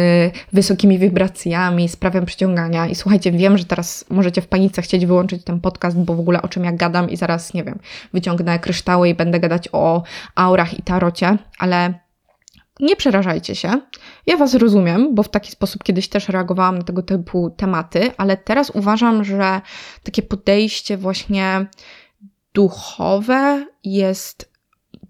wysokimi 0.52 0.98
wibracjami, 0.98 1.88
z 1.88 1.96
prawem 1.96 2.26
przyciągania. 2.26 2.86
I 2.86 2.94
słuchajcie, 2.94 3.32
wiem, 3.32 3.58
że 3.58 3.64
teraz 3.64 4.04
możecie 4.10 4.42
w 4.42 4.48
panice 4.48 4.82
chcieć 4.82 5.06
wyłączyć 5.06 5.44
ten 5.44 5.60
podcast, 5.60 5.98
bo 5.98 6.14
w 6.14 6.20
ogóle 6.20 6.42
o 6.42 6.48
czym 6.48 6.64
ja 6.64 6.72
gadam 6.72 7.10
i 7.10 7.16
zaraz, 7.16 7.54
nie 7.54 7.64
wiem, 7.64 7.78
wyciągnę 8.12 8.58
kryształy 8.58 9.08
i 9.08 9.14
będę 9.14 9.40
gadać 9.40 9.68
o 9.72 10.02
aurach 10.34 10.78
i 10.78 10.82
tarocie, 10.82 11.38
ale 11.58 11.94
nie 12.80 12.96
przerażajcie 12.96 13.54
się. 13.54 13.80
Ja 14.26 14.36
Was 14.36 14.54
rozumiem, 14.54 15.14
bo 15.14 15.22
w 15.22 15.28
taki 15.28 15.50
sposób 15.50 15.84
kiedyś 15.84 16.08
też 16.08 16.28
reagowałam 16.28 16.78
na 16.78 16.84
tego 16.84 17.02
typu 17.02 17.50
tematy, 17.50 18.10
ale 18.16 18.36
teraz 18.36 18.70
uważam, 18.70 19.24
że 19.24 19.60
takie 20.02 20.22
podejście 20.22 20.96
właśnie 20.96 21.66
duchowe 22.56 23.66
jest 23.84 24.52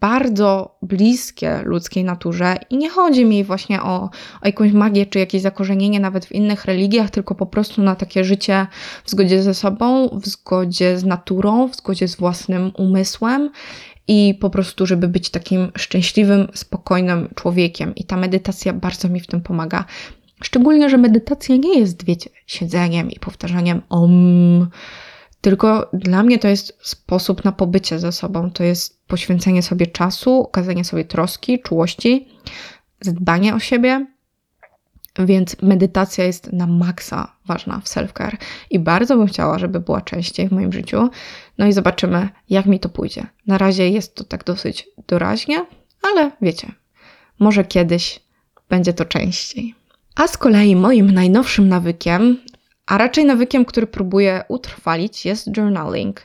bardzo 0.01 0.79
bliskie 0.83 1.63
ludzkiej 1.65 2.05
naturze 2.05 2.57
i 2.71 2.77
nie 2.77 2.91
chodzi 2.91 3.25
mi 3.25 3.45
właśnie 3.45 3.83
o, 3.83 4.11
o 4.43 4.47
jakąś 4.47 4.73
magię 4.73 5.07
czy 5.07 5.19
jakieś 5.19 5.43
zakorzenienie 5.43 6.01
nawet 6.01 6.27
w 6.27 6.33
innych 6.33 6.65
religiach, 6.65 7.11
tylko 7.11 7.35
po 7.35 7.47
prostu 7.47 7.83
na 7.83 7.95
takie 7.95 8.25
życie 8.25 8.67
w 9.05 9.11
zgodzie 9.11 9.43
ze 9.43 9.55
sobą, 9.55 10.09
w 10.09 10.27
zgodzie 10.27 10.99
z 10.99 11.05
naturą, 11.05 11.69
w 11.69 11.77
zgodzie 11.77 12.09
z 12.09 12.17
własnym 12.17 12.73
umysłem 12.75 13.51
i 14.09 14.39
po 14.41 14.51
prostu, 14.51 14.87
żeby 14.87 15.09
być 15.09 15.31
takim 15.31 15.73
szczęśliwym, 15.77 16.49
spokojnym 16.55 17.29
człowiekiem. 17.35 17.95
I 17.95 18.05
ta 18.05 18.17
medytacja 18.17 18.73
bardzo 18.73 19.09
mi 19.09 19.21
w 19.21 19.27
tym 19.27 19.41
pomaga. 19.41 19.85
Szczególnie, 20.43 20.91
że 20.91 20.99
medytacja 20.99 21.57
nie 21.57 21.79
jest, 21.79 22.05
wiecie, 22.05 22.31
siedzeniem 22.47 23.11
i 23.11 23.21
powtarzaniem 23.21 23.83
om 23.89 24.69
tylko 25.41 25.91
dla 25.93 26.23
mnie 26.23 26.39
to 26.39 26.49
jest 26.49 26.79
sposób 26.83 27.45
na 27.45 27.53
pobycie 27.53 27.99
ze 27.99 28.13
sobą. 28.13 28.51
To 28.51 28.65
jest 28.65 29.07
poświęcenie 29.07 29.63
sobie 29.63 29.87
czasu, 29.87 30.41
okazanie 30.41 30.85
sobie 30.85 31.05
troski, 31.05 31.61
czułości, 31.63 32.29
zadbanie 33.01 33.55
o 33.55 33.59
siebie. 33.59 34.07
Więc 35.19 35.63
medytacja 35.63 36.25
jest 36.25 36.53
na 36.53 36.67
maksa 36.67 37.37
ważna 37.47 37.81
w 37.81 37.85
self-care 37.85 38.37
i 38.71 38.79
bardzo 38.79 39.17
bym 39.17 39.27
chciała, 39.27 39.59
żeby 39.59 39.81
była 39.81 40.01
częściej 40.01 40.49
w 40.49 40.53
moim 40.53 40.73
życiu. 40.73 41.09
No 41.59 41.67
i 41.67 41.73
zobaczymy, 41.73 42.29
jak 42.51 42.67
mi 42.67 42.81
to 42.81 42.89
pójdzie. 42.89 43.27
Na 43.47 43.59
razie 43.59 43.91
jest 43.91 44.15
to 44.15 44.25
tak 44.25 44.45
dosyć 44.45 44.89
doraźnie, 45.07 45.67
ale 46.03 46.31
wiecie, 46.43 46.73
może 47.39 47.65
kiedyś 47.65 48.21
będzie 48.69 48.93
to 48.93 49.05
częściej. 49.05 49.75
A 50.15 50.27
z 50.27 50.37
kolei 50.37 50.77
moim 50.77 51.11
najnowszym 51.11 51.69
nawykiem 51.69 52.39
a 52.87 52.99
raczej 52.99 53.25
nawykiem, 53.25 53.65
który 53.65 53.87
próbuję 53.87 54.45
utrwalić, 54.49 55.25
jest 55.25 55.57
journaling. 55.57 56.23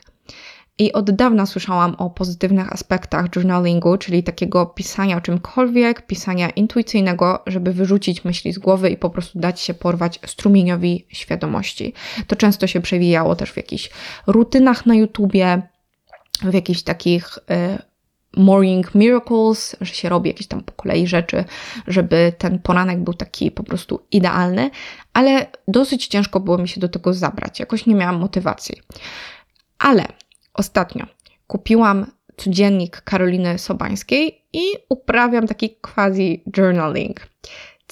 I 0.78 0.92
od 0.92 1.10
dawna 1.10 1.46
słyszałam 1.46 1.94
o 1.94 2.10
pozytywnych 2.10 2.72
aspektach 2.72 3.26
journalingu, 3.36 3.98
czyli 3.98 4.22
takiego 4.22 4.66
pisania 4.66 5.16
o 5.16 5.20
czymkolwiek, 5.20 6.06
pisania 6.06 6.50
intuicyjnego, 6.50 7.42
żeby 7.46 7.72
wyrzucić 7.72 8.24
myśli 8.24 8.52
z 8.52 8.58
głowy 8.58 8.90
i 8.90 8.96
po 8.96 9.10
prostu 9.10 9.38
dać 9.38 9.60
się 9.60 9.74
porwać 9.74 10.20
strumieniowi 10.26 11.06
świadomości. 11.08 11.92
To 12.26 12.36
często 12.36 12.66
się 12.66 12.80
przewijało 12.80 13.36
też 13.36 13.52
w 13.52 13.56
jakichś 13.56 13.90
rutynach 14.26 14.86
na 14.86 14.94
YouTubie, 14.94 15.62
w 16.42 16.54
jakichś 16.54 16.82
takich 16.82 17.38
y, 17.38 17.91
morning 18.36 18.94
miracles, 18.94 19.76
że 19.80 19.94
się 19.94 20.08
robi 20.08 20.28
jakieś 20.30 20.46
tam 20.46 20.62
po 20.62 20.72
kolei 20.72 21.06
rzeczy, 21.06 21.44
żeby 21.86 22.32
ten 22.38 22.58
poranek 22.58 23.04
był 23.04 23.14
taki 23.14 23.50
po 23.50 23.62
prostu 23.62 24.00
idealny, 24.10 24.70
ale 25.12 25.46
dosyć 25.68 26.06
ciężko 26.06 26.40
było 26.40 26.58
mi 26.58 26.68
się 26.68 26.80
do 26.80 26.88
tego 26.88 27.14
zabrać. 27.14 27.60
Jakoś 27.60 27.86
nie 27.86 27.94
miałam 27.94 28.16
motywacji. 28.16 28.82
Ale 29.78 30.04
ostatnio 30.54 31.06
kupiłam 31.46 32.06
codziennik 32.36 33.00
Karoliny 33.00 33.58
Sobańskiej 33.58 34.44
i 34.52 34.62
uprawiam 34.88 35.46
taki 35.46 35.76
quasi 35.76 36.44
journaling. 36.56 37.20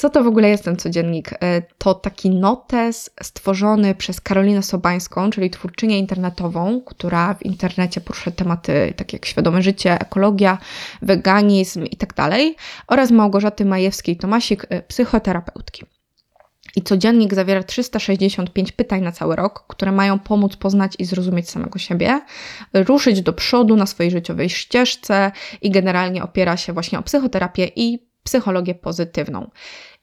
Co 0.01 0.11
to 0.11 0.25
w 0.25 0.27
ogóle 0.27 0.49
jest 0.49 0.65
ten 0.65 0.77
codziennik? 0.77 1.33
E, 1.33 1.63
to 1.79 1.95
taki 1.95 2.31
notes 2.31 3.11
stworzony 3.23 3.95
przez 3.95 4.21
Karolinę 4.21 4.63
Sobańską, 4.63 5.31
czyli 5.31 5.51
twórczynię 5.51 5.99
internetową, 5.99 6.81
która 6.81 7.35
w 7.35 7.43
internecie 7.43 8.01
porusza 8.01 8.31
tematy 8.31 8.95
takie 8.97 9.17
jak 9.17 9.27
świadome 9.27 9.63
życie, 9.63 10.01
ekologia, 10.01 10.59
weganizm 11.03 11.85
itd. 11.85 12.15
Tak 12.15 12.41
oraz 12.87 13.11
Małgorzaty 13.11 13.65
Majewskiej-Tomasik, 13.65 14.67
e, 14.69 14.83
psychoterapeutki. 14.83 15.85
I 16.77 16.83
codziennik 16.83 17.35
zawiera 17.35 17.63
365 17.63 18.73
pytań 18.73 19.03
na 19.03 19.13
cały 19.13 19.37
rok, 19.37 19.65
które 19.69 19.93
mają 19.93 20.19
pomóc 20.19 20.57
poznać 20.57 20.93
i 20.99 21.05
zrozumieć 21.05 21.51
samego 21.51 21.79
siebie, 21.79 22.21
ruszyć 22.75 23.23
do 23.23 23.33
przodu 23.33 23.77
na 23.77 23.87
swojej 23.87 24.11
życiowej 24.11 24.51
ścieżce 24.51 25.33
i 25.63 25.71
generalnie 25.71 26.23
opiera 26.23 26.57
się 26.57 26.73
właśnie 26.73 26.99
o 26.99 27.03
psychoterapię 27.03 27.71
i 27.77 28.10
psychologię 28.31 28.75
pozytywną. 28.75 29.51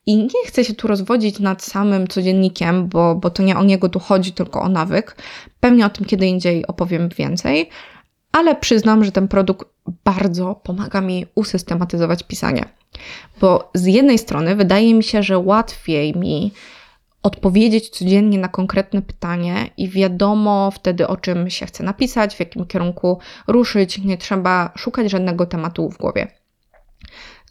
I 0.06 0.18
nie 0.18 0.46
chcę 0.46 0.64
się 0.64 0.74
tu 0.74 0.88
rozwodzić 0.88 1.40
nad 1.40 1.64
samym 1.64 2.08
codziennikiem, 2.08 2.88
bo, 2.88 3.16
bo 3.16 3.30
to 3.30 3.44
nie 3.44 3.58
o 3.58 3.64
niego 3.64 3.90
tu 3.90 4.00
chodzi, 4.00 4.32
tylko 4.32 4.62
o 4.62 4.70
nawyk. 4.70 5.16
Pewnie 5.60 5.86
o 5.86 5.90
tym 5.90 6.06
kiedy 6.06 6.26
indziej 6.28 6.68
opowiem 6.68 7.10
więcej, 7.10 7.70
ale 8.32 8.56
przyznam, 8.56 9.04
że 9.04 9.12
ten 9.12 9.28
produkt 9.28 9.68
bardzo 10.04 10.56
pomaga 10.56 11.02
mi 11.02 11.26
usystematyzować 11.36 12.24
pisanie. 12.24 12.66
Bo 13.42 13.72
z 13.74 13.86
jednej 13.86 14.18
strony 14.18 14.56
wydaje 14.56 14.94
mi 14.94 15.04
się, 15.04 15.24
że 15.24 15.40
łatwiej 15.40 16.16
mi 16.16 16.52
odpowiedzieć 17.24 17.90
codziennie 17.90 18.40
na 18.40 18.48
konkretne 18.48 19.02
pytanie 19.02 19.70
i 19.78 19.90
wiadomo 19.90 20.72
wtedy, 20.72 21.08
o 21.08 21.18
czym 21.18 21.50
się 21.50 21.66
chce 21.66 21.84
napisać, 21.84 22.36
w 22.36 22.40
jakim 22.40 22.66
kierunku 22.66 23.20
ruszyć, 23.48 23.98
nie 23.98 24.18
trzeba 24.18 24.72
szukać 24.76 25.12
żadnego 25.12 25.46
tematu 25.46 25.90
w 25.90 25.98
głowie. 25.98 26.28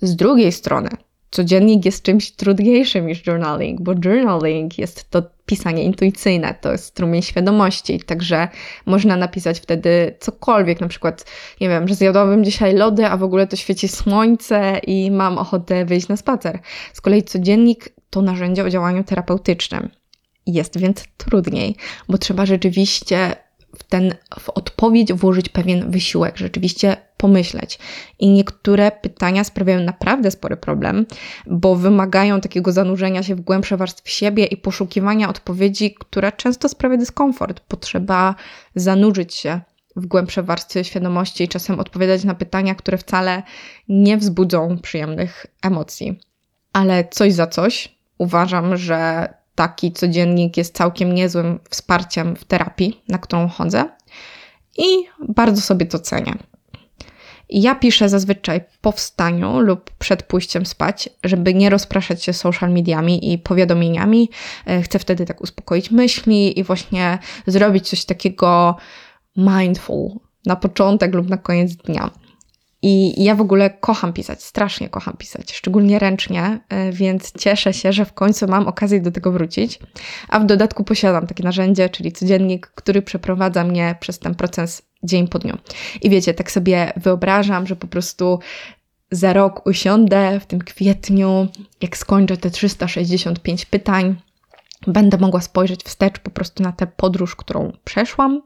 Z 0.03 0.17
drugiej 0.17 0.53
strony, 0.53 0.89
codziennik 1.31 1.85
jest 1.85 2.03
czymś 2.03 2.31
trudniejszym 2.31 3.07
niż 3.07 3.27
journaling, 3.27 3.81
bo 3.81 3.93
journaling 4.05 4.79
jest 4.79 5.11
to 5.11 5.23
pisanie 5.47 5.85
intuicyjne, 5.85 6.55
to 6.61 6.73
jest 6.73 6.85
strumień 6.85 7.23
świadomości, 7.23 8.01
także 8.01 8.49
można 8.87 9.17
napisać 9.17 9.61
wtedy 9.61 10.15
cokolwiek, 10.21 10.81
na 10.81 10.89
przykład, 10.89 11.25
nie 11.61 11.69
wiem, 11.69 11.89
że 11.89 11.95
zjadłabym 11.95 12.45
dzisiaj 12.45 12.75
lody, 12.75 13.07
a 13.07 13.17
w 13.17 13.23
ogóle 13.23 13.47
to 13.47 13.57
świeci 13.57 13.89
słońce 13.89 14.81
i 14.87 15.11
mam 15.11 15.39
ochotę 15.39 15.85
wyjść 15.85 16.09
na 16.09 16.17
spacer. 16.17 16.59
Z 16.93 17.01
kolei 17.01 17.23
codziennik 17.23 17.89
to 18.11 18.23
narzędzie 18.23 18.65
o 18.65 18.71
działaniu 18.71 19.05
terapeutycznym. 19.05 19.89
Jest 20.47 20.79
więc 20.79 21.05
trudniej, 21.17 21.77
bo 22.09 22.19
trzeba 22.19 22.47
rzeczywiście 22.47 23.37
w 23.79 23.83
ten 23.83 24.15
w 24.41 24.51
odpowiedź 24.51 25.13
włożyć 25.13 25.49
pewien 25.49 25.91
wysiłek, 25.91 26.37
rzeczywiście 26.37 26.97
pomyśleć. 27.17 27.79
I 28.19 28.29
niektóre 28.29 28.91
pytania 28.91 29.45
sprawiają 29.45 29.81
naprawdę 29.81 30.31
spory 30.31 30.57
problem, 30.57 31.07
bo 31.47 31.77
wymagają 31.77 32.41
takiego 32.41 32.73
zanurzenia 32.73 33.23
się 33.23 33.35
w 33.35 33.41
głębsze 33.41 33.77
warstwy 33.77 34.11
siebie 34.11 34.45
i 34.45 34.57
poszukiwania 34.57 35.29
odpowiedzi, 35.29 35.95
która 35.95 36.33
często 36.33 36.69
sprawia 36.69 36.97
dyskomfort. 36.97 37.61
Potrzeba 37.61 38.35
zanurzyć 38.75 39.35
się 39.35 39.61
w 39.97 40.07
głębsze 40.07 40.43
warstwy 40.43 40.85
świadomości 40.85 41.45
i 41.45 41.49
czasem 41.49 41.81
odpowiadać 41.81 42.25
na 42.25 42.35
pytania, 42.35 42.75
które 42.75 42.99
wcale 42.99 43.43
nie 43.89 44.17
wzbudzą 44.17 44.79
przyjemnych 44.79 45.47
emocji. 45.63 46.19
Ale 46.73 47.05
coś 47.11 47.33
za 47.33 47.47
coś. 47.47 47.97
Uważam, 48.19 48.77
że 48.77 49.29
taki 49.55 49.93
codziennik 49.93 50.57
jest 50.57 50.77
całkiem 50.77 51.15
niezłym 51.15 51.59
wsparciem 51.71 52.37
w 52.37 52.45
terapii, 52.45 53.03
na 53.09 53.19
którą 53.19 53.49
chodzę 53.49 53.85
i 54.79 54.87
bardzo 55.29 55.61
sobie 55.61 55.87
to 55.87 55.99
cenię. 55.99 56.35
Ja 57.51 57.75
piszę 57.75 58.09
zazwyczaj 58.09 58.61
po 58.81 58.93
wstaniu 58.93 59.61
lub 59.61 59.91
przed 59.91 60.23
pójściem 60.23 60.67
spać, 60.67 61.09
żeby 61.25 61.55
nie 61.55 61.71
rozpraszać 61.71 62.23
się 62.23 62.33
social 62.33 62.73
mediami 62.73 63.33
i 63.33 63.39
powiadomieniami. 63.39 64.31
E, 64.67 64.83
chcę 64.83 64.99
wtedy 64.99 65.27
tak 65.27 65.41
uspokoić 65.41 65.91
myśli 65.91 66.59
i 66.59 66.65
właśnie 66.65 67.19
zrobić 67.47 67.89
coś 67.89 68.05
takiego 68.05 68.77
mindful 69.37 70.11
na 70.47 70.57
początek 70.57 71.15
lub 71.15 71.29
na 71.29 71.37
koniec 71.37 71.77
dnia. 71.77 72.11
I 72.83 73.25
ja 73.25 73.35
w 73.35 73.41
ogóle 73.41 73.71
kocham 73.71 74.13
pisać, 74.13 74.43
strasznie 74.43 74.89
kocham 74.89 75.17
pisać, 75.17 75.53
szczególnie 75.53 75.99
ręcznie, 75.99 76.61
e, 76.69 76.93
więc 76.93 77.33
cieszę 77.39 77.75
się, 77.75 77.93
że 77.93 78.05
w 78.05 78.13
końcu 78.13 78.47
mam 78.49 78.69
okazję 78.69 79.01
do 79.01 79.11
tego 79.11 79.33
wrócić. 79.33 79.79
A 80.29 80.41
w 80.41 80.47
dodatku 80.47 80.85
posiadam 80.85 81.27
takie 81.27 81.45
narzędzie, 81.45 81.89
czyli 81.89 82.13
codziennik, 82.13 82.67
który 82.67 83.03
przeprowadza 83.03 83.65
mnie 83.65 83.97
przez 84.01 84.19
ten 84.19 84.35
proces 84.35 84.83
dzień 85.03 85.29
po 85.29 85.39
dniu. 85.39 85.59
I 86.03 86.11
wiecie, 86.11 86.35
tak 86.35 86.51
sobie 86.51 86.93
wyobrażam, 86.97 87.67
że 87.67 87.77
po 87.77 87.87
prostu 87.87 88.39
za 89.11 89.33
rok 89.33 89.67
usiądę 89.67 90.41
w 90.41 90.47
tym 90.47 90.59
kwietniu, 90.61 91.49
jak 91.83 91.97
skończę 91.97 92.37
te 92.37 92.51
365 92.51 93.65
pytań, 93.65 94.17
będę 94.87 95.19
mogła 95.19 95.41
spojrzeć 95.41 95.83
wstecz 95.83 96.19
po 96.19 96.31
prostu 96.31 96.63
na 96.63 96.73
tę 96.73 96.87
podróż, 96.87 97.37
którą 97.37 97.73
przeszłam 97.85 98.43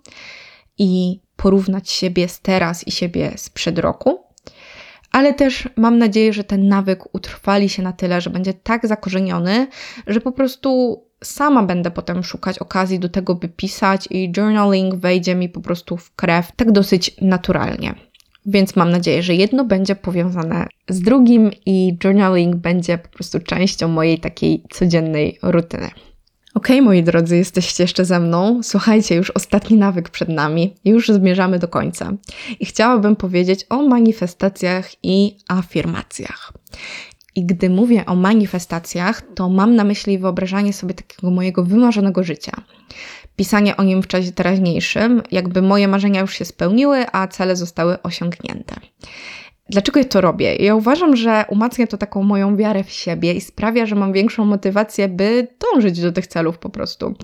i 0.78 1.20
porównać 1.42 1.90
siebie 1.90 2.28
z 2.28 2.40
teraz 2.40 2.86
i 2.88 2.90
siebie 2.90 3.32
sprzed 3.36 3.78
roku. 3.78 4.20
Ale 5.12 5.34
też 5.34 5.68
mam 5.76 5.98
nadzieję, 5.98 6.32
że 6.32 6.44
ten 6.44 6.68
nawyk 6.68 7.14
utrwali 7.14 7.68
się 7.68 7.82
na 7.82 7.92
tyle, 7.92 8.20
że 8.20 8.30
będzie 8.30 8.54
tak 8.54 8.86
zakorzeniony, 8.86 9.66
że 10.06 10.20
po 10.20 10.32
prostu 10.32 11.02
sama 11.24 11.62
będę 11.62 11.90
potem 11.90 12.24
szukać 12.24 12.58
okazji 12.58 12.98
do 12.98 13.08
tego, 13.08 13.34
by 13.34 13.48
pisać 13.48 14.08
i 14.10 14.32
journaling 14.36 14.94
wejdzie 14.94 15.34
mi 15.34 15.48
po 15.48 15.60
prostu 15.60 15.96
w 15.96 16.14
krew 16.14 16.52
tak 16.56 16.72
dosyć 16.72 17.16
naturalnie. 17.20 17.94
Więc 18.46 18.76
mam 18.76 18.90
nadzieję, 18.90 19.22
że 19.22 19.34
jedno 19.34 19.64
będzie 19.64 19.96
powiązane 19.96 20.66
z 20.88 21.00
drugim 21.00 21.50
i 21.66 21.98
journaling 22.04 22.56
będzie 22.56 22.98
po 22.98 23.08
prostu 23.08 23.40
częścią 23.40 23.88
mojej 23.88 24.18
takiej 24.18 24.64
codziennej 24.70 25.38
rutyny. 25.42 25.90
Ok, 26.54 26.68
moi 26.82 27.02
drodzy, 27.02 27.36
jesteście 27.36 27.84
jeszcze 27.84 28.04
ze 28.04 28.20
mną. 28.20 28.60
Słuchajcie, 28.62 29.14
już 29.14 29.30
ostatni 29.30 29.76
nawyk 29.76 30.08
przed 30.08 30.28
nami, 30.28 30.74
już 30.84 31.08
zmierzamy 31.08 31.58
do 31.58 31.68
końca. 31.68 32.12
I 32.60 32.66
chciałabym 32.66 33.16
powiedzieć 33.16 33.66
o 33.68 33.82
manifestacjach 33.82 34.90
i 35.02 35.36
afirmacjach. 35.48 36.52
I 37.34 37.46
gdy 37.46 37.70
mówię 37.70 38.06
o 38.06 38.16
manifestacjach, 38.16 39.22
to 39.34 39.48
mam 39.48 39.76
na 39.76 39.84
myśli 39.84 40.18
wyobrażanie 40.18 40.72
sobie 40.72 40.94
takiego 40.94 41.30
mojego 41.30 41.64
wymarzonego 41.64 42.24
życia. 42.24 42.52
Pisanie 43.36 43.76
o 43.76 43.82
nim 43.82 44.02
w 44.02 44.06
czasie 44.06 44.32
teraźniejszym, 44.32 45.22
jakby 45.30 45.62
moje 45.62 45.88
marzenia 45.88 46.20
już 46.20 46.34
się 46.34 46.44
spełniły, 46.44 47.06
a 47.12 47.28
cele 47.28 47.56
zostały 47.56 48.02
osiągnięte. 48.02 48.74
Dlaczego 49.70 50.00
ja 50.00 50.04
to 50.04 50.20
robię? 50.20 50.56
Ja 50.56 50.74
uważam, 50.74 51.16
że 51.16 51.44
umacnia 51.48 51.86
to 51.86 51.98
taką 51.98 52.22
moją 52.22 52.56
wiarę 52.56 52.84
w 52.84 52.90
siebie 52.90 53.34
i 53.34 53.40
sprawia, 53.40 53.86
że 53.86 53.94
mam 53.94 54.12
większą 54.12 54.44
motywację, 54.44 55.08
by 55.08 55.48
dążyć 55.60 56.00
do 56.00 56.12
tych 56.12 56.26
celów 56.26 56.58
po 56.58 56.70
prostu. 56.70 57.14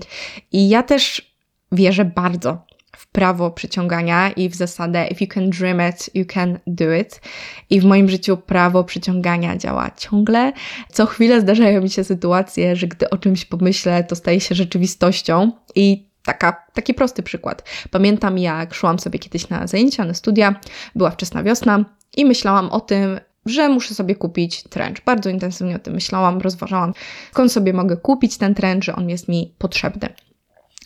I 0.51 0.69
ja 0.69 0.83
też 0.83 1.35
wierzę 1.71 2.05
bardzo 2.05 2.67
w 2.97 3.07
prawo 3.07 3.51
przyciągania 3.51 4.31
i 4.31 4.49
w 4.49 4.55
zasadę 4.55 5.07
if 5.07 5.25
you 5.25 5.27
can 5.27 5.49
dream 5.49 5.89
it, 5.89 6.09
you 6.13 6.25
can 6.25 6.59
do 6.67 6.93
it. 6.93 7.21
I 7.69 7.81
w 7.81 7.85
moim 7.85 8.09
życiu 8.09 8.37
prawo 8.37 8.83
przyciągania 8.83 9.57
działa 9.57 9.91
ciągle. 9.97 10.53
Co 10.91 11.05
chwilę 11.05 11.41
zdarzają 11.41 11.81
mi 11.81 11.89
się 11.89 12.03
sytuacje, 12.03 12.75
że 12.75 12.87
gdy 12.87 13.09
o 13.09 13.17
czymś 13.17 13.45
pomyślę, 13.45 14.03
to 14.03 14.15
staje 14.15 14.39
się 14.39 14.55
rzeczywistością 14.55 15.51
i 15.75 16.06
Taka, 16.27 16.65
taki 16.73 16.93
prosty 16.93 17.23
przykład. 17.23 17.63
Pamiętam, 17.91 18.37
jak 18.37 18.73
szłam 18.73 18.99
sobie 18.99 19.19
kiedyś 19.19 19.49
na 19.49 19.67
zajęcia, 19.67 20.05
na 20.05 20.13
studia, 20.13 20.55
była 20.95 21.11
wczesna 21.11 21.43
wiosna 21.43 21.85
i 22.17 22.25
myślałam 22.25 22.69
o 22.69 22.79
tym, 22.79 23.19
że 23.45 23.69
muszę 23.69 23.93
sobie 23.93 24.15
kupić 24.15 24.63
trench. 24.63 25.03
Bardzo 25.05 25.29
intensywnie 25.29 25.75
o 25.75 25.79
tym 25.79 25.93
myślałam, 25.93 26.41
rozważałam, 26.41 26.93
skąd 27.31 27.51
sobie 27.51 27.73
mogę 27.73 27.97
kupić 27.97 28.37
ten 28.37 28.55
trench, 28.55 28.83
że 28.83 28.95
on 28.95 29.09
jest 29.09 29.27
mi 29.27 29.55
potrzebny. 29.57 30.09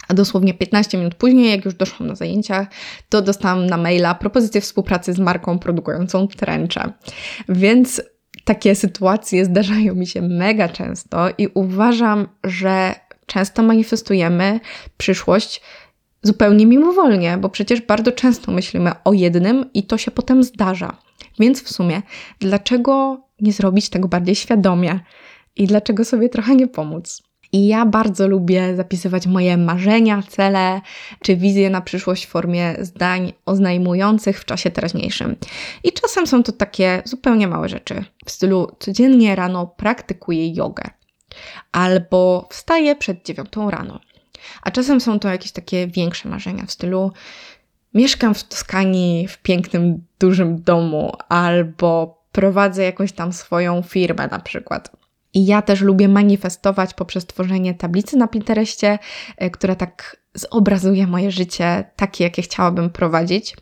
A 0.08 0.14
dosłownie 0.14 0.54
15 0.54 0.98
minut 0.98 1.16
później, 1.16 1.52
jak 1.52 1.66
już 1.66 1.74
doszłam 1.74 2.10
na 2.10 2.16
zajęcia, 2.16 2.68
to 3.10 3.22
dostałam 3.22 3.68
na 3.68 3.78
maila 3.78 4.16
propozycję 4.16 4.62
współpracy 4.62 5.14
z 5.14 5.20
marką 5.20 5.60
produkującą 5.60 6.28
trencze. 6.28 6.94
Więc 7.50 8.02
takie 8.46 8.76
sytuacje 8.76 9.46
zdarzają 9.46 9.96
mi 9.96 10.08
się 10.08 10.22
mega 10.22 10.70
często 10.70 11.30
i 11.38 11.48
uważam, 11.54 12.28
że 12.44 12.96
często 13.32 13.64
manifestujemy 13.64 14.60
przyszłość 14.98 15.62
zupełnie 16.24 16.66
mimowolnie, 16.66 17.38
bo 17.38 17.50
przecież 17.50 17.82
bardzo 17.82 18.12
często 18.12 18.52
myślimy 18.52 18.92
o 19.04 19.14
jednym 19.14 19.70
i 19.74 19.84
to 19.84 19.98
się 19.98 20.12
potem 20.12 20.44
zdarza. 20.44 20.98
Więc 21.40 21.64
w 21.64 21.70
sumie, 21.70 22.02
dlaczego 22.40 23.22
nie 23.42 23.54
zrobić 23.54 23.90
tego 23.90 24.08
bardziej 24.08 24.36
świadomie 24.36 25.00
i 25.56 25.68
dlaczego 25.68 26.06
sobie 26.06 26.30
trochę 26.30 26.56
nie 26.56 26.68
pomóc? 26.68 27.24
I 27.54 27.68
ja 27.68 27.86
bardzo 27.86 28.28
lubię 28.28 28.76
zapisywać 28.76 29.28
moje 29.28 29.58
marzenia, 29.58 30.24
cele 30.30 30.82
czy 31.22 31.36
wizje 31.36 31.70
na 31.70 31.82
przyszłość 31.82 32.26
w 32.26 32.30
formie 32.30 32.76
zdań 32.80 33.34
oznajmujących 33.46 34.40
w 34.40 34.46
czasie 34.46 34.72
teraźniejszym. 34.72 35.36
I 35.84 35.92
czasem 35.92 36.28
są 36.28 36.44
to 36.44 36.52
takie 36.52 37.02
zupełnie 37.06 37.48
małe 37.48 37.70
rzeczy, 37.70 38.04
w 38.26 38.32
stylu 38.32 38.68
codziennie 38.80 39.36
rano 39.36 39.68
praktykuję 39.68 40.54
jogę 40.54 40.84
albo 41.72 42.48
wstaję 42.52 42.96
przed 42.96 43.26
dziewiątą 43.26 43.72
rano. 43.72 44.00
A 44.62 44.72
czasem 44.72 45.02
są 45.02 45.20
to 45.20 45.28
jakieś 45.28 45.52
takie 45.52 45.88
większe 45.88 46.30
marzenia 46.30 46.66
w 46.66 46.72
stylu 46.72 47.12
mieszkam 47.94 48.34
w 48.34 48.44
Toskanii 48.44 49.28
w 49.28 49.38
pięknym, 49.38 50.06
dużym 50.20 50.62
domu, 50.62 51.14
albo 51.30 52.22
prowadzę 52.32 52.84
jakąś 52.84 53.12
tam 53.12 53.34
swoją 53.34 53.82
firmę 53.82 54.28
na 54.28 54.40
przykład. 54.40 54.92
I 55.34 55.46
ja 55.46 55.62
też 55.62 55.82
lubię 55.82 56.08
manifestować 56.08 56.94
poprzez 56.94 57.26
tworzenie 57.26 57.74
tablicy 57.74 58.18
na 58.18 58.28
Pinterestie, 58.28 59.00
e, 59.38 59.50
która 59.50 59.76
tak 59.76 60.18
zobrazuje 60.34 61.08
moje 61.08 61.32
życie 61.32 61.84
takie, 61.96 62.24
jakie 62.24 62.42
chciałabym 62.42 62.90
prowadzić 62.90 63.56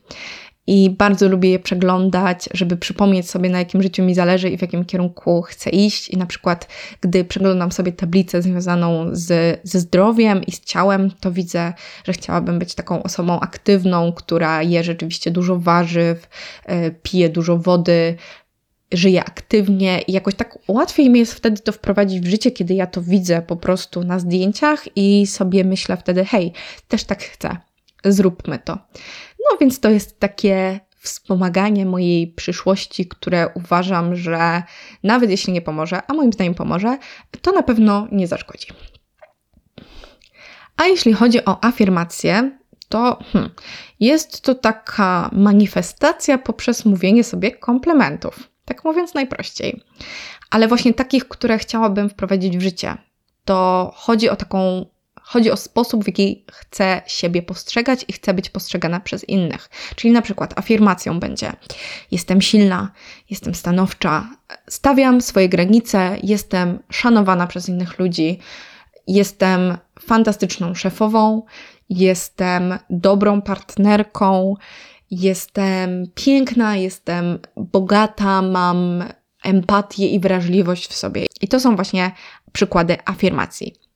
i 0.70 0.90
bardzo 0.90 1.28
lubię 1.28 1.50
je 1.50 1.60
przeglądać, 1.60 2.50
żeby 2.54 2.78
przypomnieć 2.78 3.30
sobie, 3.30 3.50
na 3.50 3.60
jakim 3.60 3.84
życiu 3.84 4.04
mi 4.04 4.16
zależy 4.16 4.50
i 4.50 4.58
w 4.58 4.62
jakim 4.62 4.86
kierunku 4.86 5.42
chcę 5.42 5.70
iść. 5.70 6.10
I 6.10 6.18
na 6.18 6.26
przykład, 6.26 6.68
gdy 7.02 7.26
przeglądam 7.26 7.72
sobie 7.72 7.92
tablicę 7.92 8.42
związaną 8.42 9.10
z, 9.12 9.60
ze 9.64 9.80
zdrowiem 9.80 10.44
i 10.44 10.52
z 10.52 10.60
ciałem, 10.60 11.12
to 11.20 11.32
widzę, 11.32 11.74
że 12.04 12.14
chciałabym 12.14 12.60
być 12.60 12.76
taką 12.76 13.04
osobą 13.04 13.40
aktywną, 13.40 14.14
która 14.14 14.64
je 14.64 14.84
rzeczywiście 14.84 15.32
dużo 15.32 15.60
warzyw, 15.60 16.30
e, 16.66 16.92
pije 16.92 17.30
dużo 17.30 17.58
wody, 17.58 18.16
żyję 18.92 19.26
aktywnie 19.26 20.02
i 20.02 20.12
jakoś 20.12 20.36
tak 20.36 20.58
łatwiej 20.68 21.10
mi 21.10 21.20
jest 21.20 21.34
wtedy 21.34 21.62
to 21.62 21.72
wprowadzić 21.72 22.20
w 22.22 22.30
życie, 22.30 22.52
kiedy 22.52 22.74
ja 22.74 22.88
to 22.88 23.02
widzę 23.02 23.42
po 23.42 23.56
prostu 23.56 24.04
na 24.04 24.20
zdjęciach 24.20 24.86
i 24.96 25.28
sobie 25.28 25.64
myślę 25.64 25.98
wtedy, 25.98 26.26
hej, 26.26 26.54
też 26.88 27.04
tak 27.04 27.24
chcę, 27.24 27.58
zróbmy 28.06 28.60
to. 28.60 28.78
No 29.40 29.58
więc 29.58 29.80
to 29.80 29.90
jest 29.90 30.20
takie 30.20 30.80
wspomaganie 31.00 31.86
mojej 31.86 32.28
przyszłości, 32.28 33.08
które 33.08 33.50
uważam, 33.56 34.16
że 34.16 34.64
nawet 35.04 35.30
jeśli 35.30 35.54
nie 35.54 35.62
pomoże, 35.62 36.02
a 36.08 36.14
moim 36.14 36.34
zdaniem 36.34 36.56
pomoże, 36.56 36.98
to 37.42 37.52
na 37.52 37.64
pewno 37.64 38.08
nie 38.12 38.28
zaszkodzi. 38.28 38.68
A 40.78 40.86
jeśli 40.86 41.14
chodzi 41.14 41.46
o 41.46 41.64
afirmację, 41.64 42.60
to 42.90 43.20
hmm, 43.34 43.52
jest 44.00 44.42
to 44.42 44.56
taka 44.56 45.30
manifestacja 45.34 46.38
poprzez 46.38 46.86
mówienie 46.86 47.24
sobie 47.24 47.52
komplementów. 47.52 48.50
Tak 48.66 48.86
mówiąc 48.86 49.14
najprościej. 49.14 49.84
Ale 50.50 50.68
właśnie 50.68 50.94
takich, 50.94 51.28
które 51.28 51.58
chciałabym 51.58 52.10
wprowadzić 52.10 52.58
w 52.58 52.62
życie. 52.62 52.98
To 53.46 53.92
chodzi 53.96 54.30
o 54.30 54.36
taką 54.36 54.86
Chodzi 55.32 55.52
o 55.52 55.58
sposób, 55.58 56.04
w 56.04 56.08
jaki 56.08 56.46
chcę 56.52 57.02
siebie 57.08 57.42
postrzegać 57.42 58.06
i 58.08 58.14
chcę 58.14 58.34
być 58.34 58.50
postrzegana 58.50 59.00
przez 59.00 59.30
innych. 59.30 59.70
Czyli 59.96 60.14
na 60.14 60.22
przykład 60.22 60.60
afirmacją 60.60 61.20
będzie: 61.20 61.54
Jestem 62.12 62.42
silna, 62.42 62.92
jestem 63.30 63.56
stanowcza, 63.56 64.30
stawiam 64.70 65.22
swoje 65.22 65.50
granice, 65.50 66.18
jestem 66.24 66.80
szanowana 66.92 67.48
przez 67.48 67.70
innych 67.70 68.00
ludzi, 68.00 68.40
jestem 69.08 69.78
fantastyczną 70.02 70.76
szefową, 70.76 71.44
jestem 71.90 72.78
dobrą 72.90 73.42
partnerką, 73.42 74.56
jestem 75.12 76.06
piękna, 76.16 76.76
jestem 76.76 77.40
bogata, 77.58 78.42
mam 78.42 79.04
empatię 79.44 80.08
i 80.08 80.20
wrażliwość 80.20 80.88
w 80.88 80.96
sobie. 80.96 81.26
I 81.42 81.48
to 81.48 81.60
są 81.60 81.76
właśnie 81.76 82.12
przykłady 82.52 82.98
afirmacji. 83.06 83.89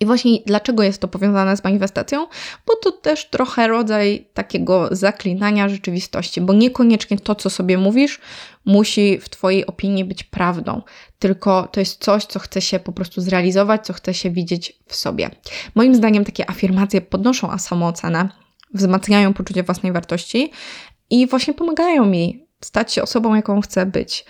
I 0.00 0.06
właśnie 0.06 0.38
dlaczego 0.46 0.82
jest 0.82 1.00
to 1.00 1.08
powiązane 1.08 1.56
z 1.56 1.64
manifestacją? 1.64 2.26
Bo 2.66 2.76
to 2.82 2.92
też 2.92 3.30
trochę 3.30 3.68
rodzaj 3.68 4.28
takiego 4.34 4.88
zaklinania 4.90 5.68
rzeczywistości, 5.68 6.40
bo 6.40 6.52
niekoniecznie 6.52 7.18
to, 7.18 7.34
co 7.34 7.50
sobie 7.50 7.78
mówisz, 7.78 8.20
musi 8.64 9.18
w 9.18 9.28
Twojej 9.28 9.66
opinii 9.66 10.04
być 10.04 10.24
prawdą, 10.24 10.82
tylko 11.18 11.68
to 11.72 11.80
jest 11.80 12.04
coś, 12.04 12.24
co 12.24 12.38
chce 12.38 12.60
się 12.60 12.78
po 12.78 12.92
prostu 12.92 13.20
zrealizować, 13.20 13.86
co 13.86 13.92
chce 13.92 14.14
się 14.14 14.30
widzieć 14.30 14.78
w 14.86 14.96
sobie. 14.96 15.30
Moim 15.74 15.94
zdaniem 15.94 16.24
takie 16.24 16.50
afirmacje 16.50 17.00
podnoszą 17.00 17.58
samoocenę, 17.58 18.28
wzmacniają 18.74 19.34
poczucie 19.34 19.62
własnej 19.62 19.92
wartości 19.92 20.50
i 21.10 21.26
właśnie 21.26 21.54
pomagają 21.54 22.06
mi 22.06 22.46
stać 22.60 22.92
się 22.92 23.02
osobą, 23.02 23.34
jaką 23.34 23.60
chcę 23.60 23.86
być. 23.86 24.24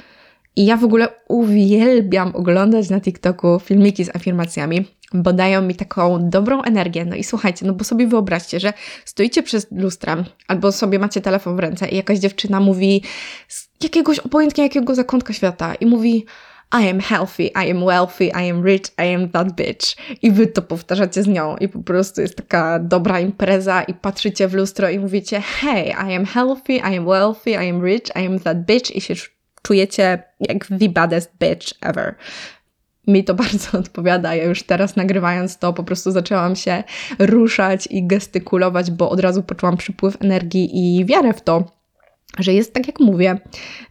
I 0.56 0.66
ja 0.66 0.76
w 0.76 0.84
ogóle 0.84 1.08
uwielbiam 1.28 2.36
oglądać 2.36 2.90
na 2.90 3.00
TikToku 3.00 3.60
filmiki 3.60 4.04
z 4.04 4.16
afirmacjami, 4.16 4.84
bo 5.14 5.32
dają 5.32 5.62
mi 5.62 5.74
taką 5.74 6.30
dobrą 6.30 6.62
energię. 6.62 7.04
No 7.04 7.16
i 7.16 7.24
słuchajcie, 7.24 7.66
no 7.66 7.72
bo 7.72 7.84
sobie 7.84 8.06
wyobraźcie, 8.06 8.60
że 8.60 8.72
stoicie 9.04 9.42
przez 9.42 9.66
lustrem 9.70 10.24
albo 10.48 10.72
sobie 10.72 10.98
macie 10.98 11.20
telefon 11.20 11.56
w 11.56 11.58
ręce 11.58 11.88
i 11.88 11.96
jakaś 11.96 12.18
dziewczyna 12.18 12.60
mówi 12.60 13.02
z 13.48 13.68
jakiegoś 13.82 14.18
obojętnie 14.18 14.64
jakiego 14.64 14.94
zakątka 14.94 15.32
świata 15.32 15.74
i 15.74 15.86
mówi 15.86 16.26
I 16.72 16.88
am 16.88 17.00
healthy, 17.00 17.42
I 17.42 17.70
am 17.70 17.86
wealthy, 17.86 18.24
I 18.24 18.50
am 18.50 18.64
rich, 18.64 18.92
I 18.98 19.14
am 19.14 19.28
that 19.28 19.52
bitch. 19.52 19.96
I 20.22 20.30
wy 20.30 20.46
to 20.46 20.62
powtarzacie 20.62 21.22
z 21.22 21.26
nią 21.26 21.56
i 21.56 21.68
po 21.68 21.78
prostu 21.78 22.20
jest 22.20 22.36
taka 22.36 22.78
dobra 22.78 23.20
impreza 23.20 23.82
i 23.82 23.94
patrzycie 23.94 24.48
w 24.48 24.54
lustro 24.54 24.90
i 24.90 24.98
mówicie 24.98 25.40
hey, 25.40 25.84
I 25.86 26.16
am 26.16 26.26
healthy, 26.26 26.72
I 26.72 26.96
am 26.96 27.06
wealthy, 27.06 27.50
I 27.50 27.70
am 27.70 27.84
rich, 27.84 28.16
I 28.22 28.26
am 28.26 28.40
that 28.40 28.66
bitch 28.66 28.96
i 28.96 29.00
się 29.00 29.14
czujecie 29.66 30.22
jak 30.40 30.66
the 30.66 30.88
baddest 30.88 31.30
bitch 31.40 31.74
ever 31.80 32.14
mi 33.06 33.24
to 33.24 33.34
bardzo 33.44 33.78
odpowiada. 33.78 34.34
Ja 34.34 34.44
już 34.44 34.62
teraz 34.62 34.96
nagrywając 34.96 35.58
to 35.58 35.72
po 35.72 35.84
prostu 35.84 36.10
zaczęłam 36.10 36.56
się 36.56 36.84
ruszać 37.18 37.86
i 37.90 38.06
gestykulować, 38.06 38.90
bo 38.90 39.10
od 39.10 39.20
razu 39.20 39.42
poczułam 39.42 39.76
przypływ 39.76 40.16
energii 40.22 40.70
i 40.72 41.04
wiarę 41.04 41.32
w 41.32 41.40
to, 41.40 41.64
że 42.38 42.52
jest 42.52 42.74
tak, 42.74 42.86
jak 42.86 43.00
mówię. 43.00 43.38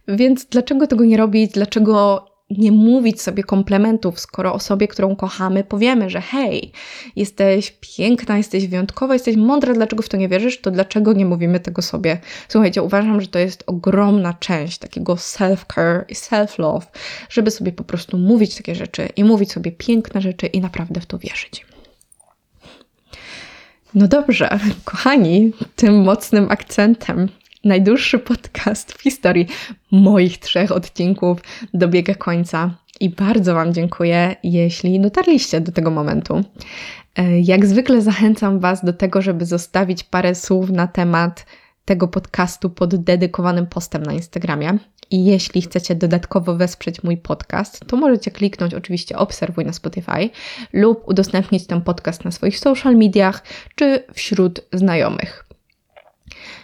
Więc 0.08 0.44
dlaczego 0.44 0.86
tego 0.86 1.04
nie 1.04 1.16
robić? 1.16 1.52
Dlaczego 1.52 2.26
nie 2.50 2.72
mówić 2.72 3.22
sobie 3.22 3.42
komplementów, 3.42 4.20
skoro 4.20 4.54
osobie, 4.54 4.88
którą 4.88 5.16
kochamy, 5.16 5.64
powiemy, 5.64 6.10
że 6.10 6.20
hej, 6.20 6.72
jesteś 7.16 7.74
piękna, 7.80 8.36
jesteś 8.36 8.66
wyjątkowa, 8.66 9.14
jesteś 9.14 9.36
mądra, 9.36 9.74
dlaczego 9.74 10.02
w 10.02 10.08
to 10.08 10.16
nie 10.16 10.28
wierzysz, 10.28 10.60
to 10.60 10.70
dlaczego 10.70 11.12
nie 11.12 11.26
mówimy 11.26 11.60
tego 11.60 11.82
sobie? 11.82 12.18
Słuchajcie, 12.48 12.82
uważam, 12.82 13.20
że 13.20 13.28
to 13.28 13.38
jest 13.38 13.64
ogromna 13.66 14.34
część 14.34 14.78
takiego 14.78 15.14
self-care 15.14 16.04
i 16.08 16.14
self-love, 16.14 16.86
żeby 17.28 17.50
sobie 17.50 17.72
po 17.72 17.84
prostu 17.84 18.18
mówić 18.18 18.56
takie 18.56 18.74
rzeczy 18.74 19.08
i 19.16 19.24
mówić 19.24 19.52
sobie 19.52 19.72
piękne 19.72 20.20
rzeczy 20.20 20.46
i 20.46 20.60
naprawdę 20.60 21.00
w 21.00 21.06
to 21.06 21.18
wierzyć. 21.18 21.66
No 23.94 24.08
dobrze, 24.08 24.58
kochani, 24.84 25.52
tym 25.76 26.02
mocnym 26.02 26.46
akcentem 26.50 27.28
najdłuższy 27.66 28.18
podcast 28.18 28.92
w 28.92 29.02
historii 29.02 29.46
moich 29.90 30.38
trzech 30.38 30.72
odcinków 30.72 31.38
dobiega 31.74 32.14
końca. 32.14 32.70
I 33.00 33.10
bardzo 33.10 33.54
Wam 33.54 33.74
dziękuję, 33.74 34.36
jeśli 34.42 35.00
dotarliście 35.00 35.60
do 35.60 35.72
tego 35.72 35.90
momentu. 35.90 36.44
E, 37.16 37.40
jak 37.40 37.66
zwykle 37.66 38.02
zachęcam 38.02 38.58
Was 38.60 38.84
do 38.84 38.92
tego, 38.92 39.22
żeby 39.22 39.46
zostawić 39.46 40.04
parę 40.04 40.34
słów 40.34 40.70
na 40.70 40.86
temat 40.86 41.46
tego 41.84 42.08
podcastu 42.08 42.70
pod 42.70 42.96
dedykowanym 42.96 43.66
postem 43.66 44.02
na 44.02 44.12
Instagramie. 44.12 44.78
I 45.10 45.24
jeśli 45.24 45.62
chcecie 45.62 45.94
dodatkowo 45.94 46.56
wesprzeć 46.56 47.02
mój 47.02 47.16
podcast, 47.16 47.84
to 47.86 47.96
możecie 47.96 48.30
kliknąć 48.30 48.74
oczywiście 48.74 49.18
obserwuj 49.18 49.64
na 49.64 49.72
Spotify 49.72 50.30
lub 50.72 51.08
udostępnić 51.08 51.66
ten 51.66 51.80
podcast 51.80 52.24
na 52.24 52.30
swoich 52.30 52.58
social 52.58 52.96
mediach 52.96 53.42
czy 53.74 54.04
wśród 54.14 54.60
znajomych. 54.72 55.46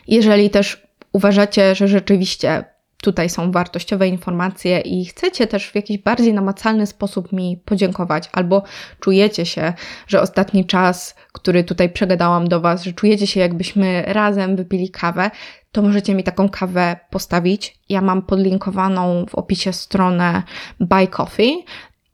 Jeżeli 0.09 0.51
też 0.51 0.82
uważacie, 1.13 1.75
że 1.75 1.89
rzeczywiście 1.89 2.65
tutaj 3.03 3.31
są 3.31 3.53
wartościowe 3.53 4.09
informacje 4.09 4.81
i 4.81 5.05
chcecie 5.05 5.47
też 5.47 5.71
w 5.71 5.75
jakiś 5.75 5.99
bardziej 5.99 6.35
namacalny 6.35 6.87
sposób 6.87 7.33
mi 7.33 7.63
podziękować, 7.65 8.31
albo 8.33 8.63
czujecie 9.01 9.47
się, 9.47 9.73
że 10.07 10.21
ostatni 10.21 10.67
czas, 10.67 11.15
który 11.33 11.65
tutaj 11.65 11.91
przegadałam 11.91 12.49
do 12.49 12.61
Was, 12.61 12.85
że 12.85 12.93
czujecie 12.93 13.27
się, 13.27 13.41
jakbyśmy 13.41 14.05
razem 14.07 14.57
wypili 14.57 14.91
kawę, 14.91 15.31
to 15.73 15.83
możecie 15.83 16.15
mi 16.15 16.25
taką 16.25 16.49
kawę 16.49 16.97
postawić. 17.11 17.79
Ja 17.89 18.01
mam 18.01 18.23
podlinkowaną 18.23 19.27
w 19.27 19.35
opisie 19.35 19.73
stronę 19.73 20.43
Buy 20.81 21.07
Coffee. 21.07 21.65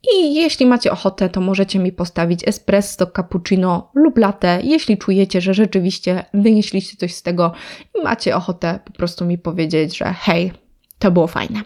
I 0.03 0.35
jeśli 0.35 0.67
macie 0.67 0.93
ochotę, 0.93 1.29
to 1.29 1.41
możecie 1.41 1.79
mi 1.79 1.93
postawić 1.93 2.49
espresso, 2.49 3.07
cappuccino 3.07 3.91
lub 3.95 4.19
latte, 4.19 4.61
jeśli 4.63 4.99
czujecie, 4.99 5.41
że 5.41 5.55
rzeczywiście 5.55 6.25
wynieśliście 6.35 6.97
coś 6.97 7.15
z 7.15 7.23
tego 7.23 7.53
i 7.95 8.03
macie 8.03 8.37
ochotę 8.37 8.79
po 8.85 8.93
prostu 8.93 9.25
mi 9.25 9.39
powiedzieć, 9.39 9.97
że 9.97 10.13
hej, 10.13 10.53
to 10.99 11.11
było 11.11 11.27
fajne. 11.27 11.63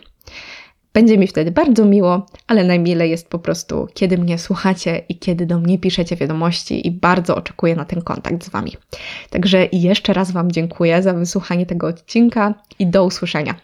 Będzie 0.95 1.18
mi 1.18 1.26
wtedy 1.26 1.51
bardzo 1.51 1.85
miło, 1.85 2.26
ale 2.47 2.64
najmilej 2.64 3.11
jest 3.11 3.28
po 3.28 3.39
prostu, 3.39 3.89
kiedy 3.95 4.18
mnie 4.18 4.39
słuchacie 4.39 5.03
i 5.09 5.18
kiedy 5.18 5.47
do 5.47 5.59
mnie 5.59 5.78
piszecie 5.78 6.16
wiadomości 6.16 6.87
i 6.87 6.91
bardzo 6.91 7.37
oczekuję 7.37 7.76
na 7.76 7.85
ten 7.85 8.03
kontakt 8.03 8.45
z 8.45 8.49
Wami. 8.49 8.72
Także 9.30 9.68
jeszcze 9.72 10.12
raz 10.12 10.30
Wam 10.30 10.53
dziękuję 10.53 11.03
za 11.03 11.12
wysłuchanie 11.12 11.66
tego 11.66 11.87
odcinka 11.87 12.55
i 12.78 12.87
do 12.87 13.05
usłyszenia. 13.05 13.55